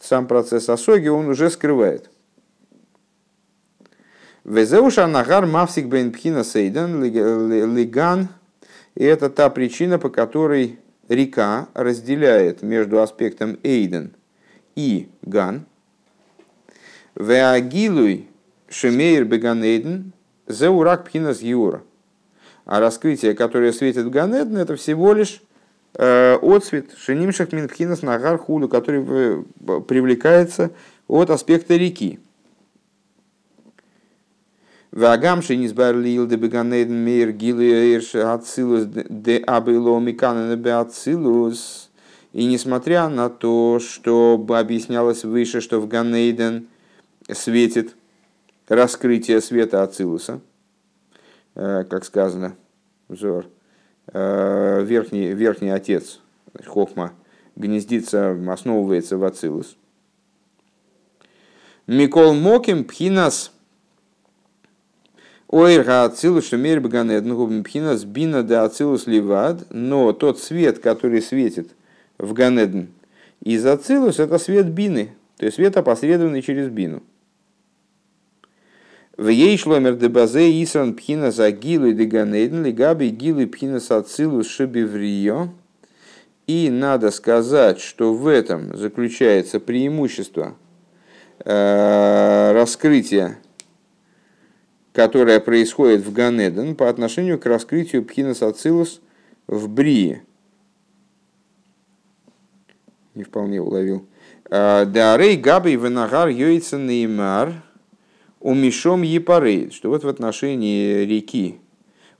сам 0.00 0.26
процесс 0.26 0.68
осоги 0.68 1.06
он 1.06 1.28
уже 1.28 1.50
скрывает. 1.50 2.10
Везеуша 4.48 5.06
нагар 5.06 5.44
мавсик 5.44 5.88
бен 5.88 6.10
пхина 6.10 6.42
сейдан 6.42 7.04
лиган. 7.04 8.28
И 8.94 9.04
это 9.04 9.28
та 9.28 9.50
причина, 9.50 9.98
по 9.98 10.08
которой 10.08 10.78
река 11.08 11.68
разделяет 11.74 12.62
между 12.62 13.02
аспектом 13.02 13.58
эйден 13.62 14.14
и 14.74 15.10
ган. 15.20 15.66
Веагилуй 17.14 18.26
Шемейр 18.70 19.26
Беганейден, 19.26 20.12
Зеурак 20.46 21.04
Пхинас 21.04 21.42
Юра. 21.42 21.82
А 22.64 22.80
раскрытие, 22.80 23.34
которое 23.34 23.72
светит 23.72 24.08
Ганеден, 24.08 24.56
это 24.56 24.76
всего 24.76 25.12
лишь 25.12 25.42
э, 25.94 26.38
отцвет 26.40 26.92
Шенимшах 26.96 27.52
Минпхинас 27.52 28.00
Нагар 28.00 28.38
Хулю, 28.38 28.68
который 28.68 29.04
э, 29.06 29.42
привлекается 29.86 30.70
от 31.06 31.28
аспекта 31.28 31.76
реки. 31.76 32.18
Вагам 34.90 35.42
шенизбар 35.42 35.96
лил 35.96 36.26
де 36.26 36.36
беганейден 36.36 37.04
мейр 37.04 37.32
гилуэрш 37.32 38.14
ацилус 38.14 38.84
де 38.86 39.42
абило 39.46 40.00
миканен 40.00 40.60
бе 40.60 40.72
ацилус. 40.72 41.88
И 42.32 42.44
несмотря 42.44 43.08
на 43.08 43.30
то, 43.30 43.80
что 43.80 44.44
объяснялось 44.48 45.24
выше, 45.24 45.60
что 45.60 45.80
в 45.80 45.88
Ганейден 45.88 46.68
светит 47.32 47.96
раскрытие 48.68 49.40
света 49.40 49.82
Ацилуса, 49.82 50.40
э, 51.54 51.84
как 51.88 52.04
сказано, 52.04 52.54
взор, 53.08 53.46
э, 54.12 54.84
верхний, 54.84 55.32
верхний 55.32 55.70
отец, 55.70 56.20
Хохма, 56.66 57.12
гнездится, 57.56 58.36
основывается 58.52 59.16
в 59.16 59.24
Ацилус. 59.24 59.76
Микол 61.86 62.34
Моким 62.34 62.84
Пхинас 62.84 63.52
Ойрга 65.48 66.04
Ацилус 66.04 66.48
Шемер 66.48 66.80
Баганед 66.80 67.24
Пхинас 67.64 68.04
Бина 68.04 68.42
де 68.42 68.54
Ацилус 68.56 69.06
Ливад, 69.06 69.66
но 69.70 70.12
тот 70.12 70.38
свет, 70.38 70.78
который 70.78 71.22
светит 71.22 71.70
в 72.18 72.34
Ганедн 72.34 72.84
из 73.42 73.64
Ацилус, 73.64 74.18
это 74.18 74.38
свет 74.38 74.66
Бины, 74.66 75.14
то 75.38 75.46
есть 75.46 75.56
свет 75.56 75.76
опосредованный 75.76 76.42
через 76.42 76.68
Бину. 76.68 77.02
В 79.16 79.28
ей 79.28 79.56
шломер 79.58 79.96
де 79.96 80.08
базе 80.08 80.62
исран 80.62 80.94
пхина 80.94 81.32
за 81.32 81.50
гилу 81.50 81.92
де 81.92 82.04
ганейден, 82.04 82.64
лигаби 82.64 83.08
гилу 83.08 83.48
пхина 83.48 83.80
сацилу 83.80 84.44
шибиврио. 84.44 85.48
И 86.46 86.70
надо 86.70 87.10
сказать, 87.10 87.80
что 87.80 88.14
в 88.14 88.28
этом 88.28 88.76
заключается 88.76 89.58
преимущество 89.58 90.54
э, 91.44 92.52
раскрытия, 92.54 93.38
которое 94.98 95.38
происходит 95.38 96.00
в 96.00 96.12
Ганеден 96.12 96.74
по 96.74 96.88
отношению 96.88 97.38
к 97.38 97.46
раскрытию 97.46 98.04
пхинас 98.04 98.42
ацилус 98.42 99.00
в 99.46 99.68
Брии. 99.68 100.24
Не 103.14 103.22
вполне 103.22 103.62
уловил. 103.62 104.04
Э, 104.50 104.84
Дарей 104.86 105.36
габей 105.36 105.76
венагар 105.76 106.26
йойца 106.26 106.78
неймар– 106.78 107.62
умешом 108.40 109.02
епарей, 109.02 109.70
что 109.70 109.88
вот 109.88 110.02
в 110.02 110.08
отношении 110.08 111.04
реки, 111.04 111.60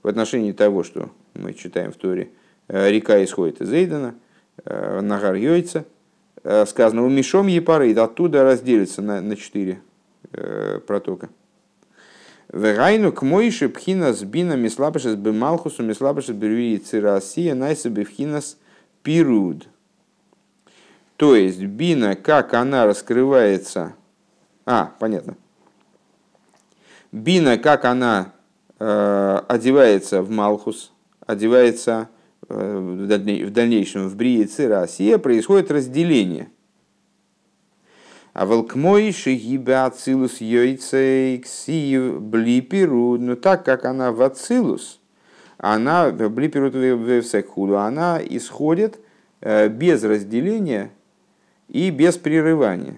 в 0.03 0.07
отношении 0.07 0.53
того, 0.53 0.83
что 0.83 1.09
мы 1.33 1.53
читаем 1.53 1.91
в 1.91 1.97
Торе, 1.97 2.29
э, 2.69 2.89
река 2.89 3.21
исходит 3.23 3.59
из 3.61 3.73
Эйдена, 3.73 4.15
э, 4.63 5.01
Нагар 5.01 5.35
Йойца, 5.35 5.83
э, 6.43 6.65
сказано 6.65 7.05
умешом 7.05 7.47
епарей, 7.47 7.93
оттуда 7.93 8.43
разделится 8.43 9.01
на, 9.01 9.21
на 9.21 9.35
четыре 9.35 9.81
протока. 10.85 11.29
Вегайну 12.51 13.11
к 13.11 13.21
моише 13.21 13.69
пхинас 13.69 14.23
бина 14.23 14.53
мислабашес 14.53 15.15
бемалхусу 15.15 15.83
мислабашес 15.83 16.35
беруи 16.35 16.77
цирасия 16.77 17.53
найса 17.53 17.89
бифхинас 17.89 18.57
пируд. 19.03 19.67
То 21.15 21.35
есть 21.35 21.61
бина, 21.63 22.15
как 22.15 22.53
она 22.53 22.85
раскрывается... 22.85 23.93
А, 24.65 24.93
понятно. 24.99 25.35
Бина, 27.11 27.57
как 27.57 27.85
она 27.85 28.33
э, 28.79 29.41
одевается 29.47 30.21
в 30.21 30.29
Малхус, 30.29 30.91
одевается 31.25 32.07
э, 32.47 32.77
в 32.77 33.51
дальнейшем 33.51 34.07
в 34.07 34.15
Брии 34.15 34.45
Цира 34.45 34.83
Асия, 34.83 35.17
происходит 35.17 35.71
разделение. 35.71 36.49
А 38.39 38.45
волкмой 38.45 39.11
шигиба 39.11 39.83
ацилус 39.83 40.39
йойцей 40.39 41.39
ксив 41.39 42.21
блипиру, 42.21 43.17
но 43.17 43.35
так 43.35 43.65
как 43.65 43.83
она 43.83 44.13
в 44.13 44.21
ацилус, 44.21 45.01
она 45.57 46.09
блипиру 46.09 46.69
в 46.71 47.75
она 47.75 48.17
исходит 48.23 48.97
э, 49.41 49.67
без 49.67 50.05
разделения 50.05 50.91
и 51.67 51.89
без 51.89 52.15
прерывания. 52.15 52.95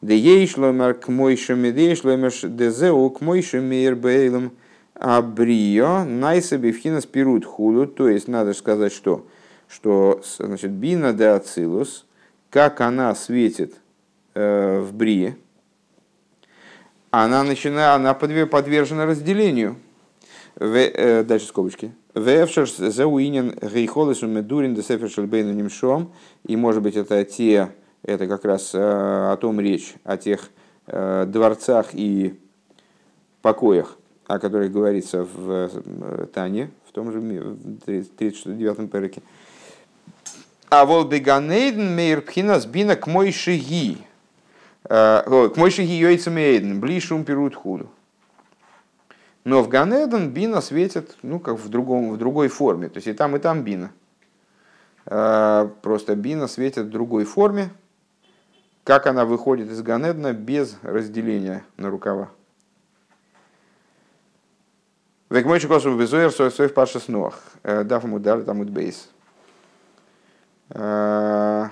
Де 0.00 0.16
ейшломер 0.16 0.94
к 0.94 1.08
мойшем 1.08 1.62
шломер 1.94 2.32
дезеу 2.44 3.10
к 3.10 3.20
мойшем 3.20 3.68
бейлом 3.68 4.52
абрио 4.94 6.04
найсаби 6.04 6.72
вхинас 6.72 7.04
пирут 7.04 7.44
худу. 7.44 7.86
То 7.86 8.08
есть 8.08 8.28
надо 8.28 8.54
сказать, 8.54 8.94
что, 8.94 9.26
что 9.68 10.22
значит, 10.38 10.70
бина 10.70 11.12
де 11.12 11.26
ацилус, 11.26 12.06
как 12.52 12.80
она 12.82 13.14
светит 13.14 13.74
э, 14.34 14.78
в 14.78 14.94
брие, 14.94 15.36
она, 17.10 17.42
начинает, 17.42 17.96
она 17.96 18.14
подвержена 18.14 19.06
разделению. 19.06 19.76
В, 20.54 20.76
э, 20.76 21.24
дальше 21.24 21.46
скобочки. 21.46 21.92
Зауинен 22.14 23.58
гейхолесу 23.58 24.26
медурин. 24.26 24.76
И 26.46 26.56
может 26.56 26.82
быть 26.82 26.96
это 26.96 27.24
те 27.24 27.72
это 28.02 28.26
как 28.26 28.44
раз 28.44 28.74
э, 28.74 28.78
о 28.78 29.36
том 29.40 29.60
речь, 29.60 29.94
о 30.04 30.16
тех 30.16 30.50
э, 30.86 31.24
дворцах 31.26 31.94
и 31.94 32.38
покоях, 33.40 33.96
о 34.26 34.38
которых 34.38 34.72
говорится 34.72 35.24
в 35.24 35.70
э, 35.72 36.26
Тане, 36.34 36.70
в 36.88 36.92
том 36.92 37.12
же 37.12 37.20
39-м 37.20 38.88
переке. 38.88 39.22
А 40.72 40.86
вол 40.86 41.04
беганейден 41.04 41.94
мейр 41.94 42.22
пхинас 42.22 42.64
бина 42.64 42.96
к 42.96 43.06
мой 43.06 43.30
шиги. 43.30 43.98
К 44.84 45.52
мой 45.54 45.70
шиги 45.70 45.92
йойцам 45.92 46.38
эйден, 46.38 46.80
блишум 46.80 47.24
перут 47.24 47.54
худу. 47.54 47.90
Но 49.44 49.62
в 49.62 49.68
Ганеден 49.68 50.30
бина 50.30 50.62
светит, 50.62 51.18
ну, 51.20 51.40
как 51.40 51.58
в, 51.58 51.68
другом, 51.68 52.12
в 52.12 52.16
другой 52.16 52.48
форме. 52.48 52.88
То 52.88 52.96
есть 52.96 53.06
и 53.06 53.12
там, 53.12 53.36
и 53.36 53.38
там 53.38 53.64
бина. 53.64 53.90
Просто 55.04 56.16
бина 56.16 56.46
светит 56.46 56.86
в 56.86 56.90
другой 56.90 57.26
форме, 57.26 57.68
как 58.82 59.06
она 59.06 59.26
выходит 59.26 59.70
из 59.70 59.82
Ганедна 59.82 60.32
без 60.32 60.78
разделения 60.80 61.64
на 61.76 61.90
рукава. 61.90 62.30
Векмойши 65.28 65.68
косу 65.68 65.98
безуэр 65.98 66.30
сой 66.32 66.48
в 66.68 66.72
паша 66.72 66.98
снох. 66.98 67.38
Э, 67.62 67.84
Дав 67.84 68.04
ему 68.04 68.18
дали 68.18 68.40
там 68.40 68.64
бейс. 68.64 69.10
Э, 70.74 71.68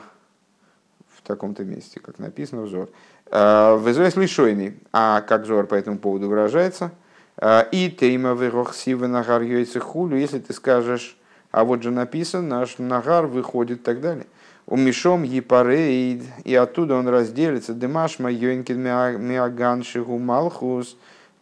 в 1.16 1.22
таком-то 1.22 1.64
месте, 1.64 2.00
как 2.00 2.18
написано 2.18 2.62
взор. 2.62 2.90
Э, 3.30 3.78
Везуэр 3.82 4.10
слышойный. 4.10 4.78
А 4.92 5.22
как 5.22 5.42
взор 5.42 5.66
по 5.66 5.74
этому 5.74 5.98
поводу 5.98 6.28
выражается? 6.28 6.92
И 7.72 7.96
тейма 7.98 8.34
вырохсива 8.34 9.06
нагар 9.06 9.42
хулю, 9.80 10.18
если 10.18 10.40
ты 10.40 10.52
скажешь, 10.52 11.16
а 11.50 11.64
вот 11.64 11.82
же 11.82 11.90
написано, 11.90 12.58
наш 12.58 12.76
нагар 12.76 13.26
выходит 13.26 13.78
и 13.78 13.82
так 13.82 14.02
далее 14.02 14.26
умешом 14.66 15.24
епарейд, 15.24 16.22
и 16.44 16.54
оттуда 16.54 16.94
он 16.94 17.08
разделится, 17.08 17.74
демашма 17.74 18.30
йонкин 18.30 18.80
миаган 18.80 19.82
шигу 19.82 20.18
малхус, 20.18 20.96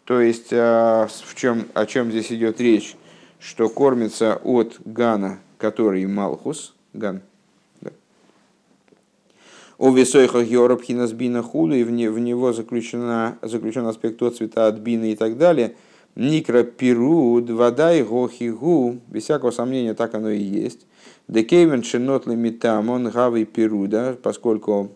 то 0.04 0.20
есть 0.20 0.50
в 0.50 1.34
чем, 1.34 1.66
о 1.74 1.84
чем 1.84 2.10
здесь 2.10 2.32
идет 2.32 2.60
речь, 2.60 2.96
что 3.38 3.68
кормится 3.68 4.40
от 4.42 4.78
гана, 4.84 5.40
который 5.58 6.06
малхус, 6.06 6.74
ган, 6.94 7.20
у 9.78 9.92
весойха 9.92 10.40
Йораб 10.40 10.82
Хинасбина 10.82 11.42
Худу, 11.42 11.74
и 11.74 11.84
в, 11.84 11.90
не, 11.90 12.08
в 12.08 12.18
него 12.18 12.52
заключена, 12.52 13.38
заключен 13.42 13.86
аспект 13.86 14.20
от 14.22 14.36
цвета 14.36 14.66
от 14.66 14.78
бины 14.78 15.12
и 15.12 15.16
так 15.16 15.38
далее. 15.38 15.76
Никра 16.16 16.64
пируд, 16.64 17.48
вода 17.48 17.94
и 17.94 18.02
гохигу, 18.02 18.98
без 19.06 19.22
всякого 19.22 19.52
сомнения 19.52 19.94
так 19.94 20.14
оно 20.14 20.30
и 20.30 20.42
есть. 20.42 20.84
Декейвен 21.28 21.84
шинот 21.84 22.26
лимитам, 22.26 22.90
он 22.90 23.08
гавый 23.08 23.44
перуда, 23.44 24.16
поскольку 24.20 24.90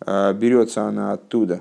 а, 0.00 0.34
берется 0.34 0.82
она 0.82 1.12
оттуда, 1.12 1.60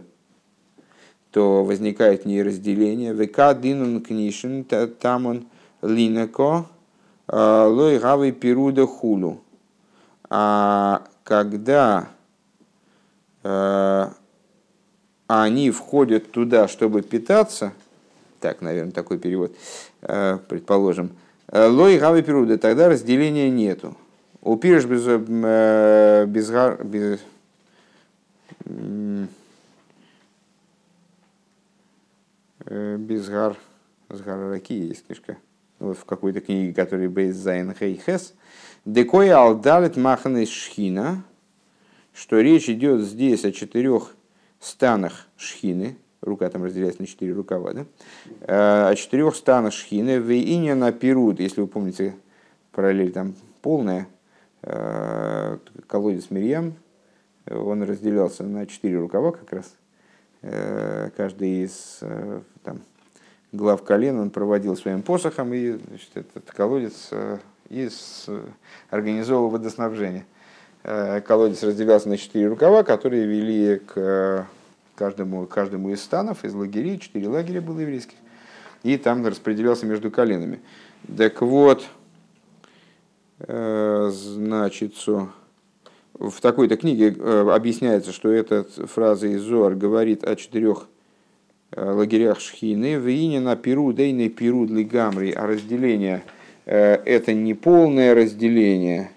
то 1.32 1.64
возникает 1.64 2.24
в 2.24 2.26
ней 2.26 2.44
разделение. 2.44 3.14
Века 3.14 3.54
динун 3.54 4.02
книшин, 4.02 4.66
там 4.66 5.26
он 5.26 5.48
линеко, 5.82 6.66
а, 7.28 7.68
лой 7.68 8.00
гавый 8.00 8.34
перуда 8.34 8.86
хулу. 8.86 9.40
А 10.30 11.04
когда 11.24 12.10
они 15.28 15.72
входят 15.72 16.32
туда, 16.32 16.68
чтобы 16.68 17.02
питаться, 17.02 17.74
так, 18.40 18.62
наверное, 18.62 18.92
такой 18.92 19.18
перевод, 19.20 19.56
предположим, 20.02 21.12
лой 21.52 21.98
гавый 21.98 22.24
перуда, 22.24 22.58
тогда 22.58 22.90
разделения 22.90 23.50
нету. 23.50 23.96
Упирш 24.42 24.86
без, 24.86 25.04
э, 25.06 26.26
без, 26.26 26.50
без, 26.84 27.20
э, 32.66 32.98
без 32.98 33.28
гар, 33.28 33.58
с 34.10 34.22
раки 34.26 34.74
есть 34.74 35.06
книжка, 35.06 35.38
вот 35.80 35.98
в 35.98 36.06
какой-то 36.06 36.40
книге, 36.40 36.74
которая 36.74 37.10
Бейс 37.10 37.36
Зайн 37.36 37.74
Хейхес, 37.74 38.34
Декой 38.86 39.32
алдалит 39.32 39.98
маханы 39.98 40.46
шхина, 40.46 41.24
что 42.18 42.40
речь 42.40 42.70
идет 42.70 43.02
здесь 43.02 43.46
о 43.46 43.52
четырех 43.52 44.16
станах 44.60 45.28
шхины, 45.38 45.98
рука 46.22 46.50
там 46.50 46.64
разделяется 46.64 47.02
на 47.02 47.08
четыре 47.08 47.34
рукава, 47.34 47.74
да? 47.74 47.86
Э, 48.42 48.90
о 48.90 48.96
четырех 48.96 49.36
станах 49.36 49.74
шхины, 49.74 50.20
в 50.20 50.32
ине 50.32 50.76
на 50.76 50.92
перуд, 50.92 51.40
если 51.40 51.62
вы 51.62 51.68
помните, 51.68 52.16
параллель 52.72 53.12
там 53.12 53.36
полная, 53.62 54.08
Э, 54.64 55.58
колодец 55.88 56.30
Мирьям, 56.30 56.74
он 57.50 57.84
разделялся 57.84 58.44
на 58.44 58.66
четыре 58.66 59.00
рукава 59.00 59.32
как 59.32 59.54
раз. 59.54 59.76
Э, 60.42 61.10
каждый 61.16 61.64
из 61.64 62.02
там, 62.64 62.82
глав 63.52 63.84
колен 63.84 64.20
он 64.20 64.30
проводил 64.30 64.76
своим 64.76 65.04
посохом, 65.04 65.54
и 65.54 65.74
значит, 65.74 66.10
этот 66.16 66.52
колодец 66.52 67.12
и 67.70 67.90
организовывал 68.90 69.52
водоснабжение. 69.52 70.26
Колодец 71.26 71.63
разделялся 71.63 72.08
на 72.08 72.17
четыре 72.17 72.47
рукава, 72.47 72.84
которые 72.84 73.26
вели 73.26 73.80
к 73.80 74.47
каждому, 74.95 75.45
каждому 75.45 75.89
из 75.89 76.02
станов, 76.02 76.45
из 76.45 76.54
лагерей, 76.54 76.97
четыре 76.97 77.28
лагеря 77.28 77.62
было 77.62 77.80
еврейских, 77.80 78.15
и 78.84 78.97
там 78.97 79.26
распределялся 79.28 79.86
между 79.86 80.10
коленами. 80.10 80.62
Так 81.17 81.41
вот, 81.41 81.84
Э, 83.39 84.10
значит, 84.12 84.95
в 86.13 86.41
такой-то 86.41 86.76
книге 86.76 87.15
э, 87.17 87.50
объясняется, 87.52 88.12
что 88.12 88.32
эта 88.32 88.63
фраза 88.63 89.28
из 89.28 89.41
Зоар 89.41 89.76
говорит 89.76 90.23
о 90.23 90.36
четырех 90.36 90.88
лагерях 91.76 92.39
Шхины, 92.39 92.97
в 92.97 93.39
на 93.39 93.56
Перу, 93.58 93.91
дейный 93.91 94.30
Перу 94.30 94.65
для 94.65 94.88
а 95.36 95.45
разделение 95.45 96.23
это 96.65 97.34
не 97.34 97.54
полное 97.54 98.15
разделение 98.15 99.12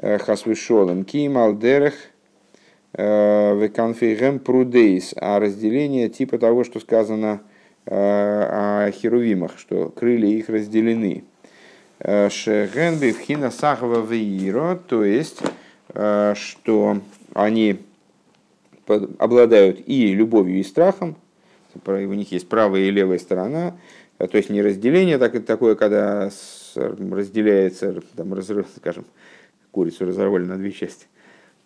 Хасвишолем, 0.00 1.04
Кимал 1.04 1.56
Дерех, 1.56 1.94
Веканфейгем 2.92 4.38
Прудейс, 4.38 5.14
а 5.16 5.38
разделение 5.38 6.08
типа 6.08 6.38
того, 6.38 6.64
что 6.64 6.80
сказано 6.80 7.40
о 7.86 8.90
херувимах, 8.92 9.58
что 9.58 9.88
крылья 9.90 10.28
их 10.28 10.48
разделены. 10.48 11.24
Шегенби 12.00 13.10
вхина 13.10 13.50
сахава 13.50 14.06
веиро, 14.06 14.76
то 14.76 15.04
есть, 15.04 15.42
что 16.34 17.00
они 17.34 17.80
обладают 19.18 19.80
и 19.86 20.14
любовью, 20.14 20.60
и 20.60 20.62
страхом, 20.62 21.16
у 21.84 21.90
них 21.90 22.30
есть 22.32 22.48
правая 22.48 22.82
и 22.82 22.90
левая 22.90 23.18
сторона, 23.18 23.76
то 24.18 24.36
есть 24.36 24.48
не 24.48 24.62
разделение 24.62 25.18
так, 25.18 25.44
такое, 25.44 25.74
когда 25.74 26.30
разделяется, 26.74 28.00
там, 28.16 28.32
разрыв, 28.34 28.66
скажем, 28.76 29.04
курицу 29.78 30.06
разорвали 30.06 30.44
на 30.44 30.56
две 30.56 30.72
части, 30.72 31.06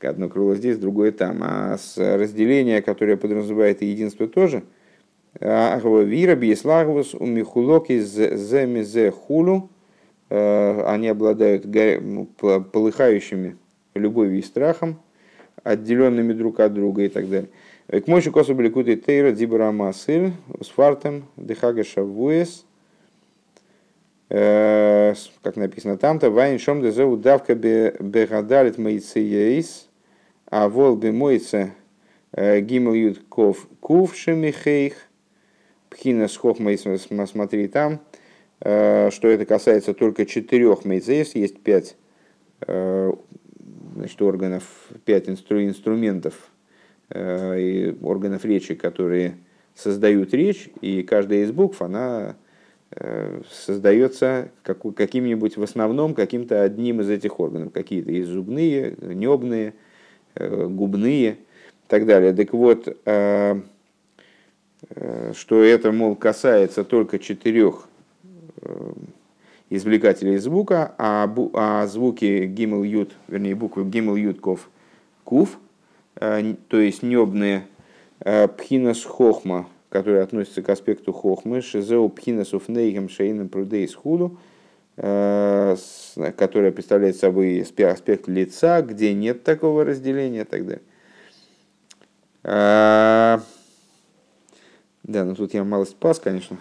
одно 0.02 0.28
крыло 0.28 0.54
здесь, 0.54 0.76
другое 0.76 1.12
там, 1.12 1.38
а 1.40 1.78
с 1.78 1.96
разделение, 1.96 2.82
которое 2.82 3.16
подразумевает 3.16 3.80
и 3.80 3.86
единство 3.86 4.28
тоже, 4.28 4.64
Вира 5.40 6.34
Бьеслагвус 6.34 7.14
у 7.14 7.24
Михулоки 7.24 8.00
Земизе 8.00 9.10
Хулу, 9.10 9.70
они 10.28 11.08
обладают 11.08 11.64
полыхающими 12.70 13.56
любовью 13.94 14.40
и 14.40 14.42
страхом, 14.42 15.00
отделенными 15.62 16.34
друг 16.34 16.60
от 16.60 16.74
друга 16.74 17.04
и 17.04 17.08
так 17.08 17.30
далее. 17.30 17.48
К 17.88 18.06
мойши 18.08 18.30
косу 18.30 18.54
бликуты 18.54 18.96
тейра 18.96 19.32
дибра 19.32 19.72
масыль 19.72 20.32
с 20.60 20.68
фартом 20.68 21.24
дехага 21.38 21.82
шавуэс, 21.82 22.60
э, 22.60 22.71
как 24.32 25.56
написано 25.56 25.98
там-то, 25.98 26.30
вайн 26.30 26.58
шом 26.58 26.80
дезе 26.80 27.04
удавка 27.04 27.54
бегадалит 27.54 28.78
мейцеейс, 28.78 29.88
а 30.46 30.68
вол 30.68 30.96
бы 30.96 31.12
мойце 31.12 31.72
э, 32.32 32.60
гимл 32.60 32.94
ют 32.94 33.22
ков 33.28 33.68
кув 33.80 34.16
шемихейх, 34.16 34.94
пхина 35.90 36.28
с 36.28 36.36
хохмейс, 36.36 36.86
смотри 37.30 37.68
там, 37.68 38.00
э, 38.60 39.10
что 39.10 39.28
это 39.28 39.44
касается 39.44 39.92
только 39.92 40.24
четырех 40.24 40.84
мейцеев, 40.86 41.34
есть 41.34 41.60
пять 41.60 41.96
значит, 43.94 44.20
органов, 44.22 44.64
пять 45.04 45.28
инстру, 45.28 45.62
инструментов 45.62 46.34
э, 47.10 47.60
и 47.60 47.96
органов 48.02 48.44
речи, 48.44 48.74
которые 48.74 49.36
создают 49.74 50.34
речь, 50.34 50.68
и 50.80 51.02
каждая 51.02 51.44
из 51.44 51.52
букв, 51.52 51.82
она 51.82 52.30
э, 52.30 52.34
создается 53.50 54.50
как, 54.62 54.80
каким-нибудь 54.94 55.56
в 55.56 55.62
основном 55.62 56.14
каким-то 56.14 56.62
одним 56.62 57.00
из 57.00 57.08
этих 57.10 57.40
органов. 57.40 57.72
Какие-то 57.72 58.10
есть 58.10 58.28
зубные, 58.28 58.96
небные, 59.00 59.74
э, 60.34 60.66
губные 60.66 61.30
и 61.32 61.36
так 61.88 62.06
далее. 62.06 62.32
Так 62.32 62.52
вот, 62.52 62.88
э, 63.04 63.60
э, 64.90 65.32
что 65.34 65.62
это, 65.62 65.92
мол, 65.92 66.16
касается 66.16 66.84
только 66.84 67.18
четырех 67.18 67.88
э, 68.60 68.92
извлекателей 69.70 70.36
звука, 70.38 70.94
а, 70.98 71.26
бу, 71.26 71.50
а 71.54 71.86
звуки 71.86 72.46
гимл 72.46 72.82
ют, 72.82 73.12
вернее 73.28 73.54
буквы 73.54 73.84
гимл 73.84 74.16
ют 74.16 74.40
ков 74.40 74.68
кув, 75.24 75.58
э, 76.16 76.54
то 76.68 76.78
есть 76.78 77.02
небные 77.02 77.66
э, 78.20 78.48
пхинас 78.48 79.02
хохма, 79.02 79.66
которые 79.92 80.22
относятся 80.22 80.62
к 80.62 80.68
аспекту 80.70 81.12
хохмы, 81.12 81.60
шизеу 81.60 82.08
пхинас 82.08 82.54
уфнейгем 82.54 83.10
шейном 83.10 83.50
прудейс 83.50 83.94
худу, 83.94 84.38
э, 84.96 85.76
которая 86.38 86.72
представляет 86.72 87.16
собой 87.16 87.60
аспект 87.60 88.26
лица, 88.26 88.80
где 88.80 89.12
нет 89.12 89.44
такого 89.44 89.84
разделения 89.84 90.40
и 90.40 90.44
так 90.44 90.66
далее. 90.66 90.82
Да, 95.04 95.24
ну 95.24 95.34
тут 95.34 95.52
я 95.52 95.62
малость 95.62 95.92
спас, 95.92 96.18
конечно. 96.18 96.56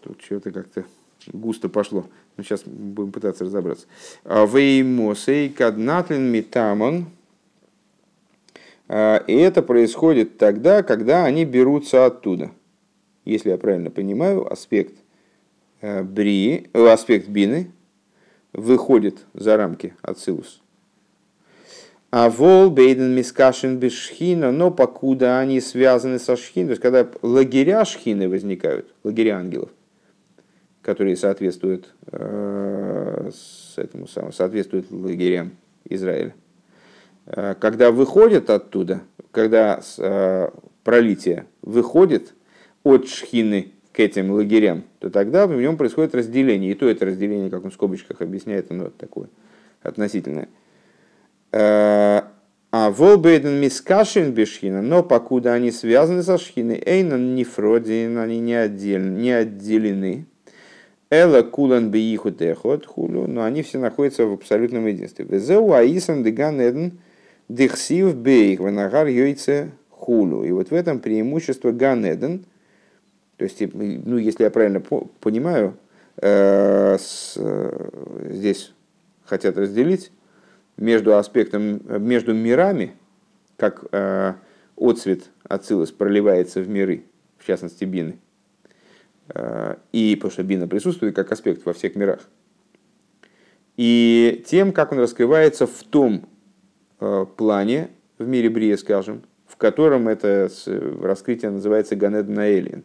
Тут 0.00 0.22
что-то 0.22 0.52
как-то 0.52 0.84
густо 1.26 1.68
пошло. 1.68 2.06
Но 2.36 2.44
сейчас 2.44 2.62
будем 2.64 3.12
пытаться 3.12 3.44
разобраться. 3.44 3.86
А, 4.24 4.46
Веймосей 4.46 5.50
каднатлин 5.50 6.22
митамон. 6.32 7.06
А, 8.94 9.24
и 9.26 9.34
это 9.34 9.62
происходит 9.62 10.36
тогда, 10.36 10.82
когда 10.82 11.24
они 11.24 11.46
берутся 11.46 12.04
оттуда. 12.04 12.50
Если 13.24 13.48
я 13.48 13.56
правильно 13.56 13.90
понимаю, 13.90 14.52
аспект 14.52 14.94
э, 15.80 16.02
брии, 16.02 16.68
э, 16.74 16.88
аспект 16.88 17.26
бины 17.26 17.70
выходит 18.52 19.24
за 19.32 19.56
рамки 19.56 19.94
Ацилус. 20.02 20.60
А 22.10 22.28
вол 22.28 22.68
бейден 22.68 23.14
мискашин 23.14 23.78
без 23.78 23.94
шхина, 23.94 24.52
но 24.52 24.70
покуда 24.70 25.38
они 25.38 25.62
связаны 25.62 26.18
со 26.18 26.36
шхиной, 26.36 26.66
то 26.66 26.70
есть 26.72 26.82
когда 26.82 27.08
лагеря 27.22 27.86
шхины 27.86 28.28
возникают, 28.28 28.94
лагеря 29.04 29.38
ангелов, 29.38 29.70
которые 30.82 31.16
соответствуют, 31.16 31.94
э, 32.08 33.30
этому 33.76 34.06
самому, 34.06 34.32
соответствуют 34.32 34.90
лагерям 34.90 35.52
Израиля. 35.88 36.34
Э, 37.26 37.54
когда 37.58 37.90
выходят 37.90 38.50
оттуда, 38.50 39.02
когда 39.30 39.80
э, 39.98 40.48
пролитие 40.84 41.46
выходит 41.62 42.34
от 42.84 43.08
шхины 43.08 43.72
к 43.92 44.00
этим 44.00 44.30
лагерям, 44.32 44.84
то 44.98 45.10
тогда 45.10 45.46
в 45.46 45.52
нем 45.52 45.76
происходит 45.76 46.14
разделение. 46.14 46.72
И 46.72 46.74
то 46.74 46.88
это 46.88 47.06
разделение, 47.06 47.50
как 47.50 47.64
он 47.64 47.70
в 47.70 47.74
скобочках 47.74 48.20
объясняет, 48.22 48.70
оно 48.70 48.90
такое 48.90 49.28
относительное. 49.82 50.48
А 52.74 52.90
волбейден 52.90 53.60
мискашин 53.60 54.32
бешхина, 54.32 54.80
но 54.80 55.02
покуда 55.02 55.52
они 55.52 55.70
связаны 55.70 56.22
со 56.22 56.38
шхиной, 56.38 56.82
эйнан 56.82 57.34
нефродин, 57.34 58.16
они 58.16 58.40
не, 58.40 58.54
отдельны, 58.54 59.18
не 59.18 59.30
отделены, 59.30 60.26
Эла 61.12 61.42
кулан 61.42 61.90
бейиху 61.90 62.30
техот 62.30 62.86
хулю, 62.86 63.26
но 63.26 63.44
они 63.44 63.60
все 63.60 63.78
находятся 63.78 64.24
в 64.24 64.32
абсолютном 64.32 64.86
единстве. 64.86 65.26
Везеу 65.28 65.74
аисан 65.74 66.22
деганеден 66.22 67.00
дихсив 67.54 68.16
бейх 68.16 68.60
ванагар 68.60 69.06
йойце 69.06 69.70
хулю. 69.90 70.44
И 70.44 70.50
вот 70.52 70.70
в 70.70 70.74
этом 70.74 71.00
преимущество 71.00 71.72
ганеден, 71.72 72.44
то 73.36 73.44
есть, 73.44 73.60
ну, 73.72 74.18
если 74.18 74.44
я 74.44 74.50
правильно 74.50 74.80
понимаю, 74.80 75.76
э, 76.16 76.96
э, 77.36 77.88
здесь 78.30 78.72
хотят 79.24 79.56
разделить 79.56 80.12
между 80.76 81.16
аспектом, 81.16 81.80
между 82.04 82.34
мирами, 82.34 82.92
как 83.56 83.84
э, 83.92 84.34
отцвет 84.76 85.30
Ацилус 85.44 85.90
проливается 85.92 86.60
в 86.60 86.68
миры, 86.68 87.04
в 87.38 87.46
частности 87.46 87.84
бины, 87.84 88.18
Э, 89.34 89.76
и 89.92 90.16
потому 90.16 90.32
что 90.32 90.42
бина 90.42 90.68
присутствует 90.68 91.14
как 91.14 91.30
аспект 91.32 91.64
во 91.64 91.72
всех 91.72 91.94
мирах. 91.94 92.20
И 93.76 94.44
тем, 94.46 94.72
как 94.72 94.92
он 94.92 94.98
раскрывается 94.98 95.66
в 95.66 95.82
том 95.84 96.28
плане, 97.36 97.90
в 98.18 98.26
мире 98.26 98.48
Брия, 98.50 98.76
скажем, 98.76 99.22
в 99.46 99.56
котором 99.56 100.08
это 100.08 100.48
раскрытие 101.00 101.50
называется 101.50 101.96
Ганед 101.96 102.28
Наэлин. 102.28 102.84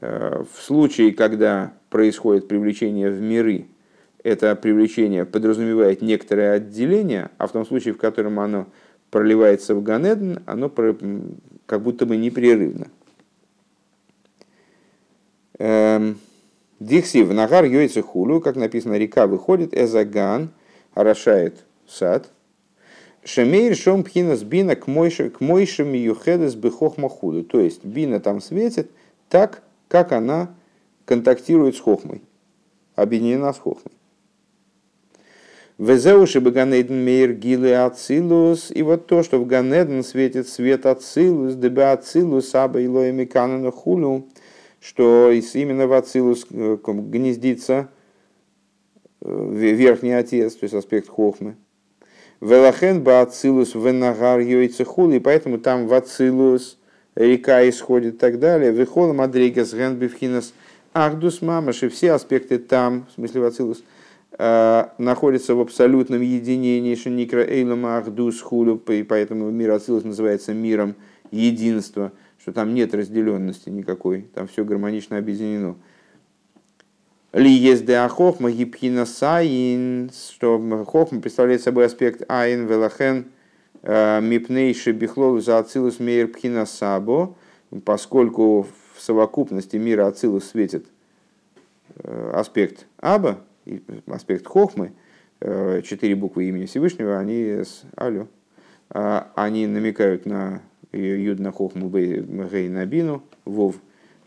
Э, 0.00 0.44
в 0.52 0.62
случае, 0.62 1.12
когда 1.12 1.74
происходит 1.90 2.48
привлечение 2.48 3.10
в 3.10 3.20
миры, 3.20 3.66
это 4.22 4.56
привлечение 4.56 5.24
подразумевает 5.24 6.02
некоторое 6.02 6.52
отделение, 6.52 7.30
а 7.38 7.46
в 7.46 7.52
том 7.52 7.66
случае, 7.66 7.94
в 7.94 7.98
котором 7.98 8.40
оно 8.40 8.66
проливается 9.10 9.74
в 9.74 9.82
Ганеден, 9.82 10.42
оно 10.46 10.72
как 11.66 11.82
будто 11.82 12.06
бы 12.06 12.16
непрерывно. 12.16 12.88
Эм, 15.58 16.18
Дикси 16.80 17.22
в 17.22 17.32
нагар 17.32 17.64
йойца 17.64 18.02
как 18.42 18.56
написано, 18.56 18.98
река 18.98 19.26
выходит, 19.26 19.72
эзаган, 19.72 20.50
орошает 20.94 21.64
сад. 21.86 22.28
Шемейр 23.24 23.74
шом 23.74 24.04
пхинас 24.04 24.42
бина 24.42 24.76
к 24.76 24.86
мойшем 24.86 25.92
юхедес 25.92 26.54
бихохма 26.54 27.08
худу. 27.08 27.42
То 27.42 27.60
есть 27.60 27.84
бина 27.84 28.20
там 28.20 28.40
светит 28.40 28.90
так, 29.28 29.62
как 29.88 30.12
она 30.12 30.54
контактирует 31.06 31.76
с 31.76 31.80
хохмой, 31.80 32.22
объединена 32.94 33.52
с 33.52 33.58
хохмой. 33.58 33.92
Везеуши 35.78 36.40
бы 36.40 36.52
Ганеден 36.52 37.04
мейр 37.04 37.32
гилы 37.32 37.74
ацилус. 37.74 38.70
И 38.70 38.82
вот 38.82 39.06
то, 39.06 39.22
что 39.22 39.38
в 39.38 39.46
Ганеден 39.46 40.04
светит 40.04 40.48
свет 40.48 40.86
ацилус, 40.86 41.54
дебе 41.54 41.86
ацилус, 41.86 42.54
аба 42.54 42.84
илоями 42.84 43.24
канана 43.24 43.72
хулю, 43.72 44.28
что 44.80 45.32
именно 45.32 45.86
в 45.86 45.94
Ацилус 45.94 46.46
э, 46.50 46.76
гнездится 46.84 47.88
э, 49.22 49.48
верхний 49.52 50.12
отец, 50.12 50.54
то 50.54 50.64
есть 50.64 50.74
аспект 50.74 51.08
Хохмы. 51.08 51.56
Велахен 52.44 53.02
ба 53.02 53.22
Ацилус 53.22 53.74
венагар 53.74 54.40
йойцехул, 54.40 55.10
и 55.12 55.18
поэтому 55.18 55.56
там 55.56 55.86
в 55.86 55.94
Ацилус 55.94 56.76
река 57.14 57.66
исходит 57.66 58.16
и 58.16 58.18
так 58.18 58.38
далее. 58.38 58.70
Вихола 58.70 59.14
мадригас 59.14 59.72
генбифхинас 59.72 60.52
ахдус 60.92 61.40
мамаш, 61.40 61.84
и 61.84 61.88
все 61.88 62.12
аспекты 62.12 62.58
там, 62.58 63.06
в 63.08 63.12
смысле 63.14 63.40
вацилус, 63.40 63.82
э, 64.38 64.84
находятся 64.98 65.54
в 65.54 65.60
абсолютном 65.60 66.20
единении, 66.20 66.94
что 66.96 67.08
никра 67.08 67.40
эйлам 67.40 67.86
ахдус 67.86 68.42
хулю, 68.42 68.76
и 68.88 69.02
поэтому 69.04 69.50
мир 69.50 69.70
ацилус 69.70 70.04
называется 70.04 70.52
миром 70.52 70.96
единства, 71.30 72.12
что 72.38 72.52
там 72.52 72.74
нет 72.74 72.94
разделенности 72.94 73.70
никакой, 73.70 74.26
там 74.34 74.48
все 74.48 74.66
гармонично 74.66 75.16
объединено. 75.16 75.76
Ли 77.34 77.50
есть 77.50 77.84
де 77.84 77.94
ахохма 77.94 78.52
гипхина 78.52 79.06
саин, 79.06 80.08
что 80.14 80.84
хохма 80.86 81.20
представляет 81.20 81.62
собой 81.62 81.86
аспект 81.86 82.22
айн 82.28 82.64
велахен 82.68 83.26
э, 83.82 84.20
мипнейши 84.20 84.92
бихлол 84.92 85.40
за 85.40 85.58
ацилус 85.58 85.98
мейр 85.98 86.28
пхина 86.28 86.64
сабо, 86.64 87.34
поскольку 87.84 88.68
в 88.94 89.00
совокупности 89.00 89.76
мира 89.76 90.06
ацилус 90.06 90.44
светит 90.44 90.86
э, 91.96 92.30
аспект 92.34 92.86
аба, 92.98 93.40
аспект 94.06 94.46
хохмы, 94.46 94.92
э, 95.40 95.82
четыре 95.82 96.14
буквы 96.14 96.44
имени 96.44 96.66
Всевышнего, 96.66 97.18
они 97.18 97.64
с 97.64 97.82
алю, 97.98 98.28
они 98.90 99.66
намекают 99.66 100.24
на 100.24 100.62
юд 100.92 101.40
на 101.40 101.50
хохму 101.50 101.90
гей 101.90 102.68
на 102.68 102.86
бину, 102.86 103.24
вов 103.44 103.74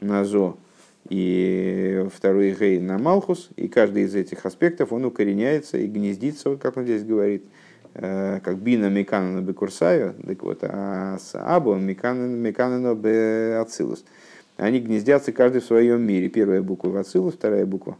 на 0.01 0.25
зо, 0.25 0.57
и 1.09 2.05
второй 2.13 2.51
гей 2.51 2.79
на 2.79 2.97
Малхус, 2.97 3.49
и 3.55 3.67
каждый 3.67 4.03
из 4.03 4.15
этих 4.15 4.45
аспектов 4.45 4.91
он 4.91 5.05
укореняется 5.05 5.77
и 5.77 5.87
гнездится, 5.87 6.49
вот 6.49 6.61
как 6.61 6.77
он 6.77 6.83
здесь 6.83 7.03
говорит, 7.03 7.43
э, 7.93 8.39
как 8.43 8.57
бина 8.57 8.89
мекана 8.89 9.33
на 9.33 9.41
бекурсаю, 9.41 10.15
так 10.25 10.43
вот, 10.43 10.59
а 10.63 11.17
с 11.19 11.33
абу 11.33 11.75
мекана 11.75 12.79
на 12.79 12.95
беацилус. 12.95 14.03
Они 14.57 14.79
гнездятся 14.79 15.31
каждый 15.31 15.61
в 15.61 15.65
своем 15.65 16.01
мире. 16.01 16.29
Первая 16.29 16.63
буква 16.63 16.89
в 16.89 16.97
Ацилус, 16.97 17.35
вторая 17.35 17.65
буква, 17.65 17.97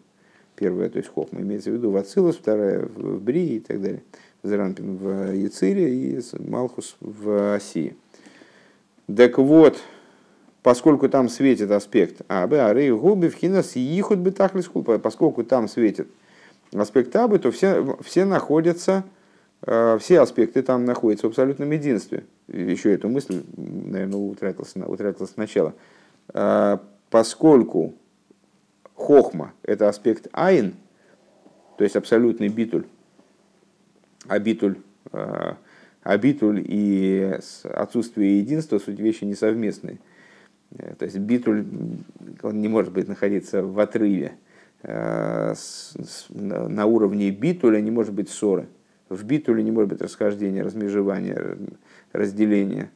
первая, 0.55 0.89
то 0.89 0.97
есть 0.97 1.09
Хохма, 1.09 1.41
имеется 1.41 1.69
в 1.69 1.75
виду 1.75 1.91
в 1.91 1.97
Ацилус, 1.97 2.35
вторая 2.35 2.83
в 2.83 3.21
Брии 3.21 3.57
и 3.57 3.59
так 3.59 3.79
далее. 3.79 4.01
Зеранпин 4.43 4.97
в 4.97 5.33
Яцире 5.33 5.93
и 5.93 6.19
Малхус 6.39 6.97
в 6.99 7.55
Осии. 7.55 7.95
Так 9.15 9.37
вот, 9.37 9.77
поскольку 10.67 11.07
там 11.07 11.29
светит 11.29 11.71
аспект 11.71 12.23
Абы, 12.27 12.57
а 12.59 12.73
Рей 12.73 12.91
Губи 12.91 13.29
в 13.29 13.35
Хинас 13.35 13.77
Ихуд 13.77 14.19
Бетахлис 14.19 14.69
поскольку 15.01 15.45
там 15.45 15.69
светит 15.69 16.09
аспект 16.75 17.15
Абы, 17.15 17.39
то 17.39 17.51
все, 17.51 17.97
все 18.01 18.25
находятся, 18.25 19.05
э, 19.61 19.97
все 20.01 20.19
аспекты 20.19 20.61
там 20.61 20.83
находятся 20.83 21.27
в 21.27 21.29
абсолютном 21.29 21.71
единстве. 21.71 22.25
Еще 22.49 22.93
эту 22.93 23.07
мысль, 23.07 23.45
наверное, 23.55 24.19
утратилась, 24.19 24.73
утратилась 24.75 25.29
сначала. 25.29 25.73
Э, 26.33 26.79
поскольку 27.11 27.93
Хохма– 28.93 29.53
это 29.63 29.87
аспект 29.87 30.27
Айн, 30.33 30.75
то 31.77 31.85
есть 31.85 31.95
абсолютный 31.95 32.49
битуль, 32.49 32.87
а 34.27 34.37
битуль, 34.37 34.75
э, 35.13 35.53
а 36.03 36.17
битуль 36.17 36.61
и 36.61 37.39
отсутствие 37.63 38.39
единства– 38.39 38.79
суть 38.85 38.99
вещи 38.99 39.23
несовместные– 39.23 39.99
то 40.75 41.05
есть 41.05 41.17
битуль, 41.17 41.65
он 42.43 42.61
не 42.61 42.67
может 42.67 42.91
быть 42.91 43.07
находиться 43.07 43.63
в 43.63 43.79
отрыве. 43.79 44.33
Э, 44.83 45.53
на 46.29 46.85
уровне 46.85 47.31
битуля 47.31 47.81
не 47.81 47.91
может 47.91 48.13
быть 48.13 48.29
ссоры. 48.29 48.67
В 49.09 49.23
битуле 49.23 49.63
не 49.63 49.71
может 49.71 49.89
быть 49.89 50.01
расхождения, 50.01 50.63
размежевания, 50.63 51.57
разделения. 52.11 52.91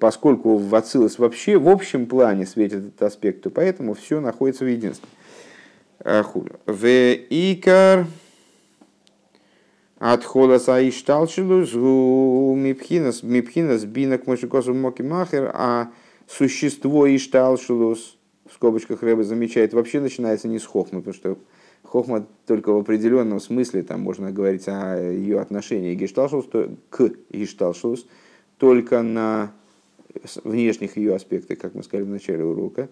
Поскольку 0.00 0.56
в 0.56 0.74
Ацилус 0.74 1.18
вообще 1.18 1.58
в 1.58 1.68
общем 1.68 2.06
плане 2.06 2.46
светит 2.46 2.78
этот 2.78 3.02
аспект, 3.02 3.42
то 3.42 3.50
поэтому 3.50 3.94
все 3.94 4.20
находится 4.20 4.64
в 4.64 4.68
единстве. 4.68 5.08
Э, 6.00 6.22
в 6.66 6.86
икар 6.86 8.06
от 9.98 10.24
хола 10.24 10.58
саишталчилус 10.58 11.74
мипхинас 11.74 13.22
мипхинас 13.22 13.84
бинак 13.84 14.26
мошикосу 14.26 14.72
моки 14.72 15.02
махер, 15.02 15.50
а 15.52 15.90
существо 16.28 17.06
Ишталшулус, 17.14 18.16
в 18.48 18.54
скобочках 18.54 19.02
Рэба 19.02 19.24
замечает, 19.24 19.72
вообще 19.72 20.00
начинается 20.00 20.48
не 20.48 20.58
с 20.58 20.64
хохмы, 20.64 21.00
потому 21.00 21.14
что 21.14 21.38
хохма 21.82 22.26
только 22.46 22.72
в 22.72 22.78
определенном 22.78 23.40
смысле, 23.40 23.82
там 23.82 24.00
можно 24.00 24.30
говорить 24.30 24.68
о 24.68 24.96
ее 24.96 25.40
отношении 25.40 25.94
гешталшус 25.94 26.46
к 26.90 27.10
гешталшус, 27.30 28.06
только 28.58 29.02
на 29.02 29.52
внешних 30.44 30.96
ее 30.96 31.14
аспектах, 31.14 31.58
как 31.58 31.74
мы 31.74 31.82
сказали 31.82 32.06
в 32.06 32.10
начале 32.10 32.44
урока, 32.44 32.88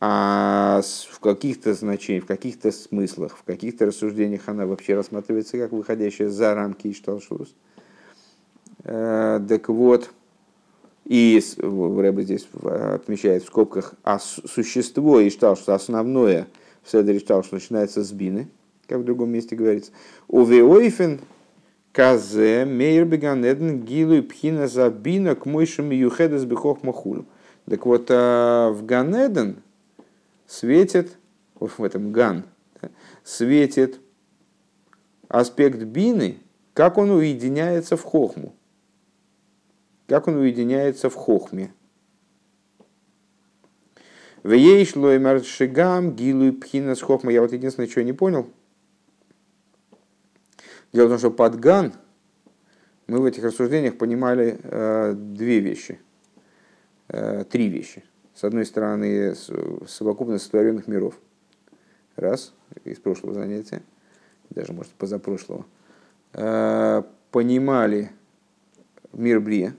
а 0.00 0.82
в 1.10 1.20
каких-то 1.20 1.72
значениях, 1.74 2.24
в 2.24 2.26
каких-то 2.26 2.72
смыслах, 2.72 3.36
в 3.38 3.44
каких-то 3.44 3.86
рассуждениях 3.86 4.48
она 4.48 4.66
вообще 4.66 4.94
рассматривается 4.94 5.56
как 5.56 5.72
выходящая 5.72 6.28
за 6.28 6.54
рамки 6.54 6.88
Ишталшус. 6.88 7.54
Э, 8.84 9.40
так 9.48 9.68
вот, 9.68 10.10
и 11.04 11.42
Рэбе 11.58 12.22
здесь 12.22 12.48
отмечает 12.62 13.42
в 13.42 13.46
скобках, 13.46 13.94
а 14.02 14.18
существо 14.18 15.20
и 15.20 15.28
считал, 15.28 15.56
что 15.56 15.74
основное 15.74 16.46
в 16.82 16.90
Седере 16.90 17.18
считал, 17.18 17.44
что 17.44 17.56
начинается 17.56 18.02
с 18.02 18.12
бины, 18.12 18.48
как 18.86 19.00
в 19.00 19.04
другом 19.04 19.30
месте 19.30 19.54
говорится. 19.54 19.92
Увеойфен 20.28 21.20
казе 21.92 22.64
мейр 22.64 23.04
беганеден 23.04 23.82
гилу 23.82 24.22
пхина 24.22 24.66
за 24.66 24.90
бина 24.90 25.34
к 25.34 25.46
мойшим 25.46 25.90
юхедес 25.90 26.44
бихох 26.44 26.82
махулю. 26.82 27.26
Так 27.68 27.86
вот, 27.86 28.06
а, 28.10 28.70
в 28.72 28.84
Ганеден 28.84 29.62
светит, 30.46 31.16
в 31.54 31.82
этом 31.82 32.12
Ган, 32.12 32.44
светит 33.22 34.00
аспект 35.28 35.78
бины, 35.78 36.38
как 36.74 36.98
он 36.98 37.10
уединяется 37.10 37.96
в 37.96 38.02
хохму 38.02 38.54
как 40.06 40.28
он 40.28 40.36
уединяется 40.36 41.08
в 41.08 41.14
хохме. 41.14 41.72
Вееш 44.42 44.94
лоймар 44.94 45.42
шигам 45.42 46.14
гилу 46.14 46.52
пхина 46.52 46.94
хохма. 46.94 47.32
Я 47.32 47.40
вот 47.40 47.52
единственное, 47.52 47.88
что 47.88 48.04
не 48.04 48.12
понял. 48.12 48.50
Дело 50.92 51.06
в 51.06 51.10
том, 51.10 51.18
что 51.18 51.30
под 51.30 51.58
ган 51.58 51.94
мы 53.06 53.20
в 53.20 53.24
этих 53.24 53.42
рассуждениях 53.42 53.98
понимали 53.98 54.60
э, 54.62 55.14
две 55.14 55.60
вещи, 55.60 56.00
э, 57.08 57.44
три 57.44 57.68
вещи. 57.68 58.04
С 58.34 58.44
одной 58.44 58.66
стороны, 58.66 59.34
совокупность 59.86 60.44
сотворенных 60.44 60.86
миров. 60.88 61.18
Раз, 62.16 62.52
из 62.84 62.98
прошлого 62.98 63.34
занятия, 63.34 63.82
даже, 64.50 64.72
может, 64.72 64.92
позапрошлого. 64.92 65.66
Э, 66.32 67.02
понимали 67.30 68.12
мир 69.12 69.40
Брия, 69.40 69.74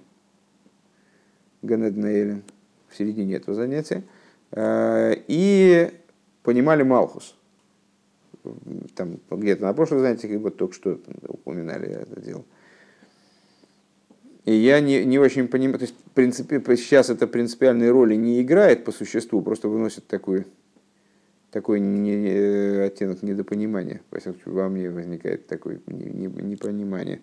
Ганеднейлен 1.66 2.44
в 2.90 2.98
середине 2.98 3.36
этого 3.36 3.56
занятия, 3.56 4.04
э, 4.52 5.16
и 5.28 5.92
понимали 6.44 6.84
Малхус. 6.84 7.36
Там 8.96 9.20
где-то 9.30 9.64
на 9.64 9.74
прошлом 9.74 10.00
занятии, 10.00 10.36
вот 10.38 10.58
только 10.58 10.74
что 10.74 11.00
упоминали 11.28 11.88
это 11.90 12.22
дело. 12.22 12.44
И 14.46 14.54
я 14.54 14.80
не, 14.80 15.04
не 15.04 15.18
очень 15.18 15.48
понимаю, 15.48 15.80
то 15.80 15.86
есть 15.86 15.96
принципе, 16.16 16.62
сейчас 16.78 17.10
это 17.10 17.28
принципиальной 17.28 17.92
роли 17.92 18.16
не 18.16 18.42
играет 18.42 18.86
по 18.86 18.92
существу, 18.92 19.42
просто 19.42 19.68
выносит 19.68 20.08
такой, 20.08 20.46
такой 21.52 21.80
не, 21.80 22.30
э, 22.30 22.86
оттенок 22.88 23.22
недопонимания. 23.22 24.02
Во 24.46 24.70
мне 24.70 24.90
возникает 24.90 25.46
такое 25.46 25.82
непонимание. 25.86 27.16
Не, 27.16 27.16
не 27.16 27.22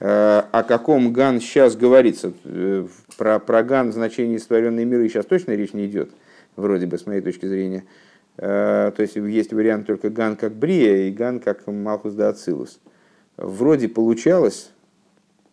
о 0.00 0.64
каком 0.66 1.12
גן 1.12 1.40
сейчас 1.40 1.76
говорится. 1.76 2.32
Э, 2.44 2.86
про, 3.16 3.38
про 3.38 3.62
גן 3.62 3.90
в 3.90 3.92
значении 3.94 4.38
сотворенные 4.38 4.84
миры 4.84 5.08
сейчас 5.08 5.24
точно 5.24 5.52
речь 5.52 5.72
не 5.72 5.86
идет, 5.86 6.10
вроде 6.56 6.86
бы, 6.86 6.98
с 6.98 7.06
моей 7.06 7.20
точки 7.20 7.46
зрения. 7.46 7.84
Э, 8.36 8.92
то 8.94 9.02
есть 9.02 9.16
есть 9.16 9.52
вариант 9.52 9.86
только 9.86 10.10
גן 10.10 10.36
как 10.36 10.54
בריאה 10.54 11.08
и 11.08 11.12
גן 11.12 11.40
как 11.40 11.66
מלכות 11.66 12.30
דאצילות. 12.30 12.80
Вроде 13.36 13.88
получалось, 13.88 14.70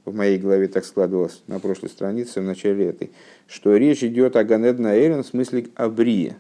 в 0.06 0.16
моей 0.16 0.38
голове 0.38 0.68
так 0.68 0.86
складывалось 0.86 1.44
на 1.48 1.60
прошлой 1.60 1.90
странице, 1.90 2.42
в 2.42 2.44
начале 2.44 2.88
этой, 2.88 3.12
что 3.48 3.76
речь 3.76 4.04
идет 4.04 4.36
о 4.36 4.44
Ганед 4.44 4.80
Наэлен 4.80 5.24
в 5.24 5.28
смысле 5.28 5.68
о 5.76 5.90
Брие. 5.90 6.38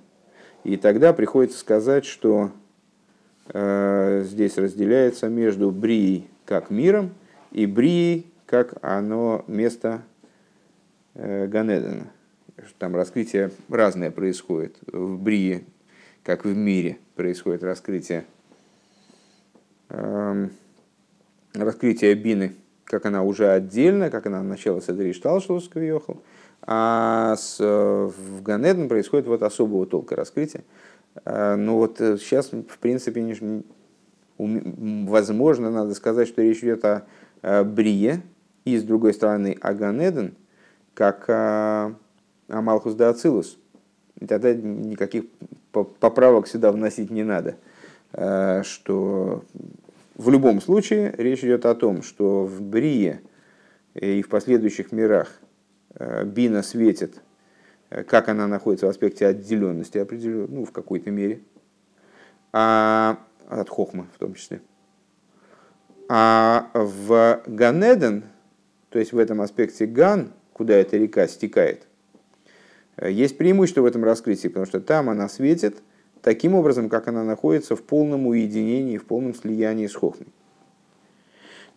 И 0.63 0.77
тогда 0.77 1.13
приходится 1.13 1.59
сказать, 1.59 2.05
что 2.05 2.51
э, 3.47 4.23
здесь 4.25 4.57
разделяется 4.57 5.29
между 5.29 5.71
Брией 5.71 6.27
как 6.45 6.69
миром 6.69 7.11
и 7.51 7.65
Брии, 7.65 8.25
как 8.45 8.73
оно 8.81 9.43
место 9.47 10.01
э, 11.13 11.47
Ганедена. 11.47 12.07
Там 12.77 12.95
раскрытие 12.95 13.51
разное 13.69 14.11
происходит. 14.11 14.77
В 14.87 15.17
Брии, 15.17 15.65
как 16.23 16.45
в 16.45 16.55
мире, 16.55 16.99
происходит 17.15 17.63
раскрытие, 17.63 18.25
эм, 19.89 20.51
раскрытие 21.53 22.13
Бины, 22.15 22.55
как 22.85 23.05
она 23.05 23.23
уже 23.23 23.49
отдельно, 23.49 24.09
как 24.09 24.27
она 24.27 24.43
начала 24.43 24.81
Седри 24.81 25.13
Шталшус 25.13 25.69
Квиохал, 25.69 26.21
А 26.61 27.35
с, 27.35 27.57
в 27.59 28.41
Ганеден 28.43 28.87
происходит 28.89 29.27
вот 29.27 29.41
особого 29.41 29.85
толка 29.87 30.15
раскрытия. 30.15 30.63
Ну 31.25 31.77
вот 31.77 31.97
сейчас, 31.97 32.51
в 32.51 32.77
принципе, 32.79 33.63
возможно, 34.37 35.71
надо 35.71 35.93
сказать, 35.93 36.27
что 36.27 36.41
речь 36.41 36.59
идет 36.59 36.85
о 36.85 37.05
Брие, 37.41 38.21
и 38.65 38.77
с 38.77 38.83
другой 38.83 39.13
стороны 39.13 39.57
о 39.61 39.73
Ганеден, 39.73 40.35
как 40.93 41.29
о 41.29 41.95
Амалхус 42.47 42.93
да 42.95 43.09
Ацилус. 43.09 43.57
И 44.19 44.27
тогда 44.27 44.53
никаких 44.53 45.25
поправок 45.71 46.47
сюда 46.47 46.71
вносить 46.71 47.09
не 47.09 47.23
надо. 47.23 47.55
Э, 48.13 48.61
что 48.63 49.43
в 50.15 50.29
любом 50.29 50.61
случае 50.61 51.13
речь 51.17 51.43
идет 51.43 51.65
о 51.65 51.75
том, 51.75 52.03
что 52.03 52.45
в 52.45 52.61
Брие 52.61 53.21
и 53.95 54.21
в 54.21 54.29
последующих 54.29 54.91
мирах 54.91 55.39
э, 55.95 56.25
Бина 56.25 56.61
светит, 56.61 57.21
э, 57.89 58.03
как 58.03 58.29
она 58.29 58.47
находится 58.47 58.85
в 58.85 58.89
аспекте 58.89 59.25
отделенности 59.25 59.97
определенно, 59.97 60.47
ну, 60.47 60.65
в 60.65 60.71
какой-то 60.71 61.09
мере, 61.09 61.41
а 62.53 63.17
от 63.47 63.69
Хохмы 63.69 64.07
в 64.13 64.19
том 64.19 64.33
числе. 64.33 64.61
А 66.13 66.69
в 66.73 67.41
Ганеден, 67.47 68.25
то 68.89 68.99
есть 68.99 69.13
в 69.13 69.17
этом 69.17 69.39
аспекте 69.39 69.85
Ган, 69.85 70.33
куда 70.51 70.73
эта 70.73 70.97
река 70.97 71.25
стекает, 71.25 71.87
есть 73.01 73.37
преимущество 73.37 73.79
в 73.79 73.85
этом 73.85 74.03
раскрытии, 74.03 74.49
потому 74.49 74.65
что 74.65 74.81
там 74.81 75.09
она 75.09 75.29
светит 75.29 75.77
таким 76.21 76.53
образом, 76.53 76.89
как 76.89 77.07
она 77.07 77.23
находится 77.23 77.77
в 77.77 77.83
полном 77.83 78.27
уединении, 78.27 78.97
в 78.97 79.05
полном 79.05 79.33
слиянии 79.33 79.87
с 79.87 79.95
Хохмой. 79.95 80.27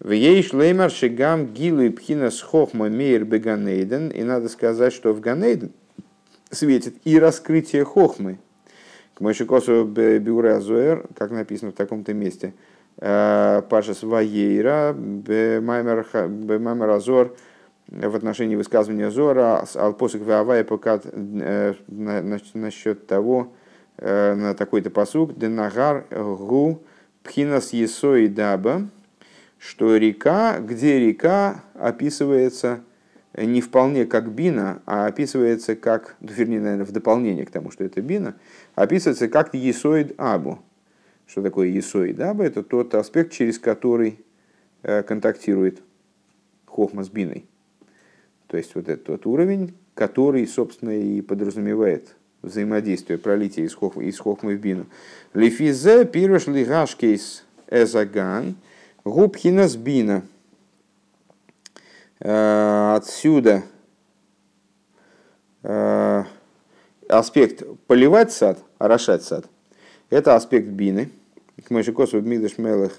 В 0.01 0.11
ей 0.11 0.43
шлеймар 0.43 0.91
шигам 0.91 1.55
гилу 1.55 1.93
пхина 1.93 2.32
с 2.32 2.43
хохма 2.43 2.89
мейр 2.89 3.24
беганейден. 3.24 4.09
И 4.09 4.24
надо 4.24 4.49
сказать, 4.49 4.93
что 4.93 5.12
в 5.12 5.20
Ганейден 5.20 5.70
светит 6.51 6.97
и 7.05 7.20
раскрытие 7.20 7.85
хохмы. 7.85 8.41
К 9.14 9.20
Мойшикосу 9.20 9.82
Азуэр, 9.87 11.07
как 11.16 11.30
написано 11.30 11.70
в 11.70 11.74
таком-то 11.74 12.12
месте, 12.12 12.49
э, 12.49 12.74
Пашас 12.97 14.03
Ваейра, 14.03 14.95
Бемаймер 14.97 16.90
Азор, 16.90 17.34
в 17.88 18.16
отношении 18.16 18.57
высказывания 18.57 19.11
Зора, 19.11 19.64
Алпосик 19.74 20.22
Вавай 20.22 20.64
покат 20.64 21.05
э, 21.12 21.74
насчет 21.88 23.07
того, 23.07 23.53
э, 23.99 24.34
на 24.34 24.55
такой-то 24.55 24.90
посук, 24.90 25.38
Денагар 25.38 26.07
Гу 26.11 26.82
Пхинас 27.22 27.72
Есои 27.72 28.26
Даба, 28.26 28.88
что 29.59 29.97
река, 29.97 30.59
где 30.61 30.99
река 30.99 31.62
описывается 31.74 32.80
не 33.36 33.61
вполне 33.61 34.07
как 34.07 34.30
бина, 34.30 34.82
а 34.86 35.07
описывается 35.07 35.74
как, 35.74 36.16
ну, 36.20 36.28
вернее, 36.32 36.61
наверное, 36.61 36.86
в 36.86 36.92
дополнение 36.92 37.45
к 37.45 37.51
тому, 37.51 37.70
что 37.70 37.84
это 37.84 38.01
бина, 38.01 38.34
описывается 38.74 39.28
как 39.28 39.55
есоид 39.55 40.14
абу. 40.18 40.61
Что 41.27 41.43
такое 41.43 41.68
есоид 41.68 42.20
аба? 42.20 42.45
Это 42.45 42.62
тот 42.62 42.95
аспект, 42.95 43.33
через 43.33 43.59
который 43.59 44.20
э, 44.83 45.03
контактирует 45.03 45.83
хохма 46.66 47.05
с 47.05 47.09
биной. 47.09 47.47
То 48.47 48.57
есть 48.57 48.75
вот 48.75 48.89
этот 48.89 49.09
вот 49.09 49.27
уровень, 49.27 49.75
который, 49.95 50.47
собственно, 50.47 50.91
и 50.91 51.20
подразумевает 51.22 52.14
взаимодействие 52.43 53.18
пролития 53.18 53.64
из 53.64 53.75
хохмы, 53.75 54.05
из 54.05 54.18
хохмы 54.18 54.55
в 54.57 54.61
бину. 54.61 54.87
Лифизе 55.33 56.05
пируш 56.05 56.47
лигашкейс 56.47 57.45
эзаган 57.68 58.57
губхинас 59.05 59.77
бина. 59.77 60.22
Э, 62.20 62.95
отсюда 62.97 63.62
э, 65.62 66.25
аспект 67.09 67.64
поливать 67.87 68.33
сад, 68.33 68.62
орошать 68.79 69.22
сад, 69.22 69.47
это 70.15 70.35
аспект 70.35 70.69
бины. 70.69 71.11
К 71.67 71.71
Мойшикосу 71.71 72.21
в 72.21 72.27
Мигдаш 72.27 72.59
Мелах 72.59 72.93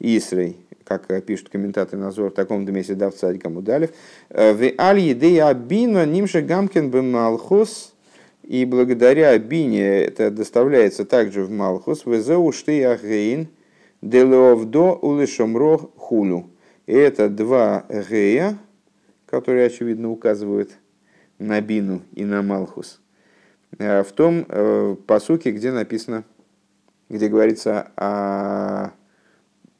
Исрей 0.00 0.56
как 0.88 1.10
э, 1.10 1.20
пишут 1.20 1.50
комментаторы 1.50 2.00
Назор, 2.00 2.30
в 2.30 2.34
таком-то 2.34 2.72
месте 2.72 2.94
дав 2.94 3.14
царикам 3.14 3.58
удалив. 3.58 3.90
Э, 4.30 4.52
в 4.52 4.80
аль 4.80 5.00
едея 5.00 5.52
бина 5.52 6.06
нимше 6.06 6.40
гамкин 6.40 6.90
бы 6.90 7.02
малхус, 7.02 7.94
и 8.42 8.64
благодаря 8.64 9.38
бине 9.38 10.04
это 10.04 10.30
доставляется 10.30 11.04
также 11.04 11.44
в 11.44 11.50
малхус, 11.50 12.06
в 12.06 12.20
зеу 12.20 12.50
шты 12.52 12.82
ахейн, 12.84 13.48
делеовдо 14.00 14.94
улышомро 14.94 15.78
хулю. 15.96 16.48
И 16.86 16.94
это 16.94 17.28
два 17.28 17.84
гея, 17.90 18.56
которые, 19.26 19.66
очевидно, 19.66 20.10
указывают 20.10 20.70
на 21.38 21.60
бину 21.60 22.00
и 22.14 22.24
на 22.24 22.40
малхус. 22.40 23.00
Э, 23.78 24.02
в 24.02 24.12
том 24.12 24.96
посуке, 25.06 25.50
где 25.50 25.70
написано, 25.70 26.24
где 27.08 27.28
говорится 27.28 27.90
о 27.96 28.92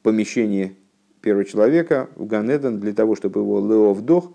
помещении 0.02 0.76
первого 1.20 1.44
человека 1.44 2.08
в 2.16 2.26
Ганеден 2.26 2.80
для 2.80 2.92
того, 2.92 3.16
чтобы 3.16 3.40
его 3.40 3.60
лео 3.60 3.92
вдох, 3.92 4.32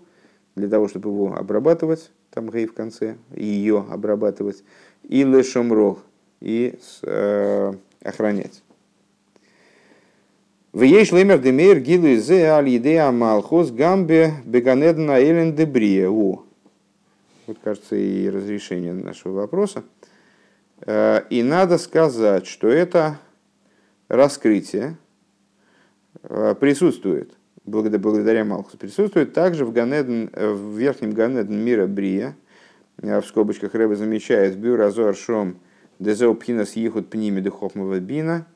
для 0.54 0.68
того, 0.68 0.88
чтобы 0.88 1.10
его 1.10 1.34
обрабатывать, 1.34 2.10
там 2.30 2.48
гей 2.50 2.66
в 2.66 2.74
конце, 2.74 3.16
ее 3.34 3.84
обрабатывать, 3.90 4.62
и 5.02 5.24
лешомрох, 5.24 5.98
и 6.40 6.78
э, 7.02 7.72
охранять. 8.02 8.62
В 10.72 10.82
ей 10.82 11.04
шлемер 11.04 11.38
демейр 11.38 11.80
гилу 11.80 12.08
изе 12.14 12.46
аль 12.46 12.76
идея 12.76 13.10
малхос 13.12 13.70
гамбе 13.70 14.34
беганедна 14.44 15.20
элен 15.22 15.54
дебрия. 15.54 16.08
Вот 16.08 17.58
кажется 17.62 17.94
и 17.96 18.28
разрешение 18.28 18.92
нашего 18.92 19.34
вопроса. 19.34 19.84
Э, 20.80 21.22
и 21.30 21.42
надо 21.42 21.78
сказать, 21.78 22.46
что 22.46 22.68
это 22.68 23.18
раскрытие, 24.08 24.96
Э, 26.22 26.54
присутствует, 26.58 27.36
благодаря 27.64 28.44
Малхусу, 28.44 28.78
присутствует. 28.78 29.32
Также 29.32 29.64
в, 29.64 29.72
Ганеден, 29.72 30.30
э, 30.32 30.50
в 30.50 30.78
верхнем 30.78 31.12
Ганеден 31.12 31.62
мира 31.62 31.86
Брия, 31.86 32.36
в 32.96 33.22
скобочках 33.22 33.74
Рэба 33.74 33.96
замечает, 33.96 34.56
Бюр 34.56 34.80
Азор 34.80 35.16
Шом 35.16 35.58
Дезеу 35.98 36.34
Пхинас 36.34 36.76
Ехут 36.76 37.10
Пними 37.10 37.40
Духовного 37.40 37.98
Бина, 37.98 38.46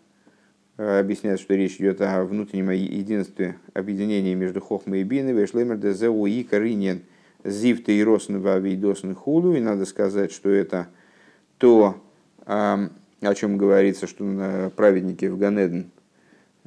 объясняет, 0.77 1.41
что 1.41 1.55
речь 1.55 1.77
идет 1.77 2.01
о 2.01 2.23
внутреннем 2.25 2.71
единстве 2.71 3.57
объединения 3.75 4.37
между 4.37 4.61
Хохмой 4.61 5.01
и 5.01 5.05
Биной, 5.05 5.33
Вешлемер 5.33 5.77
Дезеу 5.77 6.25
и 6.27 6.45
Каринен 6.45 7.03
Зивта 7.43 7.91
и 7.91 8.03
Росн 8.03 8.37
Вавидосн 8.37 9.13
Худу, 9.13 9.55
и 9.55 9.61
надо 9.61 9.85
сказать, 9.87 10.31
что 10.31 10.51
это 10.51 10.87
то, 11.59 12.01
о 12.49 13.35
чем 13.35 13.59
говорится, 13.59 14.07
что 14.07 14.73
праведники 14.75 15.27
в 15.27 15.39
Ганеден 15.39 15.91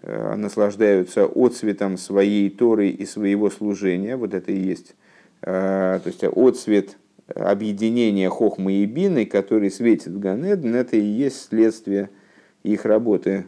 Э, 0.04 0.36
наслаждаются 0.36 1.26
отцветом 1.26 1.96
своей 1.98 2.50
Торы 2.50 2.90
и 2.90 3.06
своего 3.06 3.52
служения. 3.52 4.18
Вот 4.18 4.34
это 4.34 4.52
и 4.52 4.58
есть 4.58 4.96
э, 5.44 6.00
то 6.04 6.08
есть 6.08 6.24
отцвет 6.24 6.98
объединения 7.28 8.28
Хохмы 8.28 8.74
и 8.74 8.86
Бины, 8.86 9.28
который 9.28 9.70
светит 9.70 10.08
в 10.08 10.20
Ганеден, 10.20 10.74
это 10.74 10.98
и 10.98 11.02
есть 11.02 11.50
следствие 11.50 12.10
их 12.64 12.86
работы 12.86 13.46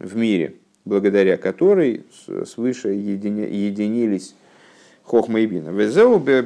в 0.00 0.16
мире, 0.16 0.56
благодаря 0.84 1.36
которой 1.36 2.04
свыше 2.44 2.88
единились 2.88 4.34
Хохма 5.04 5.40
и 5.40 5.46
Бина. 5.46 5.68
Везеу 5.70 6.18
бе. 6.18 6.42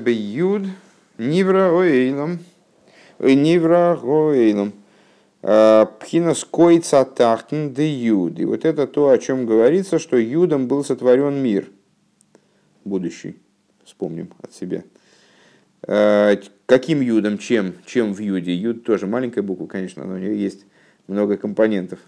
Э, 5.43 5.87
Пхинас 6.01 6.45
койца 6.45 7.05
тахтен 7.05 7.73
де 7.73 7.89
юд. 7.89 8.39
И 8.39 8.45
вот 8.45 8.65
это 8.65 8.87
то, 8.87 9.11
о 9.11 9.19
чем 9.19 9.45
говорится, 9.45 9.99
что 9.99 10.17
юдом 10.17 10.69
был 10.69 10.85
сотворен 10.85 11.43
мир. 11.43 11.69
Будущий. 12.85 13.37
Вспомним 13.85 14.31
от 14.41 14.53
себя. 14.55 14.85
Э, 15.87 16.37
каким 16.67 17.01
юдом, 17.01 17.39
чем, 17.39 17.75
чем 17.85 18.15
в 18.15 18.21
юде? 18.21 18.55
Юд 18.55 18.85
тоже 18.85 19.07
маленькая 19.07 19.43
буква, 19.43 19.67
конечно, 19.67 20.05
но 20.05 20.15
у 20.15 20.19
нее 20.19 20.41
есть 20.41 20.65
много 21.09 21.37
компонентов. 21.37 21.99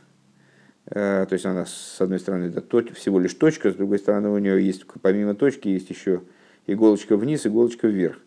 Э, 0.87 1.26
то 1.28 1.32
есть 1.32 1.45
она, 1.45 1.66
с 1.66 2.01
одной 2.01 2.20
стороны, 2.20 2.45
это 2.45 2.95
всего 2.95 3.18
лишь 3.18 3.35
точка, 3.35 3.72
с 3.72 3.74
другой 3.74 3.99
стороны, 3.99 4.28
у 4.28 4.39
нее 4.39 4.64
есть, 4.64 4.85
помимо 5.03 5.35
точки, 5.35 5.66
есть 5.66 5.91
еще 5.91 6.22
иголочка 6.68 7.16
вниз, 7.16 7.47
иголочка 7.47 7.89
вверх. 7.89 8.18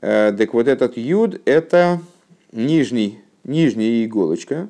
Так 0.00 0.54
вот 0.54 0.68
этот 0.68 0.96
юд– 0.96 1.40
это 1.44 2.00
нижний 2.50 3.20
нижняя 3.44 4.04
иголочка, 4.04 4.68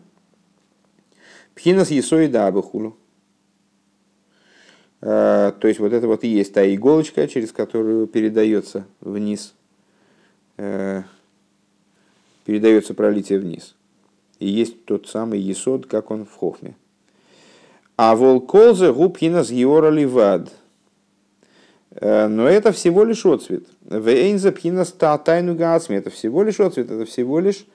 пхинас 1.54 1.90
есоида 1.90 2.46
абахулу. 2.46 2.96
То 5.00 5.58
есть 5.62 5.80
вот 5.80 5.92
это 5.92 6.06
вот 6.06 6.22
и 6.22 6.28
есть 6.28 6.52
та 6.54 6.64
иголочка, 6.74 7.26
через 7.26 7.50
которую 7.50 8.06
передается 8.06 8.86
вниз, 9.00 9.52
э, 10.58 11.02
передается 12.44 12.94
пролитие 12.94 13.40
вниз. 13.40 13.74
И 14.38 14.48
есть 14.48 14.84
тот 14.84 15.08
самый 15.08 15.40
есод, 15.40 15.86
как 15.86 16.10
он 16.12 16.24
в 16.24 16.32
хохме. 16.32 16.76
А 17.96 18.14
волколзе 18.14 18.92
губхинас 18.92 19.50
геора 19.50 19.90
ливад. 19.90 20.52
Но 22.00 22.48
это 22.48 22.72
всего 22.72 23.04
лишь 23.04 23.26
отцвет. 23.26 23.64
Вейнза 23.82 24.50
пхина 24.50 24.84
тайну 24.84 25.54
гацми. 25.54 25.96
Это 25.96 26.10
всего 26.10 26.42
лишь 26.42 26.58
отцвет, 26.58 26.90
это 26.90 27.04
всего 27.04 27.38
лишь 27.38 27.66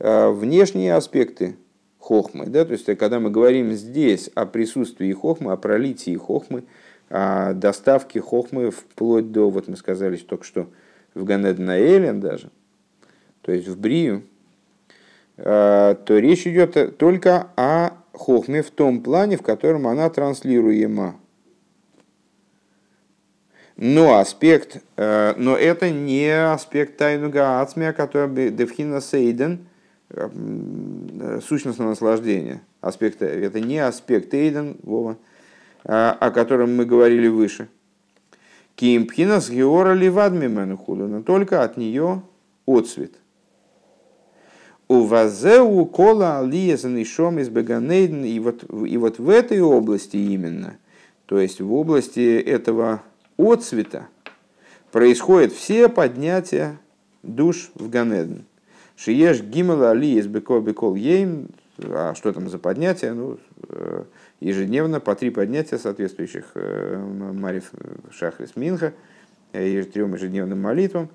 внешние 0.00 0.94
аспекты 0.94 1.56
хохмы. 1.98 2.46
Да? 2.46 2.64
То 2.64 2.72
есть, 2.72 2.86
когда 2.86 3.20
мы 3.20 3.30
говорим 3.30 3.72
здесь 3.72 4.30
о 4.34 4.46
присутствии 4.46 5.12
хохмы, 5.12 5.52
о 5.52 5.56
пролитии 5.56 6.16
хохмы, 6.16 6.64
о 7.08 7.52
доставке 7.52 8.20
хохмы 8.20 8.70
вплоть 8.70 9.30
до, 9.30 9.50
вот 9.50 9.68
мы 9.68 9.76
сказали 9.76 10.16
только 10.16 10.44
что, 10.44 10.66
в 11.14 11.24
Ганед 11.24 11.58
на 11.58 11.78
Элен 11.78 12.20
даже, 12.20 12.50
то 13.42 13.52
есть 13.52 13.68
в 13.68 13.78
Брию, 13.78 14.22
то 15.36 15.96
речь 16.08 16.46
идет 16.46 16.98
только 16.98 17.48
о 17.56 17.92
хохме 18.12 18.62
в 18.62 18.70
том 18.70 19.02
плане, 19.02 19.36
в 19.36 19.42
котором 19.42 19.86
она 19.86 20.10
транслируема. 20.10 21.16
Но 23.76 24.18
аспект, 24.18 24.82
э, 24.98 25.32
но 25.38 25.56
это 25.56 25.90
не 25.90 26.28
аспект 26.28 26.98
тайнуга 26.98 27.62
ацмия, 27.62 27.94
который 27.94 28.50
девхина 28.50 29.00
сейден, 29.00 29.66
э, 30.10 31.40
сущностное 31.46 31.88
наслаждение. 31.88 32.62
Аспект, 32.80 33.22
это 33.22 33.60
не 33.60 33.78
аспект 33.78 34.34
эйден, 34.34 34.76
Вова, 34.82 35.16
о 35.84 36.30
котором 36.30 36.76
мы 36.76 36.84
говорили 36.84 37.28
выше. 37.28 37.68
Кимпхина 38.74 39.40
с 39.40 39.50
геора 39.50 39.92
ливадмимену 39.92 40.76
худу, 40.76 41.06
но 41.06 41.22
только 41.22 41.62
от 41.62 41.76
нее 41.76 42.22
отцвет. 42.66 43.12
У 44.88 45.02
вазеу 45.02 45.84
кола 45.86 46.40
алиезан 46.40 46.96
и 46.96 47.04
шом 47.04 47.38
из 47.38 47.48
беганейден, 47.48 48.24
и 48.24 48.40
вот, 48.40 48.64
и 48.86 48.96
вот 48.96 49.18
в 49.18 49.28
этой 49.28 49.60
области 49.60 50.16
именно, 50.16 50.78
то 51.26 51.38
есть 51.38 51.60
в 51.60 51.72
области 51.72 52.40
этого 52.40 53.02
отцвета 53.38 54.08
происходят 54.90 55.52
все 55.52 55.88
поднятия 55.88 56.78
душ 57.22 57.70
в 57.74 57.88
Ганеден. 57.88 58.46
Шиеш 59.02 59.40
гимала 59.40 59.92
али 59.92 60.18
из 60.18 60.26
беко 60.26 60.60
бекол 60.60 60.94
ейм, 60.94 61.48
а 61.82 62.14
что 62.14 62.34
там 62.34 62.50
за 62.50 62.58
поднятия? 62.58 63.14
Ну, 63.14 63.38
э, 63.70 64.04
ежедневно 64.40 65.00
по 65.00 65.14
три 65.14 65.30
поднятия 65.30 65.78
соответствующих 65.78 66.50
э, 66.54 67.02
Мариф 67.32 67.72
Шахрис 68.10 68.56
Минха, 68.56 68.92
э, 69.52 69.82
трем 69.84 70.12
ежедневным 70.14 70.60
молитвам. 70.60 71.08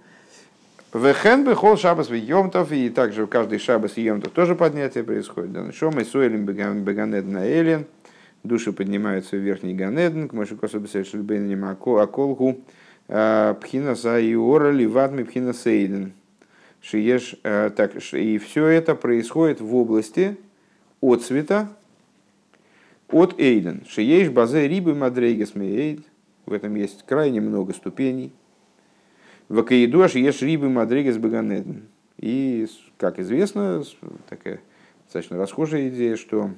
Вехен 0.96 1.46
бехол 1.46 1.78
шабас 1.78 2.10
йомтов, 2.10 2.72
и 2.72 2.90
также 2.90 3.28
каждый 3.28 3.60
шабас 3.60 3.98
и 3.98 4.02
йомтов 4.02 4.32
тоже 4.32 4.56
поднятие 4.56 5.04
происходит. 5.04 5.52
Да, 5.54 5.72
Шом 5.72 6.00
и 6.00 6.06
суэлем 6.06 6.46
беганед 6.46 7.28
на 7.28 7.48
элен, 7.48 7.86
души 8.44 8.74
поднимаются 8.74 9.36
в 9.36 9.40
верхний 9.40 9.76
Ганеден, 9.76 10.28
к 10.30 10.34
Машикосу 10.34 10.80
Бесельшельбейнем 10.80 11.66
Аколху, 11.66 12.62
а, 13.10 13.54
Пхина 13.56 13.96
Саиора 13.96 14.72
Ливадми 14.72 15.22
Пхина 15.22 15.54
Сейден. 15.54 16.14
Шиеш, 16.86 17.36
а, 17.44 17.72
так, 17.72 17.96
и 18.14 18.38
все 18.38 18.68
это 18.68 18.94
происходит 18.94 19.60
в 19.60 19.76
области 19.76 20.38
от 21.02 21.24
цвета 21.24 21.70
от 23.10 23.40
Эйден. 23.40 23.84
Шиеш 23.88 24.30
Базе 24.30 24.68
Рибы 24.68 24.94
Мадрейгес 24.94 25.56
Мейд. 25.56 26.06
В 26.46 26.54
этом 26.54 26.76
есть 26.76 27.04
крайне 27.08 27.42
много 27.42 27.74
ступеней. 27.74 28.32
В 29.50 29.60
Акаиду 29.60 30.08
Шиеш 30.08 30.42
Рибы 30.42 30.70
Мадрейгес 30.70 31.18
Баганеден. 31.18 31.88
И, 32.18 32.68
как 32.98 33.20
известно, 33.20 33.84
такая 34.30 34.62
достаточно 35.06 35.38
расхожая 35.38 35.90
идея, 35.90 36.16
что 36.16 36.52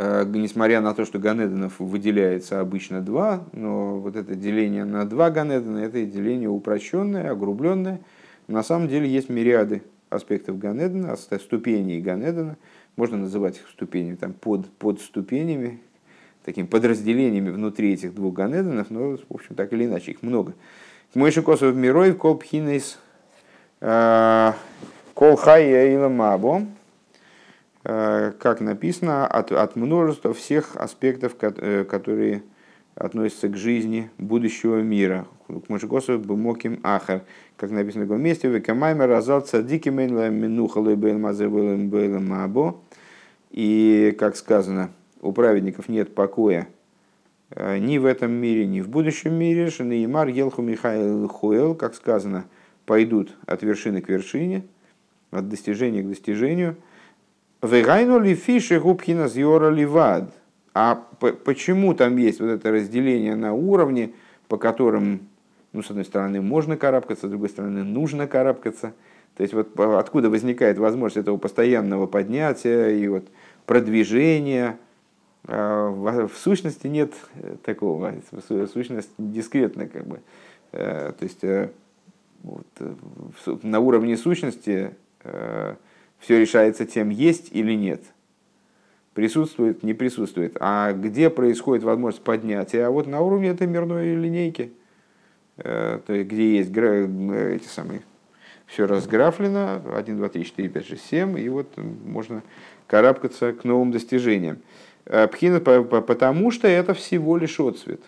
Э, 0.00 0.24
несмотря 0.24 0.80
на 0.80 0.94
то, 0.94 1.04
что 1.04 1.18
Ганеденов 1.18 1.80
выделяется 1.80 2.60
обычно 2.60 3.00
два, 3.00 3.42
но 3.52 3.98
вот 3.98 4.14
это 4.14 4.36
деление 4.36 4.84
на 4.84 5.04
два 5.04 5.28
Ганедена, 5.28 5.78
это 5.78 6.04
деление 6.04 6.48
упрощенное, 6.48 7.32
огрубленное. 7.32 8.00
На 8.48 8.62
самом 8.62 8.88
деле 8.88 9.08
есть 9.08 9.28
мириады 9.28 9.82
аспектов 10.10 10.58
Ганедена, 10.58 11.16
ступеней 11.16 12.00
Ганедена, 12.00 12.56
можно 12.96 13.16
называть 13.16 13.58
их 13.58 13.68
ступенями, 13.68 14.16
там, 14.16 14.32
под, 14.32 14.68
под 14.72 15.00
ступенями, 15.00 15.78
такими 16.44 16.66
подразделениями 16.66 17.50
внутри 17.50 17.92
этих 17.92 18.14
двух 18.14 18.34
Ганеденов, 18.34 18.90
но, 18.90 19.16
в 19.16 19.34
общем, 19.34 19.54
так 19.54 19.72
или 19.72 19.84
иначе, 19.84 20.10
их 20.12 20.22
много. 20.22 20.54
Мойши 21.14 21.42
Косов 21.42 21.76
Мирой, 21.76 22.12
Кол 22.14 22.36
Пхинейс, 22.38 22.98
э, 23.80 24.52
Кол 25.14 25.38
Мабо, 26.08 26.66
Э, 27.90 28.32
как 28.38 28.60
написано, 28.60 29.26
от, 29.26 29.50
от 29.50 29.74
множества 29.74 30.34
всех 30.34 30.76
аспектов, 30.76 31.34
э, 31.40 31.84
которые 31.84 32.42
относятся 32.98 33.48
к 33.48 33.56
жизни 33.56 34.10
будущего 34.18 34.82
мира. 34.82 35.26
К 35.46 35.68
Машигосу 35.68 36.18
Бумоким 36.18 36.80
Ахар, 36.82 37.22
как 37.56 37.70
написано 37.70 38.04
в 38.04 38.08
другом 38.08 38.24
месте, 38.24 38.48
Векамаймер 38.48 39.10
Азал 39.12 39.40
Цадики 39.40 39.88
Минухалой 39.88 40.96
Бейлмазебейлем 40.96 42.26
Мабо. 42.26 42.80
И, 43.50 44.14
как 44.18 44.36
сказано, 44.36 44.90
у 45.20 45.32
праведников 45.32 45.88
нет 45.88 46.14
покоя 46.14 46.68
э, 47.50 47.78
ни 47.78 47.98
в 47.98 48.04
этом 48.04 48.32
мире, 48.32 48.66
ни 48.66 48.80
в 48.80 48.88
будущем 48.88 49.34
мире. 49.34 49.70
Шанеймар 49.70 50.28
Елху 50.28 50.60
Михаил 50.60 51.28
Хуэл, 51.28 51.74
как 51.74 51.94
сказано, 51.94 52.44
пойдут 52.84 53.36
от 53.46 53.62
вершины 53.62 54.00
к 54.00 54.08
вершине, 54.08 54.64
от 55.30 55.48
достижения 55.48 56.02
к 56.02 56.08
достижению– 56.08 56.76
Вегайну 57.60 58.20
ли 58.20 58.36
фиши 58.36 58.78
губхина 58.78 59.26
зьора 59.26 59.70
ливад. 59.70 60.32
А 60.80 60.94
почему 61.44 61.92
там 61.92 62.18
есть 62.18 62.38
вот 62.38 62.50
это 62.50 62.70
разделение 62.70 63.34
на 63.34 63.52
уровне, 63.52 64.12
по 64.46 64.58
которым, 64.58 65.26
ну, 65.72 65.82
с 65.82 65.90
одной 65.90 66.04
стороны, 66.04 66.40
можно 66.40 66.76
карабкаться, 66.76 67.26
с 67.26 67.30
другой 67.30 67.48
стороны, 67.48 67.82
нужно 67.82 68.28
карабкаться. 68.28 68.94
То 69.36 69.42
есть 69.42 69.54
вот 69.54 69.76
откуда 69.76 70.30
возникает 70.30 70.78
возможность 70.78 71.16
этого 71.16 71.36
постоянного 71.36 72.06
поднятия 72.06 72.90
и 72.90 73.08
вот 73.08 73.26
продвижения. 73.66 74.78
А, 75.48 75.88
в 75.90 76.30
сущности 76.36 76.86
нет 76.86 77.12
такого. 77.64 78.14
Сущность 78.72 79.10
дискретная 79.18 79.88
как 79.88 80.06
бы. 80.06 80.20
Э, 80.70 81.12
то 81.18 81.24
есть 81.24 81.42
э, 81.42 81.72
вот, 82.44 82.68
э, 82.78 82.94
на 83.64 83.80
уровне 83.80 84.16
сущности 84.16 84.94
все 86.20 86.40
решается 86.40 86.86
тем, 86.86 87.10
есть 87.10 87.48
или 87.50 87.72
нет. 87.72 88.00
Присутствует, 89.18 89.82
не 89.82 89.94
присутствует. 89.94 90.56
А 90.60 90.92
где 90.92 91.28
происходит 91.28 91.82
возможность 91.82 92.22
поднятия? 92.22 92.84
А 92.84 92.90
вот 92.90 93.08
на 93.08 93.20
уровне 93.20 93.48
этой 93.48 93.66
мирной 93.66 94.14
линейки, 94.14 94.70
э, 95.56 95.98
то 96.06 96.12
есть, 96.12 96.28
где 96.28 96.58
есть 96.58 96.70
эти 96.70 97.66
самые, 97.66 98.02
все 98.66 98.86
разграфлено, 98.86 99.82
1, 99.92 100.18
2, 100.18 100.28
3, 100.28 100.44
4, 100.44 100.68
5, 100.68 100.86
6, 100.86 101.04
7, 101.04 101.40
и 101.40 101.48
вот 101.48 101.66
можно 101.76 102.44
карабкаться 102.86 103.52
к 103.54 103.64
новым 103.64 103.90
достижениям. 103.90 104.58
Э, 105.04 105.26
Пхина, 105.26 105.58
потому 105.58 106.52
что 106.52 106.68
это 106.68 106.94
всего 106.94 107.38
лишь 107.38 107.58
отцвет. 107.58 108.02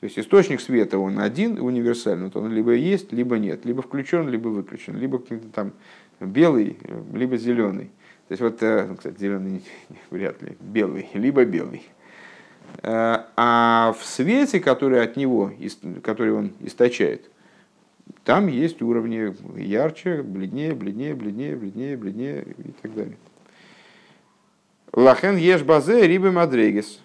То 0.00 0.04
есть 0.04 0.18
источник 0.18 0.60
света, 0.60 0.98
он 0.98 1.18
один, 1.18 1.58
универсальный, 1.58 2.26
вот 2.26 2.36
он 2.36 2.52
либо 2.52 2.74
есть, 2.74 3.10
либо 3.10 3.38
нет, 3.38 3.64
либо 3.64 3.80
включен, 3.80 4.28
либо 4.28 4.48
выключен, 4.48 4.98
либо 4.98 5.18
там 5.54 5.72
белый, 6.20 6.76
либо 7.14 7.38
зеленый. 7.38 7.90
То 8.28 8.32
есть 8.32 8.42
вот, 8.42 8.62
э, 8.62 8.86
ну, 8.86 8.96
кстати, 8.96 9.18
зеленый 9.18 9.62
вряд 10.10 10.42
ли, 10.42 10.56
белый, 10.60 11.08
либо 11.14 11.44
белый. 11.44 11.82
Э, 12.82 13.24
а 13.36 13.94
в 13.98 14.04
свете, 14.04 14.58
который 14.58 15.02
от 15.02 15.16
него, 15.16 15.52
который 16.02 16.32
он 16.32 16.52
источает, 16.60 17.30
там 18.24 18.48
есть 18.48 18.82
уровни 18.82 19.34
ярче, 19.60 20.22
бледнее, 20.22 20.74
бледнее, 20.74 21.14
бледнее, 21.14 21.56
бледнее, 21.56 21.96
бледнее 21.96 22.42
и 22.42 22.72
так 22.82 22.94
далее. 22.94 23.16
Лахен 24.92 25.36
еш 25.36 25.62
базе 25.62 26.06
рибы 26.06 26.32
мадрегес. 26.32 27.00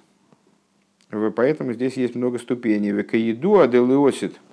Поэтому 1.36 1.74
здесь 1.74 1.98
есть 1.98 2.16
много 2.16 2.40
ступеней. 2.40 2.92
Векаиду 2.92 3.60
аделиосит– 3.60 4.40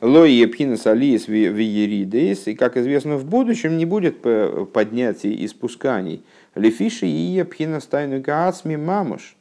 Лой 0.00 0.32
епхинас 0.32 0.86
алиес 0.86 1.28
виеридейс, 1.28 2.46
и, 2.46 2.54
как 2.54 2.78
известно, 2.78 3.16
в 3.18 3.26
будущем 3.26 3.76
не 3.76 3.84
будет 3.84 4.22
поднятий 4.72 5.34
и 5.34 5.46
спусканий. 5.46 6.24
Лефиши 6.54 7.06
и 7.06 7.10
епхинас 7.10 7.84
тайну 7.84 8.20
гаацми 8.20 8.76
мамуш, 8.76 9.36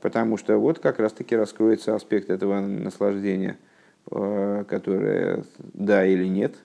потому 0.00 0.36
что 0.36 0.58
вот 0.58 0.80
как 0.80 0.98
раз-таки 0.98 1.36
раскроется 1.36 1.94
аспект 1.94 2.28
этого 2.28 2.60
наслаждения, 2.60 3.56
э, 4.10 4.64
которое 4.68 5.44
да 5.58 6.04
или 6.04 6.26
нет, 6.26 6.56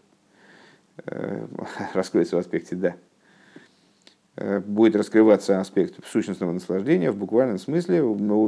э, 1.05 1.45
раскроется 1.93 2.37
в 2.37 2.39
аспекте 2.39 2.75
да 2.75 2.95
э, 4.37 4.59
будет 4.59 4.95
раскрываться 4.95 5.59
аспект 5.59 6.03
сущностного 6.07 6.51
наслаждения 6.51 7.11
в 7.11 7.17
буквальном 7.17 7.59
смысле. 7.59 8.01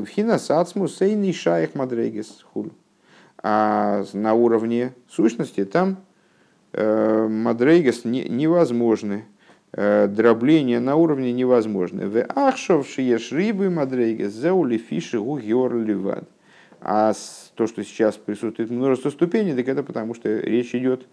Хина 0.08 0.40
сацму 0.40 0.88
сейный 0.88 1.34
шаях 1.34 1.76
мадрегес 1.76 2.44
хулю. 2.52 2.72
А 3.44 4.04
на 4.14 4.34
уровне 4.34 4.94
сущности 5.10 5.64
там 5.66 5.98
э, 6.74 7.28
мадрейгас 7.28 8.06
не, 8.06 8.24
невозможны. 8.24 9.26
Э, 9.74 10.08
дробление 10.08 10.80
на 10.80 10.96
уровне 10.96 11.34
невозможно. 11.34 12.08
В 12.08 12.26
ахшов 12.36 12.88
шиеш 12.88 13.32
рибы 13.32 13.70
мадрейгас 13.70 14.34
зеули 14.34 14.78
фиши 14.78 15.20
гугер 15.20 15.76
ливад. 15.76 16.28
А 16.82 17.14
то, 17.56 17.68
что 17.68 17.84
сейчас 17.84 18.16
присутствует 18.16 18.70
множество 18.70 19.10
ступеней, 19.10 19.56
так 19.56 19.68
это 19.68 19.84
потому, 19.84 20.14
что 20.14 20.30
речь 20.40 20.74
идет 20.76 21.08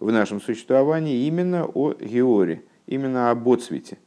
в 0.00 0.10
нашем 0.10 0.40
существовании 0.40 1.26
именно 1.26 1.66
о 1.66 1.92
георе, 1.92 2.62
именно 2.86 3.30
об 3.30 3.48
отцвете. 3.48 3.98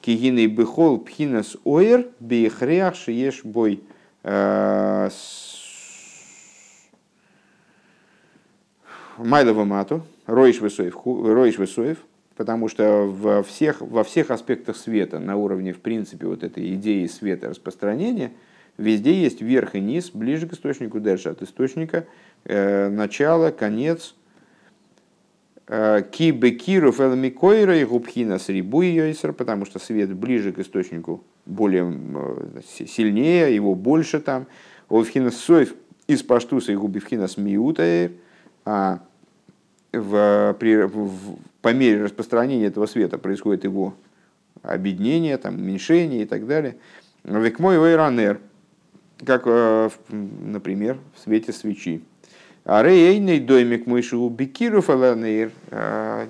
Кигиный 0.00 0.46
бихол 0.46 0.98
пхинас 0.98 1.56
оер 1.64 2.08
бейхреах 2.18 2.94
шиеш 2.94 3.44
бой 3.44 3.82
э, 4.22 5.08
Майлова 9.18 9.64
мату, 9.64 10.02
роиш 10.26 10.60
высоев, 10.60 11.98
потому 12.36 12.68
что 12.68 13.06
во 13.06 13.42
всех, 13.42 13.80
во 13.80 14.04
всех 14.04 14.30
аспектах 14.30 14.76
света, 14.76 15.18
на 15.18 15.36
уровне, 15.36 15.72
в 15.72 15.80
принципе, 15.80 16.26
вот 16.26 16.42
этой 16.42 16.74
идеи 16.74 17.06
света 17.06 17.50
распространения, 17.50 18.32
везде 18.78 19.12
есть 19.14 19.42
верх 19.42 19.74
и 19.74 19.80
низ, 19.80 20.10
ближе 20.10 20.48
к 20.48 20.54
источнику, 20.54 21.00
дальше 21.00 21.28
от 21.28 21.42
источника, 21.42 22.06
э, 22.44 22.88
начало, 22.88 23.50
конец. 23.50 24.14
Э, 25.68 26.02
ки 26.10 26.30
бекиров 26.32 27.00
элмикойра 27.00 27.78
и 27.78 27.84
губхина 27.84 28.38
с 28.38 28.48
рибуйойсер, 28.48 29.32
потому 29.32 29.64
что 29.64 29.78
свет 29.78 30.12
ближе 30.12 30.52
к 30.52 30.58
источнику, 30.58 31.22
более 31.46 31.92
э, 32.14 32.60
сильнее, 32.86 33.54
его 33.54 33.74
больше 33.74 34.20
там. 34.20 34.46
Овхина 34.88 35.30
соев 35.30 35.74
из 36.08 36.22
паштуса 36.22 36.72
и 36.72 36.76
губивхина 36.76 37.28
с 37.28 37.36
миутаэр, 37.36 38.10
а 38.64 39.00
в, 39.92 40.56
при, 40.58 40.84
в, 40.84 41.36
по 41.60 41.72
мере 41.72 42.04
распространения 42.04 42.66
этого 42.66 42.86
света 42.86 43.18
происходит 43.18 43.64
его 43.64 43.94
объединение, 44.62 45.36
там, 45.38 45.56
уменьшение 45.56 46.22
и 46.22 46.26
так 46.26 46.46
далее. 46.46 46.76
Век 47.24 47.58
мой 47.58 47.76
вейранер, 47.76 48.40
как, 49.24 49.42
э, 49.46 49.90
например, 50.08 50.98
в 51.14 51.20
свете 51.20 51.52
свечи. 51.52 52.02
А 52.64 52.82
рейный 52.82 53.40
домик 53.40 53.86
мыши 53.86 54.16
бикиру 54.28 54.82
фаланейр 54.82 55.50
э, 55.70 56.26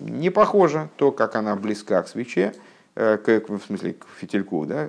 не 0.00 0.30
похоже 0.30 0.88
то, 0.96 1.10
как 1.10 1.36
она 1.36 1.56
близка 1.56 2.02
к 2.02 2.08
свече, 2.08 2.54
э, 2.94 3.16
к, 3.16 3.48
в 3.48 3.60
смысле 3.66 3.94
к 3.94 4.06
фитильку, 4.18 4.64
да, 4.66 4.88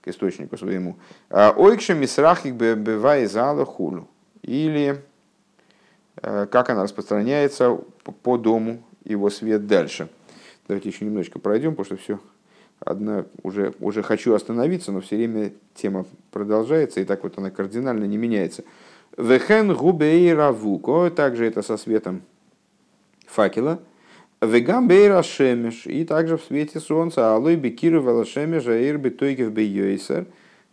к 0.00 0.08
источнику 0.08 0.56
своему. 0.56 0.96
Ойкша 1.30 1.94
мисрахик 1.94 2.54
бывает 2.54 3.30
зала 3.30 3.64
хулу. 3.64 4.08
Или 4.42 5.00
как 6.22 6.70
она 6.70 6.84
распространяется 6.84 7.78
по 8.22 8.38
дому 8.38 8.82
его 9.04 9.28
свет 9.28 9.66
дальше. 9.66 10.08
Давайте 10.68 10.88
еще 10.88 11.04
немножечко 11.04 11.38
пройдем, 11.38 11.74
потому 11.74 11.84
что 11.84 11.96
все 11.96 12.20
одна 12.80 13.26
уже, 13.42 13.74
уже 13.80 14.02
хочу 14.02 14.32
остановиться, 14.32 14.92
но 14.92 15.00
все 15.00 15.16
время 15.16 15.52
тема 15.74 16.06
продолжается, 16.30 17.00
и 17.00 17.04
так 17.04 17.22
вот 17.24 17.36
она 17.38 17.50
кардинально 17.50 18.04
не 18.04 18.16
меняется. 18.16 18.64
Вехен 19.16 19.74
губей 19.74 20.32
равуко, 20.32 21.10
также 21.10 21.46
это 21.46 21.62
со 21.62 21.76
светом 21.76 22.22
факела. 23.26 23.80
Вегам 24.40 24.88
бейра 24.88 25.22
шемеш, 25.22 25.86
и 25.86 26.04
также 26.04 26.36
в 26.36 26.42
свете 26.42 26.80
солнца. 26.80 27.32
Алой 27.34 27.56
бекиру 27.56 28.00
вела 28.02 28.24
шемеш, 28.24 28.66
аир 28.66 28.98
бетойгев 28.98 29.52
бейойсер. 29.52 30.26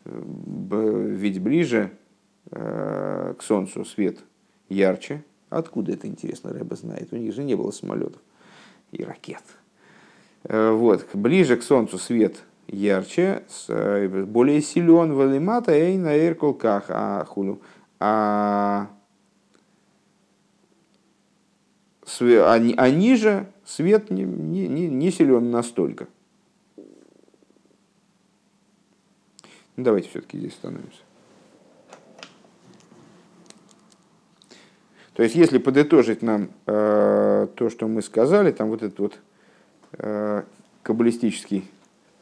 Ведь 0.05 1.41
ближе 1.41 1.91
э, 2.49 3.35
к 3.37 3.43
солнцу 3.43 3.85
свет 3.85 4.17
ярче, 4.69 5.23
Откуда 5.49 5.93
это 5.93 6.07
интересно, 6.07 6.53
Рэба 6.53 6.75
знает? 6.75 7.11
У 7.11 7.17
них 7.17 7.33
же 7.33 7.43
не 7.43 7.55
было 7.55 7.71
самолетов 7.71 8.21
и 8.91 9.03
ракет. 9.03 9.43
Э, 10.43 10.71
вот. 10.71 11.07
Ближе 11.13 11.57
к 11.57 11.63
Солнцу 11.63 11.97
свет 11.97 12.43
ярче, 12.67 13.43
э, 13.67 14.25
более 14.25 14.61
силен 14.61 15.13
в 15.13 15.25
элемата 15.25 15.75
и 15.75 15.97
на 15.97 16.15
эркулках 16.15 16.85
а 16.89 17.25
хулю. 17.25 17.61
А, 17.99 18.89
а, 22.19 22.53
а 22.53 22.89
ниже 22.89 23.51
свет 23.65 24.11
не, 24.11 24.23
не, 24.23 24.67
не 24.67 25.11
силен 25.11 25.51
настолько. 25.51 26.07
Давайте 29.75 30.09
все-таки 30.09 30.37
здесь 30.37 30.53
остановимся. 30.53 31.08
То 35.19 35.23
есть, 35.23 35.35
если 35.35 35.57
подытожить 35.57 36.21
нам 36.21 36.47
э, 36.65 37.47
то, 37.53 37.69
что 37.69 37.89
мы 37.89 38.01
сказали, 38.01 38.53
там 38.53 38.69
вот 38.69 38.83
этот 38.83 38.99
вот 38.99 39.19
э, 39.97 40.43
каббалистический 40.81 41.69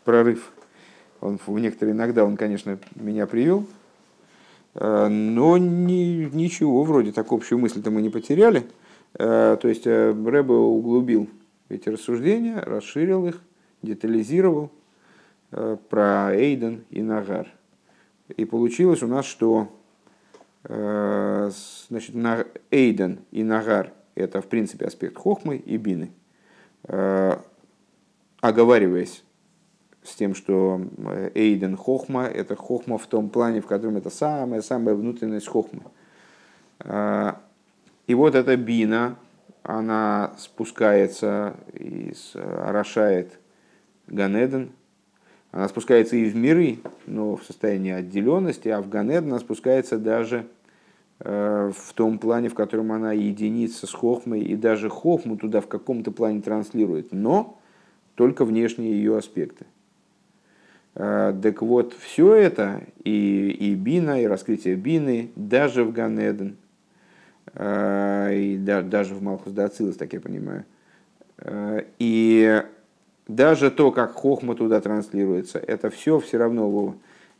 прорыв, 0.03 0.51
он 1.21 1.37
в 1.37 1.59
некоторые 1.59 1.93
иногда 1.93 2.25
он, 2.25 2.37
конечно, 2.37 2.79
меня 2.95 3.27
привел, 3.27 3.67
э, 4.73 5.07
но 5.09 5.59
ни, 5.59 6.27
ничего, 6.35 6.81
вроде 6.81 7.11
так 7.11 7.31
общую 7.31 7.59
мысль-то 7.59 7.91
мы 7.91 8.01
не 8.01 8.09
потеряли. 8.09 8.65
Э, 9.13 9.59
то 9.61 9.67
есть, 9.67 9.85
э, 9.85 10.09
Рэбе 10.09 10.55
углубил 10.55 11.29
эти 11.69 11.89
рассуждения, 11.89 12.59
расширил 12.61 13.27
их, 13.27 13.43
детализировал 13.83 14.71
э, 15.51 15.77
про 15.87 16.35
Эйден 16.35 16.83
и 16.89 17.03
Нагар. 17.03 17.47
И 18.37 18.45
получилось 18.45 19.03
у 19.03 19.07
нас, 19.07 19.27
что 19.27 19.67
значит, 20.67 22.13
на 22.13 22.45
Эйден 22.71 23.19
и 23.31 23.43
Нагар– 23.43 23.93
это, 24.15 24.41
в 24.41 24.47
принципе, 24.47 24.85
аспект 24.85 25.17
Хохмы 25.17 25.57
и 25.57 25.77
Бины. 25.77 26.11
Э, 26.83 27.37
оговариваясь 28.41 29.23
с 30.03 30.15
тем, 30.15 30.35
что 30.35 30.81
э, 30.97 31.31
Эйден 31.35 31.77
Хохма– 31.77 32.25
это 32.25 32.55
Хохма 32.55 32.97
в 32.97 33.07
том 33.07 33.29
плане, 33.29 33.61
в 33.61 33.67
котором 33.67 33.95
это 33.97 34.09
самая-самая 34.09 34.95
внутренность 34.95 35.47
Хохмы. 35.47 35.83
И 36.83 38.13
вот 38.13 38.35
эта 38.35 38.55
Бина, 38.55 39.15
она 39.63 40.35
спускается 40.37 41.55
и 41.73 42.13
орошает 42.35 43.39
Ганеден, 44.05 44.71
она 45.51 45.67
спускается 45.67 46.15
и 46.15 46.29
в 46.29 46.35
миры, 46.35 46.77
но 47.07 47.35
в 47.35 47.43
состоянии 47.43 47.91
отделенности, 47.91 48.69
а 48.69 48.79
в 48.81 48.89
Ганеден 48.89 49.29
она 49.29 49.39
спускается 49.39 49.97
даже 49.97 50.45
Э, 50.45 50.56
в 51.19 51.93
том 51.95 52.19
плане, 52.19 52.49
в 52.49 52.53
котором 52.53 52.91
она 52.91 53.11
единица 53.11 53.87
с 53.87 53.91
хохмой, 53.91 54.41
и 54.41 54.55
даже 54.55 54.89
хохму 54.89 55.35
туда 55.35 55.61
в 55.61 55.67
каком-то 55.67 56.11
плане 56.11 56.41
транслирует, 56.41 57.11
но 57.11 57.57
только 58.15 58.45
внешние 58.45 58.91
ее 58.91 59.17
аспекты. 59.17 59.65
Э, 60.95 61.33
так 61.41 61.61
вот, 61.61 61.93
все 61.93 62.33
это, 62.33 62.81
и, 63.03 63.49
и 63.59 63.75
бина, 63.75 64.21
и 64.21 64.25
раскрытие 64.25 64.75
бины, 64.75 65.31
даже 65.35 65.83
в 65.83 65.91
Ганеден, 65.91 66.57
э, 67.53 68.35
и 68.35 68.57
да, 68.57 68.81
даже 68.81 69.13
в 69.13 69.21
Малхус 69.21 69.53
Дацилус, 69.53 69.95
так 69.95 70.13
я 70.13 70.19
понимаю, 70.19 70.65
и 71.99 72.63
даже 73.27 73.69
то, 73.69 73.91
как 73.91 74.13
хохма 74.13 74.55
туда 74.55 74.81
транслируется, 74.81 75.59
это 75.59 75.91
все 75.91 76.19
все 76.19 76.37
равно, 76.37 76.95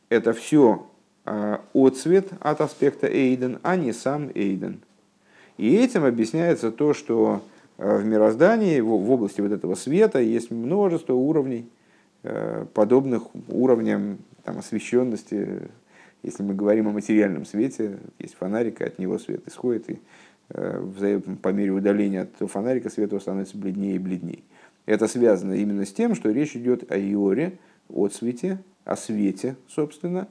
это 0.10 0.34
все 0.34 0.86
отцвет 1.74 2.30
от 2.40 2.62
аспекта 2.62 3.08
Эйден, 3.08 3.60
а 3.64 3.76
не 3.76 3.94
сам 3.94 4.30
Эйден. 4.34 4.80
И 5.58 5.76
этим 5.76 6.06
объясняется 6.06 6.72
то, 6.72 6.94
что 6.94 7.44
а, 7.78 7.98
в 7.98 8.06
мироздании, 8.06 8.80
в 8.80 9.12
области 9.12 9.42
вот 9.42 9.52
этого 9.52 9.76
света, 9.76 10.20
есть 10.20 10.52
множество 10.52 11.14
уровней, 11.14 11.70
а, 12.24 12.66
подобных 12.74 13.24
уровням 13.50 14.20
там, 14.44 14.60
освещенности. 14.60 15.70
Если 16.24 16.44
мы 16.44 16.54
говорим 16.54 16.88
о 16.88 16.92
материальном 16.92 17.46
свете, 17.46 17.98
есть 18.20 18.36
фонарик, 18.36 18.82
и 18.82 18.86
от 18.86 19.00
него 19.00 19.18
свет 19.20 19.48
исходит, 19.48 19.90
и 19.90 20.00
по 20.50 21.50
мере 21.50 21.72
удаления 21.72 22.22
от 22.24 22.50
фонарика 22.50 22.90
свет 22.90 23.14
становится 23.22 23.58
бледнее 23.58 23.96
и 23.96 24.00
бледнее. 24.00 24.40
Это 24.86 25.08
связано 25.08 25.54
именно 25.54 25.86
с 25.86 25.92
тем, 25.92 26.16
что 26.16 26.32
речь 26.32 26.56
идет 26.56 26.90
о 26.92 26.98
иоре, 26.98 27.58
о 27.90 28.08
цвете, 28.08 28.58
о 28.86 28.96
свете, 28.96 29.58
собственно, 29.68 30.28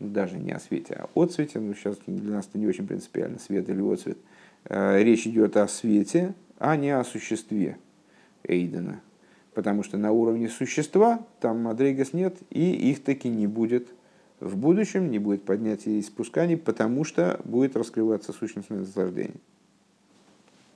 даже 0.00 0.38
не 0.38 0.52
о 0.52 0.58
свете, 0.58 0.94
а 0.94 1.08
о 1.14 1.26
цвете, 1.26 1.60
ну 1.60 1.74
сейчас 1.74 1.98
для 2.06 2.36
нас 2.36 2.48
это 2.48 2.58
не 2.58 2.66
очень 2.66 2.86
принципиально, 2.86 3.38
свет 3.38 3.68
или 3.68 3.92
отцвет. 3.92 4.18
Э, 4.64 5.02
речь 5.02 5.26
идет 5.26 5.56
о 5.56 5.68
свете, 5.68 6.34
а 6.58 6.76
не 6.76 6.90
о 6.90 7.04
существе 7.04 7.78
Эйдена. 8.42 9.00
Потому 9.54 9.82
что 9.82 9.98
на 9.98 10.12
уровне 10.12 10.48
существа 10.48 11.26
там 11.40 11.62
Мадрейгас 11.62 12.12
нет, 12.12 12.36
и 12.50 12.90
их 12.90 13.02
таки 13.04 13.28
не 13.28 13.46
будет 13.46 13.88
в 14.40 14.56
будущем, 14.56 15.10
не 15.10 15.18
будет 15.18 15.44
поднятия 15.44 15.98
и 15.98 16.02
спусканий, 16.02 16.56
потому 16.56 17.04
что 17.04 17.40
будет 17.44 17.76
раскрываться 17.76 18.32
сущностное 18.32 18.80
наслаждение. 18.80 19.36